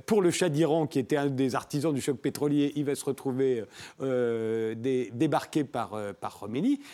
pour 0.06 0.22
le 0.22 0.30
Shah 0.30 0.48
d'Iran, 0.48 0.86
qui 0.86 0.98
était 0.98 1.16
un 1.16 1.26
des 1.26 1.54
artisans 1.54 1.92
du 1.92 2.00
choc 2.00 2.19
pétrolier, 2.20 2.72
il 2.76 2.84
va 2.84 2.94
se 2.94 3.04
retrouver 3.04 3.64
euh, 4.00 4.74
débarqué 5.12 5.64
par, 5.64 5.94
euh, 5.94 6.12
par 6.12 6.46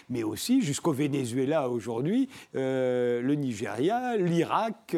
mais 0.09 0.22
aussi 0.22 0.62
jusqu'au 0.62 0.93
Venezuela 0.93 1.68
aujourd'hui, 1.68 2.29
euh, 2.55 3.20
le 3.20 3.35
Nigeria, 3.35 4.16
l'Irak, 4.16 4.97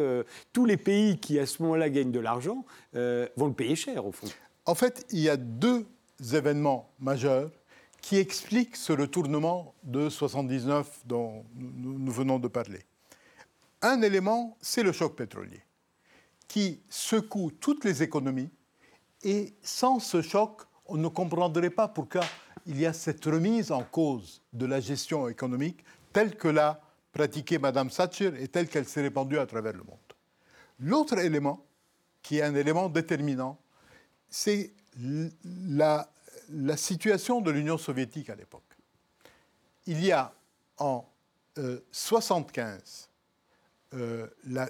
tous 0.52 0.64
les 0.64 0.76
pays 0.76 1.18
qui 1.18 1.38
à 1.38 1.46
ce 1.46 1.62
moment-là 1.62 1.90
gagnent 1.90 2.12
de 2.12 2.20
l'argent 2.20 2.64
vont 2.94 3.46
le 3.46 3.52
payer 3.52 3.76
cher 3.76 4.06
au 4.06 4.12
fond. 4.12 4.26
En 4.66 4.74
fait, 4.74 5.06
il 5.10 5.20
y 5.20 5.28
a 5.28 5.36
deux 5.36 5.86
événements 6.32 6.90
majeurs 6.98 7.50
qui 8.00 8.16
expliquent 8.16 8.76
ce 8.76 8.92
retournement 8.92 9.74
de 9.82 10.08
79 10.08 11.00
dont 11.06 11.44
nous 11.54 12.12
venons 12.12 12.38
de 12.38 12.48
parler. 12.48 12.80
Un 13.82 14.02
élément, 14.02 14.56
c'est 14.60 14.82
le 14.82 14.92
choc 14.92 15.14
pétrolier, 15.16 15.62
qui 16.48 16.80
secoue 16.88 17.52
toutes 17.60 17.84
les 17.84 18.02
économies 18.02 18.50
et 19.22 19.54
sans 19.62 19.98
ce 19.98 20.22
choc, 20.22 20.62
on 20.86 20.96
ne 20.96 21.08
comprendrait 21.08 21.70
pas 21.70 21.88
pourquoi 21.88 22.24
il 22.66 22.78
y 22.78 22.86
a 22.86 22.92
cette 22.92 23.24
remise 23.24 23.72
en 23.72 23.82
cause 23.82 24.42
de 24.52 24.66
la 24.66 24.80
gestion 24.80 25.28
économique 25.28 25.84
telle 26.12 26.36
que 26.36 26.48
l'a 26.48 26.80
pratiquée 27.12 27.58
Mme 27.58 27.90
Thatcher 27.90 28.32
et 28.38 28.48
telle 28.48 28.68
qu'elle 28.68 28.86
s'est 28.86 29.02
répandue 29.02 29.38
à 29.38 29.46
travers 29.46 29.72
le 29.72 29.82
monde. 29.82 29.98
L'autre 30.80 31.18
élément, 31.18 31.64
qui 32.22 32.38
est 32.38 32.42
un 32.42 32.54
élément 32.54 32.88
déterminant, 32.88 33.58
c'est 34.28 34.72
la, 35.66 36.08
situation 36.76 37.40
de 37.40 37.50
l'Union 37.50 37.78
soviétique 37.78 38.30
à 38.30 38.34
l'époque. 38.34 38.62
Il 39.86 40.04
y 40.04 40.12
a 40.12 40.32
en 40.78 41.08
1975 41.56 43.08
euh, 43.94 44.26
la, 44.46 44.68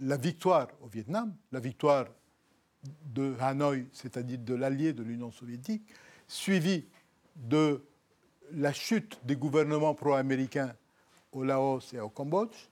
la, 0.00 0.16
victoire 0.16 0.68
au 0.82 0.88
Vietnam, 0.88 1.34
la 1.52 1.60
victoire 1.60 2.06
de 3.06 3.34
Hanoï, 3.40 3.86
c'est-à-dire 3.92 4.38
de 4.38 4.54
l'allié 4.54 4.92
de 4.92 5.02
l'Union 5.02 5.30
soviétique, 5.30 5.86
suivi 6.26 6.86
de 7.36 7.84
la 8.52 8.72
chute 8.72 9.18
des 9.24 9.36
gouvernements 9.36 9.94
pro-américains 9.94 10.74
au 11.32 11.42
Laos 11.42 11.92
et 11.92 12.00
au 12.00 12.08
Cambodge. 12.08 12.68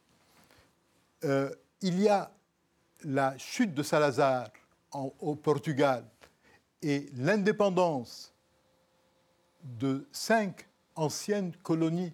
Euh, 1.25 1.51
il 1.81 2.01
y 2.01 2.09
a 2.09 2.33
la 3.05 3.37
chute 3.39 3.75
de 3.75 3.83
Salazar 3.83 4.51
au 4.93 5.35
Portugal 5.35 6.05
et 6.83 7.09
l'indépendance 7.15 8.33
de 9.63 10.07
cinq 10.13 10.69
anciennes 10.95 11.53
colonies 11.63 12.13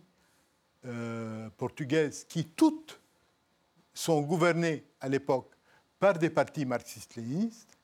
euh, 0.87 1.49
portugaises 1.57 2.25
qui 2.25 2.45
toutes 2.45 3.01
sont 3.93 4.23
gouvernées 4.23 4.85
à 5.01 5.09
l'époque 5.09 5.51
par 5.99 6.19
des 6.19 6.31
partis 6.31 6.65
marxistes-léninistes 6.65 7.78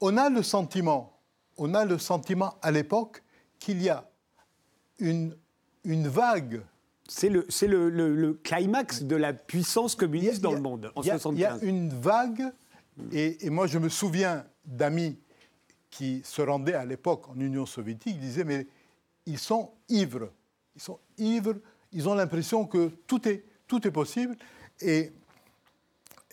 on 0.00 0.16
a 0.16 0.30
le 0.30 0.42
sentiment, 0.42 1.18
on 1.56 1.74
a 1.74 1.84
le 1.84 1.98
sentiment 1.98 2.54
à 2.62 2.70
l'époque 2.70 3.22
qu'il 3.58 3.82
y 3.82 3.88
a 3.88 4.08
une, 4.98 5.36
une 5.84 6.08
vague. 6.08 6.62
C'est 7.08 7.28
le, 7.28 7.46
le, 7.66 8.14
le, 8.14 8.34
climax 8.34 9.02
de 9.02 9.16
la 9.16 9.32
puissance 9.32 9.96
communiste 9.96 10.40
dans 10.40 10.52
le 10.52 10.60
monde 10.60 10.92
en 10.94 11.02
75. 11.02 11.32
Il 11.34 11.40
y 11.40 11.44
a 11.44 11.58
une 11.68 11.88
vague, 11.88 12.52
et, 13.12 13.50
moi 13.50 13.66
je 13.66 13.78
me 13.78 13.88
souviens 13.88 14.44
d'amis 14.64 15.18
qui 15.90 16.22
se 16.24 16.40
rendaient 16.40 16.74
à 16.74 16.84
l'époque 16.84 17.28
en 17.28 17.40
Union 17.40 17.66
soviétique, 17.66 18.20
disaient 18.20 18.44
mais 18.44 18.68
ils 19.26 19.38
sont 19.38 19.72
ivres, 19.88 20.30
ils 20.76 20.82
sont 20.82 21.00
ivres, 21.18 21.56
ils 21.92 22.08
ont 22.08 22.14
l'impression 22.14 22.64
que 22.64 22.92
tout 23.08 23.28
est, 23.28 23.44
tout 23.66 23.86
est 23.86 23.90
possible. 23.90 24.36
Et 24.80 25.12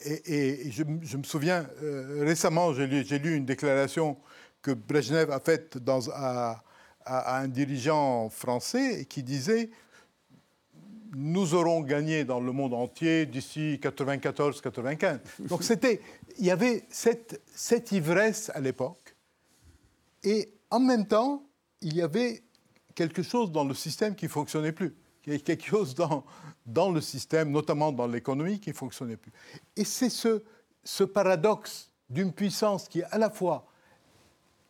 et, 0.05 0.71
je, 0.71 0.83
me 0.83 1.23
souviens, 1.23 1.67
euh, 1.81 2.23
récemment, 2.23 2.73
j'ai 2.73 2.87
lu, 3.19 3.35
une 3.35 3.45
déclaration 3.45 4.17
que 4.61 4.71
Brezhnev 4.71 5.31
a 5.31 5.39
faite 5.39 5.77
à, 6.13 6.63
un 7.05 7.47
dirigeant 7.47 8.29
français 8.29 9.05
qui 9.09 9.23
disait 9.23 9.69
nous 11.15 11.53
aurons 11.53 11.81
gagné 11.81 12.25
dans 12.25 12.41
le 12.41 12.51
monde 12.51 12.73
entier 12.73 13.25
d'ici 13.25 13.79
94-95. 13.81 15.19
Donc 15.47 15.61
il 16.37 16.45
y 16.45 16.51
avait 16.51 16.83
cette, 16.89 17.91
ivresse 17.93 18.51
à 18.53 18.59
l'époque, 18.59 19.15
et 20.23 20.51
en 20.69 20.81
même 20.81 21.07
temps, 21.07 21.43
il 21.81 21.95
y 21.95 22.01
avait 22.01 22.43
quelque 22.93 23.23
chose 23.23 23.51
dans 23.51 23.63
le 23.63 23.73
système 23.73 24.15
qui 24.15 24.27
fonctionnait 24.27 24.73
plus. 24.73 24.95
Il 25.25 25.29
y 25.29 25.35
avait 25.35 25.43
quelque 25.43 25.65
chose 25.65 25.95
dans, 25.95 26.25
dans 26.65 26.91
le 26.91 27.01
système, 27.01 27.51
notamment 27.51 27.91
dans 27.91 28.07
l'économie, 28.07 28.59
qui 28.59 28.69
ne 28.69 28.75
fonctionnait 28.75 29.17
plus. 29.17 29.31
Et 29.77 29.83
c'est 29.83 30.09
ce, 30.09 31.03
paradoxe 31.03 31.91
d'une 32.09 32.33
puissance 32.33 32.87
qui 32.87 32.99
est 32.99 33.05
à 33.11 33.17
la 33.17 33.29
fois 33.29 33.67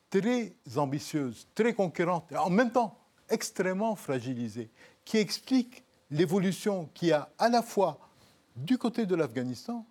très 0.09 0.53
ambitieuse, 0.75 1.47
très 1.55 1.73
conquérante, 1.73 2.31
et 2.31 2.37
en 2.37 2.49
même 2.49 2.71
temps 2.71 2.99
extrêmement 3.29 3.95
fragilisée, 3.95 4.69
qui 5.05 5.17
explique 5.17 5.83
l'évolution 6.11 6.89
qu'il 6.93 7.09
y 7.09 7.11
a 7.13 7.29
à 7.37 7.49
la 7.49 7.61
fois 7.61 7.99
du 8.55 8.77
côté 8.77 9.05
de 9.05 9.15
l'Afghanistan 9.15 9.85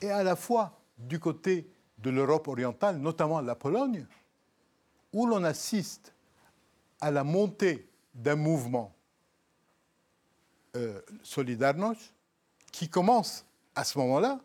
et 0.00 0.10
à 0.10 0.22
la 0.22 0.36
fois 0.36 0.78
du 0.98 1.18
côté 1.18 1.70
de 1.98 2.10
l'Europe 2.10 2.48
orientale, 2.48 2.98
notamment 2.98 3.40
la 3.40 3.54
Pologne, 3.54 4.06
où 5.12 5.26
l'on 5.26 5.44
assiste 5.44 6.12
à 7.00 7.10
la 7.10 7.24
montée 7.24 7.88
d'un 8.14 8.36
mouvement 8.36 8.94
euh, 10.76 11.00
Solidarność, 11.22 12.12
qui 12.72 12.88
commence 12.88 13.46
à 13.74 13.84
ce 13.84 13.98
moment-là 13.98 14.40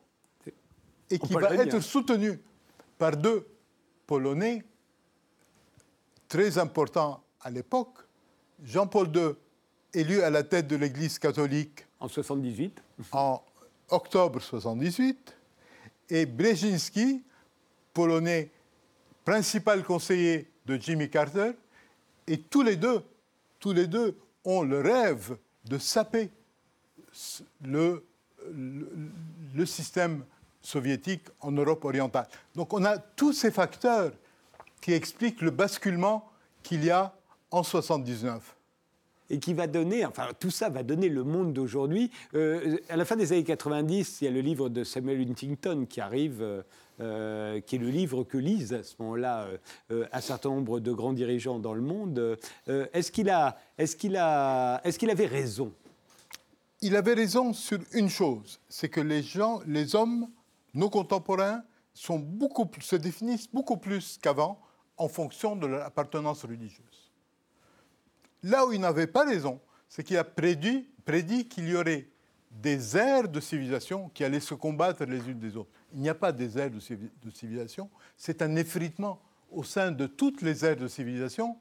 et 1.10 1.20
qui 1.20 1.34
va 1.34 1.54
être 1.56 1.80
soutenu 1.80 2.40
par 2.98 3.18
deux 3.18 3.48
Polonais 4.06 4.64
très 6.28 6.58
importants 6.58 7.24
à 7.42 7.50
l'époque. 7.50 7.98
Jean-Paul 8.64 9.16
II, 9.16 9.30
élu 9.94 10.22
à 10.22 10.30
la 10.30 10.44
tête 10.44 10.68
de 10.68 10.76
l'Église 10.76 11.20
catholique 11.20 11.86
en 12.00 12.08
78, 12.08 12.82
en 13.12 13.44
octobre 13.90 14.42
78, 14.42 15.36
et 16.10 16.26
Brzezinski, 16.26 17.24
polonais, 17.94 18.52
principal 19.26 19.84
conseiller 19.84 20.50
de 20.66 20.78
Jimmy 20.78 21.10
Carter, 21.10 21.52
et 22.28 22.40
tous 22.40 22.64
les 22.64 22.76
deux 22.76 23.04
tous 23.60 23.74
les 23.74 23.88
deux 23.88 24.18
ont 24.46 24.64
le 24.64 24.82
rêve 24.82 25.38
de 25.66 25.78
saper 25.78 26.32
le, 27.62 28.06
le, 28.54 29.66
système 29.66 30.24
soviétique 30.62 31.24
en 31.42 31.52
Europe 31.52 31.84
orientale. 31.86 32.28
Donc 32.56 32.74
on 32.74 32.84
a 32.86 32.98
tous 32.98 33.34
ces 33.34 33.52
facteurs 33.52 34.12
qui 34.82 34.94
expliquent 34.94 35.42
le 35.42 35.52
basculement 35.52 36.30
qu'il 36.64 36.84
y 36.84 36.90
a 36.90 37.14
en 37.52 37.64
79 37.64 38.56
et 39.30 39.40
qui 39.40 39.54
va 39.54 39.68
donner, 39.68 40.06
enfin 40.06 40.28
tout 40.40 40.50
ça 40.50 40.70
va 40.70 40.84
donner 40.84 41.10
le 41.10 41.24
monde 41.24 41.54
d'aujourd'hui. 41.54 42.12
Euh, 42.34 42.78
à 42.90 42.98
la 42.98 43.06
fin 43.06 43.16
des 43.16 43.32
années 43.32 43.44
90, 43.44 44.22
il 44.22 44.26
y 44.26 44.28
a 44.28 44.32
le 44.32 44.42
livre 44.42 44.70
de 44.70 44.84
Samuel 44.84 45.22
Huntington 45.22 45.86
qui 45.88 46.02
arrive, 46.02 46.42
euh, 46.42 46.64
euh, 47.00 47.60
qui 47.62 47.76
est 47.76 47.80
le 47.80 47.90
livre 47.90 48.24
que 48.24 48.38
lisent 48.38 48.74
à 48.74 48.84
ce 48.84 48.96
moment-là 49.00 49.48
un 49.90 50.22
certain 50.22 50.50
nombre 50.50 50.80
de 50.80 50.92
grands 50.92 51.14
dirigeants 51.14 51.60
dans 51.60 51.74
le 51.74 51.82
monde. 51.82 52.38
est-ce 52.68 53.12
qu'il 53.12 53.30
a, 53.30 53.58
est-ce 53.78 53.96
qu'il 53.96 54.18
a, 54.18 54.82
est-ce 54.84 54.98
qu'il 54.98 55.10
avait 55.10 55.28
raison 55.28 55.72
il 56.82 56.96
avait 56.96 57.14
raison 57.14 57.54
sur 57.54 57.80
une 57.94 58.10
chose, 58.10 58.60
c'est 58.70 58.90
que 58.90 59.02
les 59.02 59.22
gens, 59.22 59.62
les 59.66 59.96
hommes, 59.96 60.30
nos 60.74 60.90
contemporains, 60.90 61.64
se 61.94 62.96
définissent 62.96 63.52
beaucoup 63.52 63.78
plus 63.78 64.18
qu'avant 64.22 64.62
en 64.98 65.08
fonction 65.08 65.56
de 65.56 65.68
leur 65.68 65.86
appartenance 65.86 66.44
religieuse. 66.44 67.12
Là 68.44 68.66
où 68.66 68.72
il 68.72 68.80
n'avait 68.80 69.08
pas 69.08 69.26
raison, 69.26 69.60
c'est 69.90 70.04
qu'il 70.04 70.18
a 70.18 70.24
prédit, 70.24 70.88
prédit 71.04 71.48
qu'il 71.48 71.68
y 71.68 71.76
aurait 71.76 72.08
des 72.52 72.96
aires 72.96 73.28
de 73.28 73.40
civilisation 73.40 74.10
qui 74.10 74.24
allaient 74.24 74.40
se 74.40 74.54
combattre 74.54 75.04
les 75.04 75.28
unes 75.30 75.40
des 75.40 75.58
autres. 75.58 75.72
Il 75.94 76.00
n'y 76.00 76.10
a 76.10 76.16
pas 76.16 76.32
des 76.32 76.58
aires 76.58 76.72
de 76.72 77.30
civilisation, 77.30 77.90
c'est 78.16 78.42
un 78.42 78.56
effritement 78.56 79.22
au 79.52 79.64
sein 79.64 79.92
de 79.92 80.08
toutes 80.08 80.42
les 80.42 80.64
aires 80.64 80.78
de 80.78 80.88
civilisation, 80.88 81.58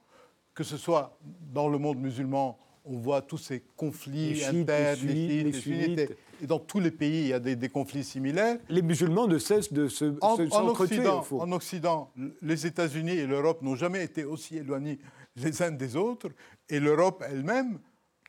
que 0.55 0.63
ce 0.63 0.77
soit 0.77 1.19
dans 1.53 1.69
le 1.69 1.79
monde 1.79 1.99
musulman 1.99 2.59
on 2.89 2.99
voit 2.99 3.23
tous 3.23 3.39
ces 3.39 3.63
conflits 3.77 4.45
internes, 4.45 5.07
les, 5.07 6.09
et 6.41 6.47
dans 6.47 6.59
tous 6.59 6.81
les 6.81 6.91
pays, 6.91 7.23
il 7.23 7.29
y 7.29 7.33
a 7.33 7.41
des, 7.41 7.69
conflits 7.69 8.05
similaires. 8.05 8.59
Les 8.69 8.83
musulmans 8.83 9.27
ne 9.27 9.39
cessent 9.39 9.73
de 9.73 9.89
se, 9.89 10.17
en, 10.21 10.69
Occident, 10.69 11.25
en 11.31 11.53
Occident, 11.53 12.13
les 12.41 12.67
États-Unis 12.67 13.13
et 13.13 13.27
l'Europe 13.27 13.63
n'ont 13.63 13.77
jamais 13.77 14.05
été 14.05 14.25
aussi 14.25 14.57
éloignés 14.57 14.99
les 15.37 15.63
uns 15.63 15.71
des 15.71 15.97
autres, 15.97 16.29
et 16.69 16.81
l'Europe 16.81 17.25
elle-même, 17.29 17.79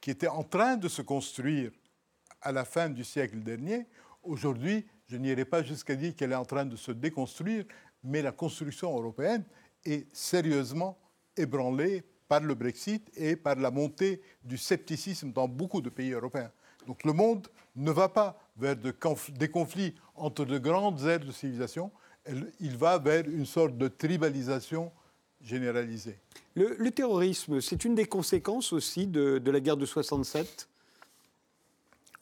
qui 0.01 0.12
était 0.12 0.28
en 0.28 0.43
train 0.43 0.78
de 0.78 0.88
se 0.88 1.01
construire 1.01 1.72
à 2.41 2.51
la 2.51 2.66
fin 2.66 2.89
du 2.89 3.03
siècle 3.03 3.39
dernier, 3.39 3.86
aujourd'hui, 4.24 4.86
je 5.07 5.18
n'irai 5.18 5.45
pas 5.45 5.64
jusqu'à 5.64 5.95
dire 5.95 6.16
qu'elle 6.16 6.32
est 6.32 6.36
en 6.36 6.45
train 6.45 6.66
de 6.66 6.76
se 6.76 6.91
déconstruire, 6.91 7.66
mais 8.03 8.22
la 8.22 8.32
construction 8.32 8.95
européenne 8.95 9.43
est 9.86 10.07
sérieusement 10.14 10.97
ébranlée 11.36 12.03
par 12.30 12.39
le 12.41 12.53
Brexit 12.53 13.09
et 13.17 13.36
par 13.36 13.55
la 13.55 13.71
montée 13.71 14.21
du 14.43 14.57
scepticisme 14.57 15.34
dans 15.34 15.47
beaucoup 15.47 15.82
de 15.82 15.89
pays 15.89 16.11
européens. 16.11 16.51
Donc 16.88 17.03
le 17.03 17.11
monde 17.11 17.47
ne 17.75 17.91
va 17.91 18.07
pas 18.07 18.39
vers 18.55 18.75
des 18.75 19.49
conflits 19.49 19.95
entre 20.15 20.45
de 20.45 20.57
grandes 20.59 21.03
aires 21.05 21.19
de 21.19 21.32
civilisation, 21.32 21.91
il 22.59 22.77
va 22.77 22.97
vers 22.99 23.27
une 23.27 23.45
sorte 23.45 23.77
de 23.77 23.88
tribalisation 23.88 24.91
généralisée. 25.41 26.19
Le, 26.55 26.91
terrorisme, 26.91 27.61
c'est 27.61 27.84
une 27.86 27.95
des 27.95 28.05
conséquences 28.05 28.73
aussi 28.73 29.07
de, 29.07 29.39
de 29.39 29.51
la 29.51 29.59
guerre 29.59 29.77
de 29.77 29.86
67 29.86 30.67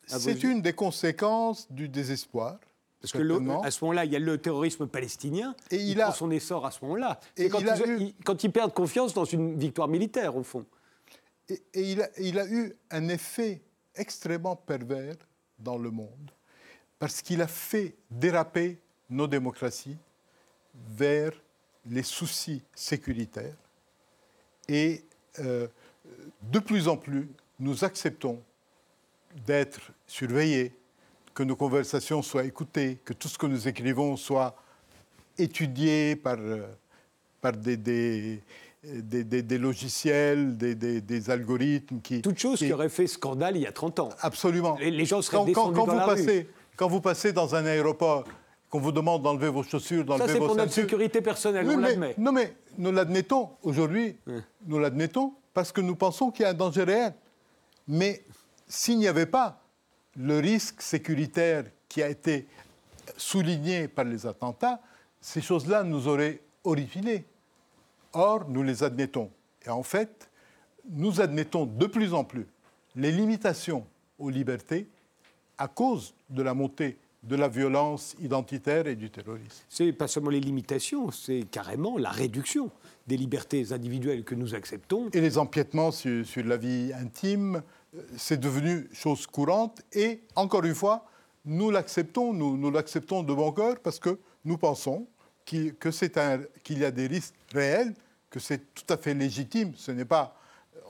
C'est 0.06 0.44
une 0.44 0.62
des 0.62 0.74
conséquences 0.74 1.70
du 1.72 1.90
désespoir. 1.90 2.60
Parce 3.02 3.12
que 3.14 3.64
à 3.64 3.72
ce 3.72 3.84
moment-là, 3.84 4.06
il 4.06 4.12
y 4.12 4.16
a 4.16 4.20
le 4.20 4.38
terrorisme 4.40 4.88
palestinien 4.88 5.56
et 5.70 5.78
il 5.78 5.98
prend 5.98 6.12
son 6.12 6.32
essor 6.32 6.66
à 6.66 6.72
ce 6.72 6.84
moment-là. 6.84 7.20
Et 7.36 7.48
quand, 7.50 7.60
ils, 7.60 8.14
quand 8.26 8.44
ils 8.44 8.52
perdent 8.52 8.74
confiance 8.74 9.14
dans 9.14 9.26
une 9.26 9.58
victoire 9.58 9.88
militaire, 9.88 10.36
au 10.36 10.44
fond. 10.44 10.66
Et, 11.50 11.62
il, 11.76 12.02
a, 12.02 12.10
il, 12.20 12.40
a, 12.40 12.48
eu 12.48 12.76
un 12.90 13.08
effet 13.08 13.62
extrêmement 13.96 14.56
pervers 14.56 15.16
dans 15.60 15.78
le 15.78 15.92
monde, 15.92 16.32
parce 17.00 17.22
qu'il 17.22 17.42
a 17.42 17.48
fait 17.48 17.96
déraper 18.10 18.80
nos 19.10 19.28
démocraties 19.28 19.98
vers 20.90 21.32
les 21.86 22.04
soucis 22.04 22.64
sécuritaires. 22.76 23.56
Et 24.68 25.04
euh, 25.40 25.68
de 26.42 26.60
plus 26.60 26.88
en 26.88 26.98
plus, 26.98 27.30
nous 27.60 27.84
acceptons 27.84 28.42
d'être 29.46 29.92
surveillés, 30.06 30.74
que 31.38 31.44
nos 31.44 31.56
conversations 31.56 32.24
soient 32.24 32.46
écoutées, 32.46 32.98
que 33.06 33.14
tout 33.14 33.28
ce 33.28 33.38
que 33.38 33.46
nous 33.46 33.68
écrivons 33.68 34.18
soit 34.18 34.56
étudié 35.38 36.16
par, 36.16 36.38
euh, 36.40 36.66
par 37.40 37.52
des, 37.52 37.78
des, 37.78 38.42
des, 39.24 39.58
logiciels, 39.60 40.58
des, 40.58 41.30
algorithmes 41.30 42.02
qui... 42.02 42.24
Toute 42.24 42.40
chose 42.40 42.58
qui... 42.58 42.74
aurait 42.74 42.90
fait 42.90 43.06
scandale 43.06 43.56
il 43.56 43.62
y 43.62 43.68
a 43.68 43.72
30 43.72 44.00
ans. 44.00 44.10
Absolument. 44.22 44.80
Les, 44.82 45.06
gens 45.06 45.22
seraient 45.22 45.52
quand, 45.52 45.72
quand, 45.74 45.86
vous 45.86 46.06
passez, 46.08 46.50
Quand 46.76 46.88
vous 46.88 47.02
passez 47.02 47.34
dans 47.34 47.54
un 47.54 47.68
aéroport, 47.68 48.24
qu'on 48.72 48.80
vous 48.80 48.92
demande 48.92 49.22
d'enlever 49.22 49.50
vos 49.50 49.62
chaussures, 49.62 50.06
d'enlever 50.06 50.24
vos 50.24 50.28
Ça, 50.28 50.34
c'est 50.34 50.40
pour 50.40 50.56
notre 50.56 50.74
sécurité 50.74 51.22
personnelle, 51.22 51.70
on 51.70 51.78
l'admet. 51.78 52.16
Non, 52.18 52.32
mais 52.32 52.56
nous 52.80 52.92
l'admettons. 52.92 53.52
Aujourd'hui, 53.62 54.18
nous 54.66 54.80
l'admettons 54.80 55.34
parce 55.54 55.72
que 55.72 55.82
nous 55.82 55.96
pensons 55.96 56.32
qu'il 56.32 56.42
y 56.42 56.46
a 56.46 56.50
un 56.50 56.56
danger 56.56 56.82
réel. 56.82 57.14
Mais 57.88 58.24
s'il 58.68 58.98
n'y 58.98 59.08
avait 59.08 59.28
pas 59.28 59.62
le 60.18 60.40
risque 60.40 60.82
sécuritaire 60.82 61.66
qui 61.88 62.02
a 62.02 62.10
été 62.10 62.48
souligné 63.16 63.88
par 63.88 64.06
les 64.06 64.26
attentats, 64.26 64.82
ces 65.22 65.42
choses-là 65.42 65.84
nous 65.84 66.08
auraient 66.08 66.42
horripilés. 66.64 67.26
Or, 68.14 68.50
nous 68.50 68.64
les 68.64 68.84
admettons. 68.84 69.30
Et 69.66 69.70
en 69.70 69.84
fait, 69.84 70.30
nous 70.90 71.22
admettons 71.22 71.66
de 71.66 71.86
plus 71.86 72.14
en 72.14 72.24
plus 72.24 72.48
les 72.96 73.12
limitations 73.12 73.86
aux 74.18 74.30
libertés 74.30 74.88
à 75.58 75.68
cause 75.68 76.14
de 76.30 76.42
la 76.42 76.54
montée 76.54 76.98
de 77.24 77.36
la 77.36 77.48
violence 77.48 78.16
identitaire 78.20 78.88
et 78.88 78.96
du 78.96 79.10
terrorisme. 79.10 79.66
C'est 79.70 79.92
pas 79.92 80.08
seulement 80.08 80.30
les 80.30 80.40
limitations, 80.40 81.12
c'est 81.12 81.46
carrément 81.52 81.98
la 81.98 82.10
réduction 82.10 82.72
des 83.06 83.18
libertés 83.18 83.72
individuelles 83.72 84.24
que 84.24 84.36
nous 84.36 84.56
acceptons. 84.56 85.10
Et 85.14 85.22
les 85.22 85.38
empiètements 85.38 85.92
sur, 85.92 86.26
sur 86.26 86.46
la 86.46 86.58
vie 86.58 86.92
intime, 86.94 87.62
c'est 88.18 88.40
devenu 88.40 88.90
chose 88.94 89.28
courante 89.28 89.82
et, 89.94 90.22
encore 90.36 90.64
une 90.66 90.76
fois, 90.76 91.06
nous 91.46 91.72
l'acceptons, 91.72 92.34
nous, 92.34 92.72
l'acceptons 92.72 93.24
de 93.24 93.34
bon 93.34 93.52
cœur 93.52 93.80
parce 93.80 94.00
que 94.00 94.20
nous 94.44 94.58
pensons 94.58 95.08
qu'il, 95.46 95.76
y 96.70 96.86
a 96.86 96.92
des 96.92 97.08
risques 97.08 97.36
réels, 97.54 97.94
que 98.30 98.40
c'est 98.40 98.74
tout 98.74 98.94
à 98.94 98.98
fait 98.98 99.14
légitime. 99.14 99.74
Ce 99.76 99.92
n'est 99.92 100.06
pas, 100.06 100.36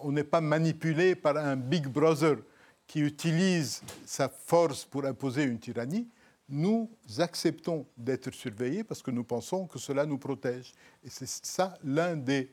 on 0.01 0.11
n'est 0.11 0.23
pas 0.23 0.41
manipulé 0.41 1.15
par 1.15 1.37
un 1.37 1.55
Big 1.55 1.87
Brother 1.87 2.37
qui 2.87 3.01
utilise 3.01 3.81
sa 4.05 4.29
force 4.29 4.85
pour 4.85 5.05
imposer 5.05 5.43
une 5.43 5.59
tyrannie. 5.59 6.07
Nous 6.49 6.89
acceptons 7.19 7.85
d'être 7.97 8.33
surveillés 8.33 8.83
parce 8.83 9.03
que 9.03 9.11
nous 9.11 9.25
pensons 9.25 9.67
que 9.67 9.77
cela 9.77 10.05
nous 10.05 10.17
protège. 10.17 10.73
Et 11.03 11.09
c'est 11.09 11.27
ça 11.27 11.77
euh, 11.85 12.45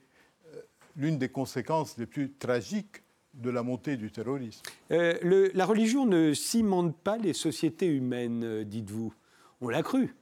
l'une 0.97 1.17
des 1.17 1.29
conséquences 1.29 1.97
les 1.97 2.07
plus 2.07 2.33
tragiques 2.33 3.04
de 3.35 3.51
la 3.51 3.63
montée 3.63 3.97
du 3.97 4.11
terrorisme. 4.11 4.63
Euh, 4.91 5.51
la 5.55 5.67
religion 5.67 6.07
ne 6.07 6.33
cimente 6.35 6.97
pas 6.97 7.17
les 7.17 7.33
sociétés 7.33 7.87
humaines, 7.87 8.45
euh, 8.45 8.65
dites-vous. 8.65 9.13
On 9.61 9.69
l'a 9.69 9.83
cru. 9.83 10.15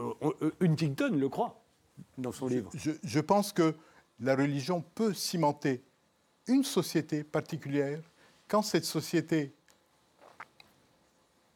Euh, 0.00 0.50
Huntington 0.60 1.10
le 1.12 1.28
croit 1.28 1.60
dans 2.16 2.32
son 2.32 2.46
livre. 2.46 2.70
Je, 2.74 3.20
pense 3.20 3.52
que 3.52 3.74
la 4.20 4.36
religion 4.36 4.84
peut 4.94 5.14
cimenter 5.14 5.82
une 6.46 6.64
société 6.64 7.24
particulière 7.24 8.00
quand 8.46 8.62
cette 8.62 8.84
société 8.84 9.52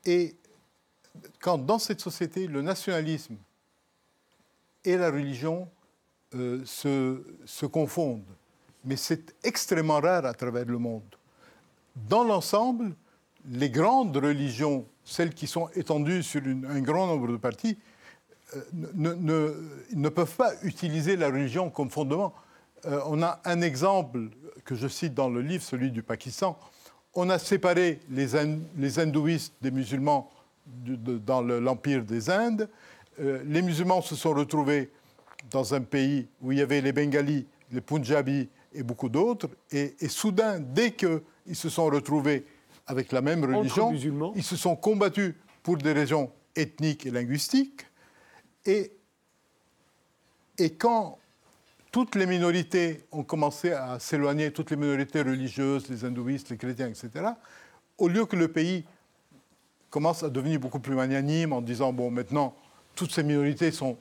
est, 0.04 0.36
quand 1.40 1.58
dans 1.58 1.78
cette 1.78 2.00
société 2.00 2.48
le 2.48 2.62
nationalisme 2.62 3.36
et 4.84 4.96
la 4.96 5.10
religion 5.10 5.68
se, 6.32 7.22
se 7.44 7.66
confondent 7.66 8.24
mais 8.84 8.96
c'est 8.96 9.34
extrêmement 9.44 10.00
rare 10.00 10.26
à 10.26 10.34
travers 10.34 10.64
le 10.64 10.78
monde. 10.78 11.02
Dans 11.94 12.24
l'ensemble, 12.24 12.94
les 13.48 13.70
grandes 13.70 14.16
religions, 14.16 14.86
celles 15.04 15.34
qui 15.34 15.46
sont 15.46 15.68
étendues 15.74 16.22
sur 16.22 16.40
un 16.68 16.80
grand 16.80 17.06
nombre 17.06 17.28
de 17.28 17.36
parties, 17.36 17.78
euh, 18.56 18.60
ne, 18.94 20.08
peuvent 20.08 20.36
pas 20.36 20.52
utiliser 20.62 21.16
la 21.16 21.28
religion 21.28 21.70
comme 21.70 21.90
fondement. 21.90 22.34
Euh, 22.86 23.00
on 23.06 23.22
a 23.22 23.40
un 23.44 23.60
exemple 23.60 24.28
que 24.64 24.74
je 24.74 24.88
cite 24.88 25.14
dans 25.14 25.28
le 25.28 25.40
livre, 25.40 25.62
celui 25.62 25.90
du 25.90 26.02
Pakistan. 26.02 26.58
On 27.14 27.30
a 27.30 27.38
séparé 27.38 28.00
les, 28.10 28.28
les 28.76 28.98
hindouistes 28.98 29.54
des 29.60 29.70
musulmans 29.70 30.30
dans 30.66 31.42
l'empire 31.42 32.04
des 32.04 32.30
Indes. 32.30 32.68
Euh, 33.20 33.42
les 33.44 33.62
musulmans 33.62 34.00
se 34.00 34.14
sont 34.14 34.32
retrouvés 34.32 34.90
dans 35.50 35.74
un 35.74 35.80
pays 35.80 36.28
où 36.40 36.52
il 36.52 36.58
y 36.58 36.62
avait 36.62 36.80
les 36.80 36.92
Bengalis, 36.92 37.46
les 37.70 37.80
Punjabis 37.80 38.48
et 38.74 38.82
beaucoup 38.82 39.08
d'autres. 39.08 39.48
Et, 39.70 39.94
soudain, 40.08 40.60
dès 40.60 40.92
qu'ils 40.92 41.20
se 41.54 41.68
sont 41.68 41.86
retrouvés 41.86 42.44
avec 42.86 43.12
la 43.12 43.20
même 43.20 43.44
religion, 43.44 43.92
ils 44.34 44.42
se 44.42 44.56
sont 44.56 44.76
combattus 44.76 45.34
pour 45.62 45.76
des 45.76 45.92
raisons 45.92 46.30
ethniques 46.56 47.06
et 47.06 47.10
linguistiques. 47.10 47.86
Et, 48.66 48.92
et 50.58 50.70
quand 50.70 51.18
toutes 51.90 52.14
les 52.14 52.26
minorités 52.26 53.04
ont 53.12 53.22
commencé 53.22 53.72
à 53.72 53.98
s'éloigner, 53.98 54.50
toutes 54.50 54.70
les 54.70 54.76
minorités 54.76 55.22
religieuses, 55.22 55.88
les 55.88 56.04
hindouistes, 56.04 56.50
les 56.50 56.56
chrétiens, 56.56 56.88
etc., 56.88 57.26
au 57.98 58.08
lieu 58.08 58.24
que 58.24 58.36
le 58.36 58.48
pays 58.48 58.84
commence 59.90 60.22
à 60.22 60.30
devenir 60.30 60.58
beaucoup 60.58 60.80
plus 60.80 60.94
magnanime 60.94 61.52
en 61.52 61.60
disant, 61.60 61.92
bon, 61.92 62.10
maintenant, 62.10 62.54
toutes 62.94 63.12
ces 63.12 63.22
minorités 63.22 63.70
sont 63.70 63.98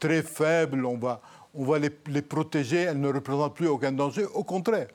très 0.00 0.22
faibles, 0.22 0.86
on 0.86 0.96
va, 0.96 1.20
on 1.54 1.64
va 1.64 1.78
les, 1.78 1.90
les 2.08 2.22
protéger, 2.22 2.78
elles 2.78 3.00
ne 3.00 3.12
représentent 3.12 3.54
plus 3.54 3.68
aucun 3.68 3.92
danger. 3.92 4.24
Au 4.34 4.44
contraire, 4.44 4.88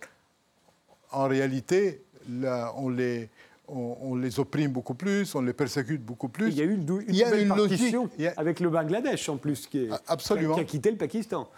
en 1.11 1.27
réalité, 1.27 2.03
là, 2.29 2.73
on 2.77 2.89
les, 2.89 3.29
on, 3.67 4.15
les 4.15 4.39
opprime 4.39 4.71
beaucoup 4.71 4.93
plus, 4.93 5.33
on 5.35 5.41
les 5.41 5.53
persécute 5.53 6.03
beaucoup 6.03 6.29
plus. 6.29 6.49
Il 6.49 6.57
y 6.57 6.61
a 6.61 6.65
eu 6.65 6.73
une, 6.73 7.03
il 7.07 7.15
y 7.15 7.23
a 7.23 7.35
une 7.35 7.49
partition 7.49 8.09
avec 8.37 8.59
le 8.59 8.69
Bangladesh 8.69 9.29
en 9.29 9.37
plus 9.37 9.67
qui, 9.67 9.85
est, 9.85 9.89
Absolument. 10.07 10.55
qui 10.55 10.61
a 10.61 10.65
quitté 10.65 10.91
le 10.91 10.97
Pakistan. 10.97 11.49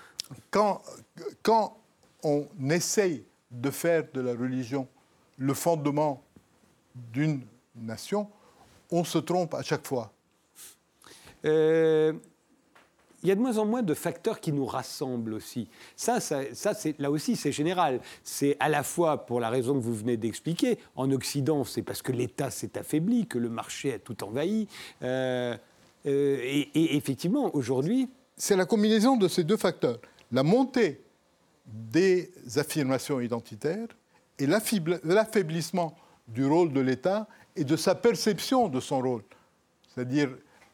Quand, 0.49 0.81
quand 1.43 1.77
on 2.23 2.47
essaye 2.69 3.23
de 3.51 3.69
faire 3.69 4.03
de 4.13 4.21
la 4.21 4.31
religion 4.31 4.87
le 5.37 5.53
fondement 5.53 6.21
d'une 6.95 7.41
nation, 7.75 8.27
on 8.91 9.03
se 9.03 9.17
trompe 9.17 9.53
à 9.53 9.61
chaque 9.61 9.85
fois. 9.85 10.11
Euh, 11.43 12.13
il 13.25 13.29
y 13.29 13.31
a 13.31 13.35
de 13.35 13.41
moins 13.41 13.57
en 13.57 13.65
moins 13.65 13.81
de 13.81 13.95
facteurs 13.95 14.39
qui 14.39 14.51
nous 14.51 14.67
rassemblent 14.67 15.33
aussi. 15.33 15.67
Ça, 15.95 16.19
ça, 16.19 16.43
c'est, 16.53 16.99
là 16.99 17.09
aussi, 17.09 17.35
c'est 17.35 17.51
général. 17.51 17.99
C'est 18.23 18.55
à 18.59 18.69
la 18.69 18.83
fois 18.83 19.25
pour 19.25 19.39
la 19.39 19.49
raison 19.49 19.73
que 19.73 19.83
vous 19.83 19.95
venez 19.95 20.15
d'expliquer. 20.15 20.77
En 20.95 21.11
Occident, 21.11 21.63
c'est 21.63 21.81
parce 21.81 22.03
que 22.03 22.11
l'État 22.11 22.51
s'est 22.51 22.77
affaibli, 22.77 23.25
que 23.25 23.39
le 23.39 23.49
marché 23.49 23.93
a 23.93 23.99
tout 23.99 24.23
envahi. 24.23 24.67
Euh, 25.01 25.57
euh, 26.05 26.37
et, 26.39 26.95
effectivement, 26.95 27.49
aujourd'hui... 27.55 28.09
C'est 28.37 28.55
la 28.55 28.65
combinaison 28.65 29.17
de 29.17 29.27
ces 29.27 29.43
deux 29.43 29.57
facteurs. 29.57 29.97
La 30.31 30.43
montée 30.43 31.01
des 31.65 32.31
affirmations 32.57 33.19
identitaires 33.19 33.87
et 34.37 34.45
l'affaiblissement 34.45 35.95
du 36.27 36.45
rôle 36.45 36.71
de 36.73 36.79
l'État 36.79 37.27
et 37.55 37.63
de 37.63 37.75
sa 37.75 37.95
perception 37.95 38.69
de 38.69 38.79
son 38.79 39.01
rôle. 39.01 39.23
C'est-à-dire, 39.95 40.29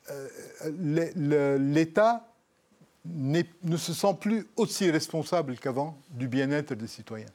euh, 0.09 1.57
l'État 1.57 2.27
ne 3.05 3.77
se 3.77 3.93
sent 3.93 4.15
plus 4.19 4.47
aussi 4.55 4.89
responsable 4.91 5.57
qu'avant 5.57 5.97
du 6.09 6.27
bien-être 6.27 6.73
des 6.73 6.87
citoyens. 6.87 7.31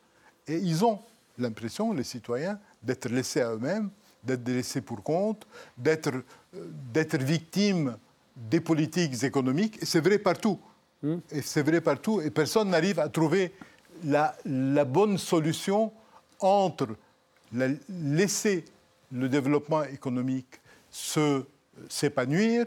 Et 0.47 0.59
ils 0.59 0.85
ont 0.85 1.01
l'impression, 1.39 1.93
les 1.93 2.05
citoyens, 2.05 2.59
d'être 2.83 3.09
laissés 3.09 3.41
à 3.41 3.53
eux-mêmes, 3.53 3.91
d'être 4.23 4.49
laissés 4.49 4.81
pour 4.81 5.03
compte, 5.03 5.47
d'être 5.77 6.13
euh, 6.55 7.19
victimes 7.19 7.97
des 8.37 8.61
politiques 8.61 9.23
économiques. 9.25 9.79
Et 9.83 9.87
c'est 9.87 10.01
vrai 10.01 10.19
partout. 10.19 10.59
Hmm. 11.03 11.19
Et 11.31 11.43
c'est 11.43 11.63
vrai 11.63 11.81
partout. 11.81 12.21
Et 12.21 12.31
personne 12.31 12.71
n'arrive 12.71 13.01
à 13.01 13.09
trouver 13.09 13.53
la, 14.05 14.37
la, 14.45 14.85
bonne 14.85 15.19
solution 15.19 15.93
entre 16.41 16.89
laisser 17.89 18.65
le 19.13 19.29
développement 19.29 19.85
économique 19.85 20.61
s'épanouir 21.89 22.67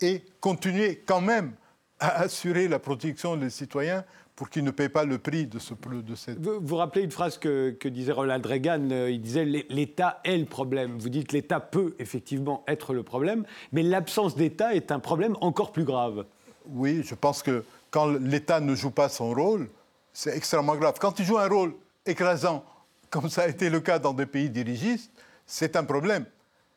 et 0.00 0.22
continuer 0.40 1.02
quand 1.06 1.20
même 1.20 1.52
à 2.00 2.20
assurer 2.20 2.68
la 2.68 2.78
protection 2.78 3.36
des 3.36 3.50
citoyens 3.50 4.04
pour 4.36 4.50
qu'ils 4.50 4.62
ne 4.62 4.70
paient 4.70 4.88
pas 4.88 5.04
le 5.04 5.18
prix 5.18 5.46
de, 5.46 5.58
ce, 5.58 5.74
de 5.74 6.14
cette... 6.14 6.38
Vous 6.38 6.60
vous 6.60 6.76
rappelez 6.76 7.02
une 7.02 7.10
phrase 7.10 7.38
que, 7.38 7.76
disait 7.88 8.12
Ronald 8.12 8.46
Reagan, 8.46 8.88
euh, 8.92 9.10
il 9.10 9.20
disait 9.20 9.44
l'État 9.44 10.20
est 10.22 10.36
le 10.36 10.44
problème. 10.44 10.96
Vous 10.96 11.08
dites 11.08 11.32
l'État 11.32 11.58
peut 11.58 11.96
effectivement 11.98 12.62
être 12.68 12.94
le 12.94 13.02
problème, 13.02 13.44
mais 13.72 13.82
l'absence 13.82 14.36
d'État 14.36 14.74
est 14.74 14.92
un 14.92 15.00
problème 15.00 15.36
encore 15.40 15.72
plus 15.72 15.82
grave. 15.82 16.24
Oui, 16.68 17.02
je 17.04 17.16
pense 17.16 17.42
que 17.42 17.64
quand 17.90 18.06
l'État 18.06 18.60
ne 18.60 18.76
joue 18.76 18.92
pas 18.92 19.08
son 19.08 19.32
rôle, 19.32 19.68
c'est 20.12 20.36
extrêmement 20.36 20.76
grave. 20.76 20.94
Quand 21.00 21.18
il 21.18 21.24
joue 21.24 21.38
un 21.38 21.48
rôle 21.48 21.74
écrasant, 22.06 22.64
comme 23.10 23.28
ça 23.28 23.42
a 23.42 23.48
été 23.48 23.70
le 23.70 23.80
cas 23.80 23.98
dans 23.98 24.12
des 24.12 24.26
pays 24.26 24.50
dirigistes, 24.50 25.10
c'est 25.46 25.74
un 25.74 25.84
problème. 25.84 26.26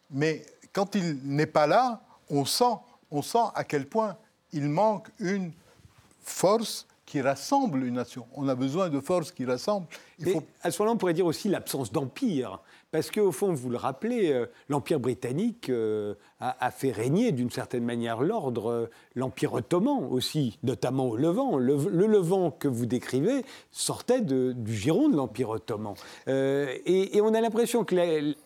Mais 0.09 0.43
quand 0.74 0.95
il 0.95 1.19
n'est 1.24 1.45
pas 1.45 1.67
là, 1.67 2.01
on 2.30 2.43
sent, 2.45 2.74
on 3.11 3.22
sent 3.22 3.51
à 3.53 3.63
quel 3.63 3.86
point 3.86 4.17
il 4.54 4.70
manque 4.70 5.10
une 5.20 5.52
force 6.22 6.88
qui 7.12 7.20
rassemble 7.20 7.84
une 7.84 7.95
nation. 7.95 8.26
On 8.36 8.47
a 8.47 8.56
besoin 8.56 8.88
de 8.88 9.02
forces 9.02 9.34
qui 9.34 9.43
rassemblent. 9.43 9.88
Il 10.20 10.30
faut... 10.30 10.43
À 10.62 10.72
ce 10.72 10.82
moment-là, 10.82 10.95
on 10.95 10.97
pourrait 10.97 11.14
dire 11.14 11.26
aussi 11.26 11.49
l'absence 11.49 11.91
d'empire. 11.91 12.62
Parce 12.91 13.12
qu'au 13.12 13.34
fond, 13.34 13.54
vous 13.54 13.70
le 13.70 13.76
rappelez, 13.76 14.32
euh, 14.32 14.45
l'Empire 14.70 14.99
britannique 14.99 15.70
euh, 15.70 16.14
a, 16.39 16.72
fait 16.72 16.91
régner 16.91 17.34
d'une 17.34 17.49
certaine 17.49 17.84
manière 17.84 18.22
l'ordre, 18.22 18.70
euh, 18.70 18.89
l'Empire 19.16 19.54
ottoman 19.54 20.08
aussi, 20.10 20.58
notamment 20.64 21.10
au 21.10 21.18
Levant. 21.18 21.58
Le, 21.58 21.76
Levant 21.76 22.49
que 22.49 22.70
vous 22.70 22.86
décrivez 22.86 23.43
sortait 23.72 24.22
du 24.22 24.56
giron 24.68 25.10
de 25.10 25.18
l'Empire 25.18 25.49
ottoman. 25.49 25.95
Et, 26.28 27.18
et, 27.18 27.22
on 27.22 27.34
a 27.34 27.41
l'impression 27.41 27.84
que 27.84 27.95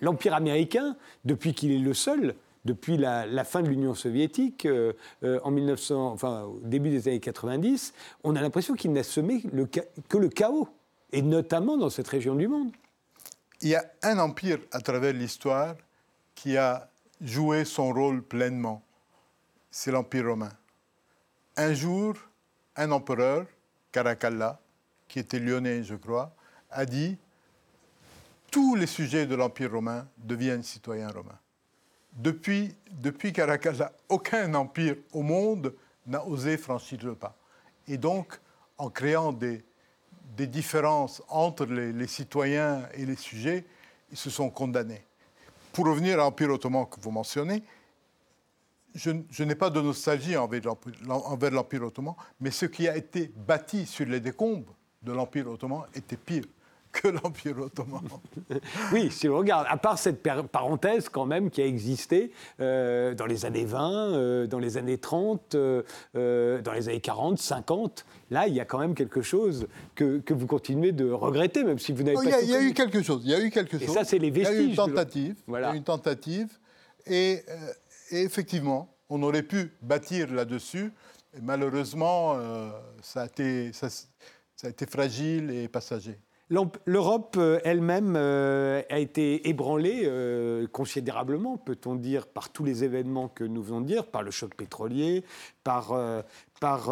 l'Empire 0.02 0.34
américain, 0.34 0.96
depuis 1.24 1.54
qu'il 1.54 1.72
est 1.72 1.78
le 1.78 1.94
seul, 1.94 2.36
depuis 2.66 2.98
la, 2.98 3.44
fin 3.44 3.62
de 3.62 3.70
l'Union 3.70 3.94
soviétique, 3.94 4.66
euh, 4.66 4.94
euh, 5.24 5.40
en 5.44 5.52
1900, 5.52 6.12
enfin, 6.12 6.44
au 6.44 6.60
début 6.64 6.90
des 6.90 7.08
années 7.08 7.20
90, 7.20 7.94
on 8.24 8.36
a 8.36 8.42
l'impression 8.42 8.74
qu'il 8.74 8.92
n'a 8.92 9.04
semé 9.04 9.44
que 10.10 10.18
le 10.18 10.30
chaos, 10.30 10.68
et 11.12 11.22
notamment 11.22 11.78
dans 11.78 11.92
cette 11.92 12.08
région 12.08 12.36
du 12.36 12.48
monde. 12.48 12.72
Il 13.62 13.70
y 13.70 13.76
a 13.76 13.86
un 14.02 14.18
empire 14.18 14.60
à 14.72 14.82
travers 14.82 15.14
l'histoire 15.14 15.76
qui 16.34 16.58
a 16.58 16.90
joué 17.22 17.64
son 17.66 17.94
rôle 17.94 18.22
pleinement. 18.22 18.84
C'est 19.70 19.92
l'Empire 19.92 20.28
romain. 20.28 20.52
Un 21.56 21.74
jour, 21.74 22.16
un 22.76 22.92
empereur, 22.92 23.46
Caracalla, 23.92 24.60
qui 25.08 25.20
était 25.20 25.40
lyonnais, 25.40 25.84
je 25.84 25.96
crois, 25.96 26.36
a 26.72 26.86
dit 26.86 27.18
tous 28.52 28.76
les 28.76 28.88
sujets 28.88 29.26
de 29.26 29.36
l'Empire 29.36 29.72
romain 29.72 30.08
deviennent 30.18 30.64
citoyens 30.64 31.10
romains 31.10 31.40
depuis, 32.16 32.76
depuis 32.92 33.34
Caracalla, 33.34 33.92
aucun 34.10 34.54
empire 34.54 34.96
au 35.12 35.22
monde 35.22 35.76
n'a 36.08 36.26
osé 36.26 36.58
franchir 36.58 37.00
le 37.04 37.16
pas. 37.16 37.36
Et 37.88 37.98
donc, 37.98 38.40
en 38.78 38.90
créant 38.90 39.34
des, 39.34 39.64
différences 40.38 41.22
entre 41.30 41.66
les, 41.66 42.08
citoyens 42.08 42.88
et 42.94 43.06
les 43.06 43.16
sujets, 43.16 43.66
ils 44.12 44.18
se 44.18 44.30
sont 44.30 44.50
condamnés. 44.50 45.04
Pour 45.74 45.88
revenir 45.88 46.16
à 46.16 46.18
l'Empire 46.24 46.52
ottoman 46.52 46.86
que 46.86 47.00
vous 47.00 47.12
mentionnez, 47.12 47.64
je 48.94 49.44
n'ai 49.44 49.56
pas 49.56 49.70
de 49.70 49.82
nostalgie 49.82 50.38
envers 50.38 51.52
l'Empire 51.52 51.84
ottoman, 51.84 52.16
mais 52.40 52.52
ce 52.52 52.66
qui 52.66 52.88
a 52.88 52.96
été 52.96 53.32
bâti 53.36 53.86
sur 53.86 54.06
les 54.06 54.22
décombres 54.22 54.74
de 55.02 55.12
l'Empire 55.12 55.50
ottoman 55.50 55.84
était 55.94 56.18
pire 56.18 56.46
que 56.96 57.10
l'Empire 57.10 57.60
ottoman. 57.60 58.02
oui, 58.94 59.12
si 59.12 59.28
on 59.28 59.38
regarde, 59.38 59.68
à 59.70 59.78
part 59.78 60.00
cette 60.00 60.24
parenthèse 60.24 61.10
quand 61.10 61.26
même 61.26 61.50
qui 61.50 61.62
a 61.62 61.66
existé 61.66 62.32
euh, 62.60 63.14
dans 63.14 63.26
les 63.26 63.46
années 63.46 63.66
20, 63.66 64.14
euh, 64.14 64.48
dans 64.48 64.60
les 64.60 64.78
années 64.78 64.98
30, 64.98 65.56
euh, 65.56 66.62
dans 66.62 66.74
les 66.74 66.90
années 66.90 67.02
40, 67.02 67.38
50, 67.38 68.06
là, 68.32 68.48
il 68.48 68.54
y 68.54 68.60
a 68.60 68.66
quand 68.66 68.80
même 68.80 68.96
quelque 68.96 69.22
chose 69.22 69.68
que, 69.96 70.20
que 70.20 70.34
vous 70.34 70.48
continuez 70.48 70.92
de 70.92 71.10
regretter, 71.12 71.64
même 71.64 71.80
si 71.80 71.92
vous 71.92 72.04
n'avez 72.04 72.18
oh, 72.18 72.24
pas... 72.24 72.42
Il 72.42 72.50
y, 72.50 72.56
a, 72.56 72.62
eu 72.62 72.74
quelque 72.74 73.02
chose, 73.02 73.22
il 73.26 73.32
y 73.32 73.36
a 73.36 73.42
eu 73.42 73.50
quelque 73.50 73.78
chose. 73.78 73.90
Et 73.90 73.92
ça, 73.92 74.04
c'est 74.04 74.20
les 74.20 74.32
vestiges. 74.32 74.56
Il 74.56 74.62
y 74.62 74.64
a 74.64 74.68
eu 74.68 74.70
une 74.70 74.76
tentative, 74.76 75.36
voilà. 75.48 75.76
une 75.76 75.84
tentative, 75.84 76.50
et, 77.06 77.44
effectivement, 78.12 78.90
on 79.10 79.22
aurait 79.22 79.44
pu 79.44 79.72
bâtir 79.82 80.34
là-dessus, 80.34 80.92
malheureusement, 81.42 82.38
ça, 83.02 83.24
a 83.24 83.26
été, 83.26 83.72
ça 83.74 83.88
a 84.64 84.70
été 84.70 84.86
fragile 84.86 85.52
et 85.52 85.68
passager. 85.68 86.18
L'Europe 86.50 87.38
euh, 87.40 87.60
elle-même 87.64 88.14
euh, 88.16 88.84
a 88.92 89.00
été 89.00 89.50
ébranlée 89.50 90.04
euh, 90.06 90.68
considérablement, 90.68 91.58
peut-on 91.58 91.96
dire, 91.96 92.28
par 92.28 92.52
tous 92.52 92.64
les 92.64 92.84
événements 92.84 93.30
que 93.30 93.44
nous 93.44 93.64
venons 93.64 93.82
de 93.82 93.88
dire, 93.88 94.06
par 94.06 94.22
le 94.22 94.30
choc 94.30 94.54
pétrolier, 94.54 95.24
par, 95.64 95.96
par, 96.60 96.86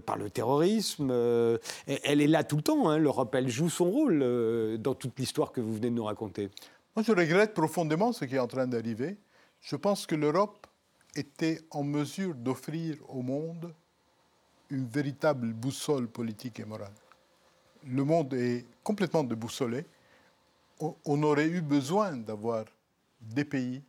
par 0.00 0.16
le 0.16 0.30
terrorisme. 0.30 1.10
elle 1.12 2.20
est 2.20 2.26
là 2.26 2.42
tout 2.42 2.56
le 2.56 2.62
temps, 2.62 2.88
hein, 2.88 2.98
l'Europe, 2.98 3.32
elle 3.36 3.48
joue 3.48 3.70
son 3.70 3.88
rôle 3.88 4.78
dans 4.78 4.94
toute 4.96 5.16
l'histoire 5.18 5.52
que 5.52 5.60
vous 5.60 5.74
venez 5.74 5.90
de 5.90 5.94
nous 5.94 6.04
raconter. 6.04 6.50
Moi, 6.96 7.04
je 7.06 7.12
regrette 7.12 7.54
profondément 7.54 8.12
ce 8.12 8.24
qui 8.24 8.34
est 8.34 8.40
en 8.40 8.48
train 8.48 8.66
d'arriver. 8.66 9.16
Je 9.60 9.76
pense 9.76 10.06
que 10.06 10.16
l'Europe 10.16 10.66
était 11.14 11.60
en 11.70 11.84
mesure 11.84 12.34
d'offrir 12.34 12.96
au 13.08 13.22
monde 13.22 13.72
une 14.70 14.86
véritable 14.86 15.52
boussole 15.52 16.08
politique 16.08 16.58
et 16.58 16.64
morale 16.64 16.90
le 17.86 18.04
monde 18.04 18.34
est 18.34 18.64
complètement 18.82 19.24
déboussolé. 19.24 19.84
On 20.80 21.22
aurait 21.22 21.48
eu 21.48 21.60
besoin 21.60 22.12
d'avoir 22.12 22.64
des 23.20 23.44
pays 23.44 23.82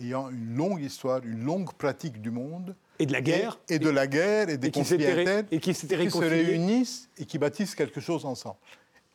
ayant 0.00 0.28
une 0.30 0.56
longue 0.56 0.82
histoire, 0.82 1.24
une 1.24 1.44
longue 1.44 1.72
pratique 1.74 2.20
du 2.20 2.30
monde. 2.30 2.74
Et 2.98 3.06
de 3.06 3.12
la 3.12 3.20
guerre. 3.20 3.58
Et, 3.68 3.78
de 3.78 3.88
la 3.88 4.06
guerre, 4.06 4.48
et 4.48 4.58
des 4.58 4.70
conflits 4.70 5.06
internes. 5.06 5.46
Et 5.50 5.60
qui, 5.60 5.74
se 5.74 5.86
réunissent 6.18 7.08
et 7.16 7.24
qui 7.24 7.38
bâtissent 7.38 7.74
quelque 7.74 8.00
chose 8.00 8.24
ensemble. 8.24 8.56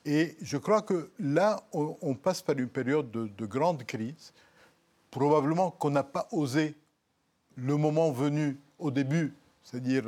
Et 0.06 0.36
je 0.42 0.58
crois 0.58 0.82
que 0.82 1.12
là, 1.20 1.62
on, 1.74 2.16
passe 2.16 2.42
par 2.42 2.58
une 2.58 2.70
période 2.70 3.12
de, 3.12 3.30
de 3.38 3.46
grande 3.46 3.84
crise. 3.84 4.34
Probablement 5.12 5.72
qu'on 5.72 5.92
n'a 5.92 6.04
pas 6.04 6.28
osé, 6.32 6.76
le 7.56 7.76
moment 7.76 8.12
venu, 8.12 8.58
au 8.80 8.90
début, 8.90 9.34
c'est-à-dire 9.64 10.06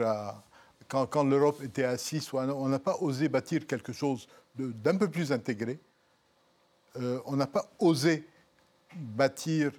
quand, 0.94 1.24
l'Europe 1.24 1.62
était 1.64 1.86
assise, 1.86 2.30
on 2.34 2.68
n'a 2.70 2.80
pas 2.80 2.98
osé 3.02 3.28
bâtir 3.28 3.66
quelque 3.66 3.92
chose 3.92 4.28
d'un 4.56 4.96
peu 4.96 5.10
plus 5.10 5.32
intégré. 5.32 5.80
Euh, 6.98 7.20
on 7.26 7.36
n'a 7.36 7.48
pas 7.48 7.66
osé 7.80 8.28
bâtir 8.96 9.72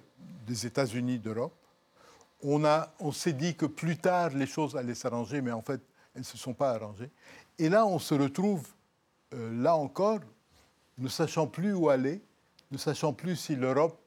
des 0.45 0.65
États-Unis 0.65 1.19
d'Europe. 1.19 1.53
On, 2.43 2.61
on 2.99 3.11
s'est 3.13 3.31
dit 3.31 3.55
que 3.55 3.65
plus 3.65 3.97
tard, 3.97 4.31
les 4.31 4.45
choses 4.45 4.75
allaient 4.75 4.95
s'arranger, 4.95 5.41
mais 5.41 5.51
en 5.51 5.61
fait, 5.61 5.79
elles 6.13 6.21
ne 6.21 6.25
se 6.25 6.37
sont 6.37 6.53
pas 6.53 6.71
arrangées. 6.71 7.09
Et 7.57 7.69
là, 7.69 7.85
on 7.85 7.97
se 7.97 8.13
retrouve, 8.13 8.67
euh, 9.33 9.63
là 9.63 9.77
encore, 9.77 10.19
ne 10.97 11.07
sachant 11.07 11.47
plus 11.47 11.73
où 11.73 11.87
aller, 11.87 12.21
ne 12.71 12.77
sachant 12.77 13.13
plus 13.13 13.37
si 13.37 13.55
l'Europe 13.55 13.97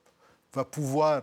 va 0.52 0.64
pouvoir 0.64 1.22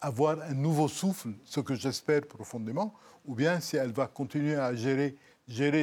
avoir 0.00 0.40
un 0.42 0.54
nouveau 0.54 0.88
souffle, 0.88 1.30
ce 1.44 1.60
que 1.60 1.74
j'espère 1.74 2.22
profondément, 2.22 2.94
ou 3.26 3.34
bien 3.34 3.60
si 3.60 3.76
elle 3.76 3.92
va 3.92 4.06
continuer 4.06 4.56
à 4.56 4.74
gérer, 4.74 5.16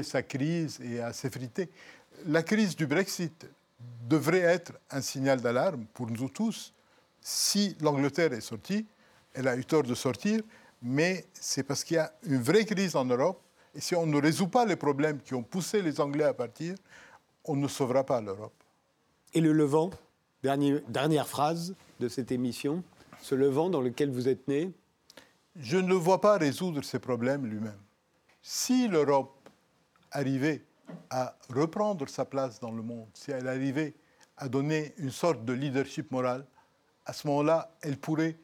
sa 0.04 0.24
crise 0.24 0.80
et 0.82 1.00
à 1.00 1.14
s'effriter. 1.14 1.70
La 2.26 2.44
crise 2.44 2.76
du 2.76 2.86
Brexit 2.86 3.48
devrait 4.08 4.40
être 4.40 4.74
un 4.90 5.02
signal 5.02 5.42
d'alarme 5.42 5.86
pour 5.94 6.10
nous 6.10 6.30
tous. 6.30 6.74
Si 7.20 7.76
l'Angleterre 7.82 8.34
est 8.34 8.42
sortie, 8.42 8.86
elle 9.34 9.48
a 9.48 9.56
eu 9.56 9.66
tort 9.66 9.84
de 9.84 9.96
sortir, 9.96 10.42
mais 10.82 11.26
c'est 11.34 11.64
parce 11.64 11.84
qu'il 11.84 11.96
y 11.96 12.00
a 12.00 12.12
une 12.24 12.42
vraie 12.42 12.66
crise 12.66 12.96
en 12.96 13.06
Europe. 13.06 13.42
Et 13.74 13.82
si 13.82 13.96
on 13.96 14.06
ne 14.06 14.22
résout 14.22 14.48
pas 14.48 14.66
les 14.66 14.76
problèmes 14.76 15.20
qui 15.22 15.34
ont 15.34 15.44
poussé 15.44 15.82
les 15.82 16.02
Anglais 16.02 16.26
à 16.26 16.34
partir, 16.34 16.76
on 17.46 17.56
ne 17.56 17.68
sauvera 17.68 18.04
pas 18.04 18.20
l'Europe. 18.22 18.54
Et 19.34 19.42
le 19.42 19.54
Levant 19.54 19.92
Dernière 20.44 21.28
phrase 21.28 21.76
de 22.00 22.10
cette 22.10 22.32
émission. 22.32 22.84
Ce 23.22 23.36
Levant 23.36 23.70
dans 23.70 23.82
lequel 23.82 24.10
vous 24.10 24.28
êtes 24.28 24.48
né 24.48 24.72
Je 25.56 25.78
ne 25.78 25.88
le 25.88 25.96
vois 25.96 26.22
pas 26.22 26.38
résoudre 26.38 26.84
ces 26.84 27.00
problèmes 27.00 27.46
lui-même. 27.46 27.80
Si 28.42 28.88
l'Europe 28.88 29.50
arrivait 30.12 30.64
à 31.10 31.38
reprendre 31.50 32.10
sa 32.10 32.26
place 32.26 32.60
dans 32.60 32.72
le 32.72 32.82
monde, 32.82 33.08
si 33.14 33.32
elle 33.32 33.48
arrivait 33.48 33.94
à 34.38 34.50
donner 34.50 34.94
une 34.98 35.12
sorte 35.12 35.46
de 35.46 35.54
leadership 35.54 36.12
moral, 36.12 36.46
à 37.06 37.14
ce 37.14 37.28
moment-là, 37.28 37.72
elle 37.82 37.98
pourrait 37.98 38.38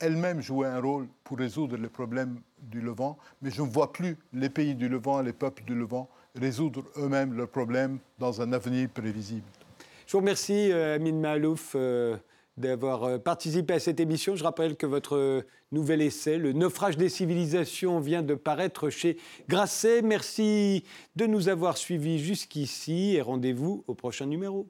elle-même 0.00 0.40
jouer 0.40 0.66
un 0.68 0.80
rôle 0.80 1.08
pour 1.24 1.38
résoudre 1.38 1.76
les 1.76 1.88
problèmes 1.88 2.40
du 2.58 2.80
Levant, 2.80 3.18
mais 3.40 3.50
je 3.50 3.62
ne 3.62 3.68
vois 3.68 3.92
plus 3.92 4.18
les 4.32 4.50
pays 4.50 4.74
du 4.74 4.88
Levant, 4.88 5.20
les 5.22 5.32
peuples 5.32 5.64
du 5.64 5.74
Levant 5.74 6.08
résoudre 6.34 6.84
eux-mêmes 6.96 7.34
leurs 7.34 7.48
problèmes 7.48 7.98
dans 8.18 8.40
un 8.40 8.52
avenir 8.52 8.88
prévisible. 8.88 9.46
Je 10.06 10.12
vous 10.12 10.18
remercie, 10.18 10.72
euh, 10.72 10.96
Amine 10.96 11.20
Malouf, 11.20 11.72
euh, 11.74 12.16
d'avoir 12.60 13.04
euh, 13.04 13.18
participé 13.18 13.74
à 13.74 13.80
cette 13.80 13.98
émission. 13.98 14.36
Je 14.36 14.44
rappelle 14.44 14.76
que 14.76 14.86
votre 14.86 15.44
nouvel 15.72 16.02
essai, 16.02 16.38
Le 16.38 16.52
naufrage 16.52 16.96
des 16.96 17.08
civilisations, 17.08 18.00
vient 18.00 18.22
de 18.22 18.34
paraître 18.34 18.90
chez 18.90 19.16
Grasset. 19.48 20.02
Merci 20.02 20.84
de 21.16 21.26
nous 21.26 21.48
avoir 21.48 21.76
suivis 21.76 22.18
jusqu'ici 22.18 23.16
et 23.16 23.22
rendez-vous 23.22 23.84
au 23.86 23.94
prochain 23.94 24.26
numéro. 24.26 24.68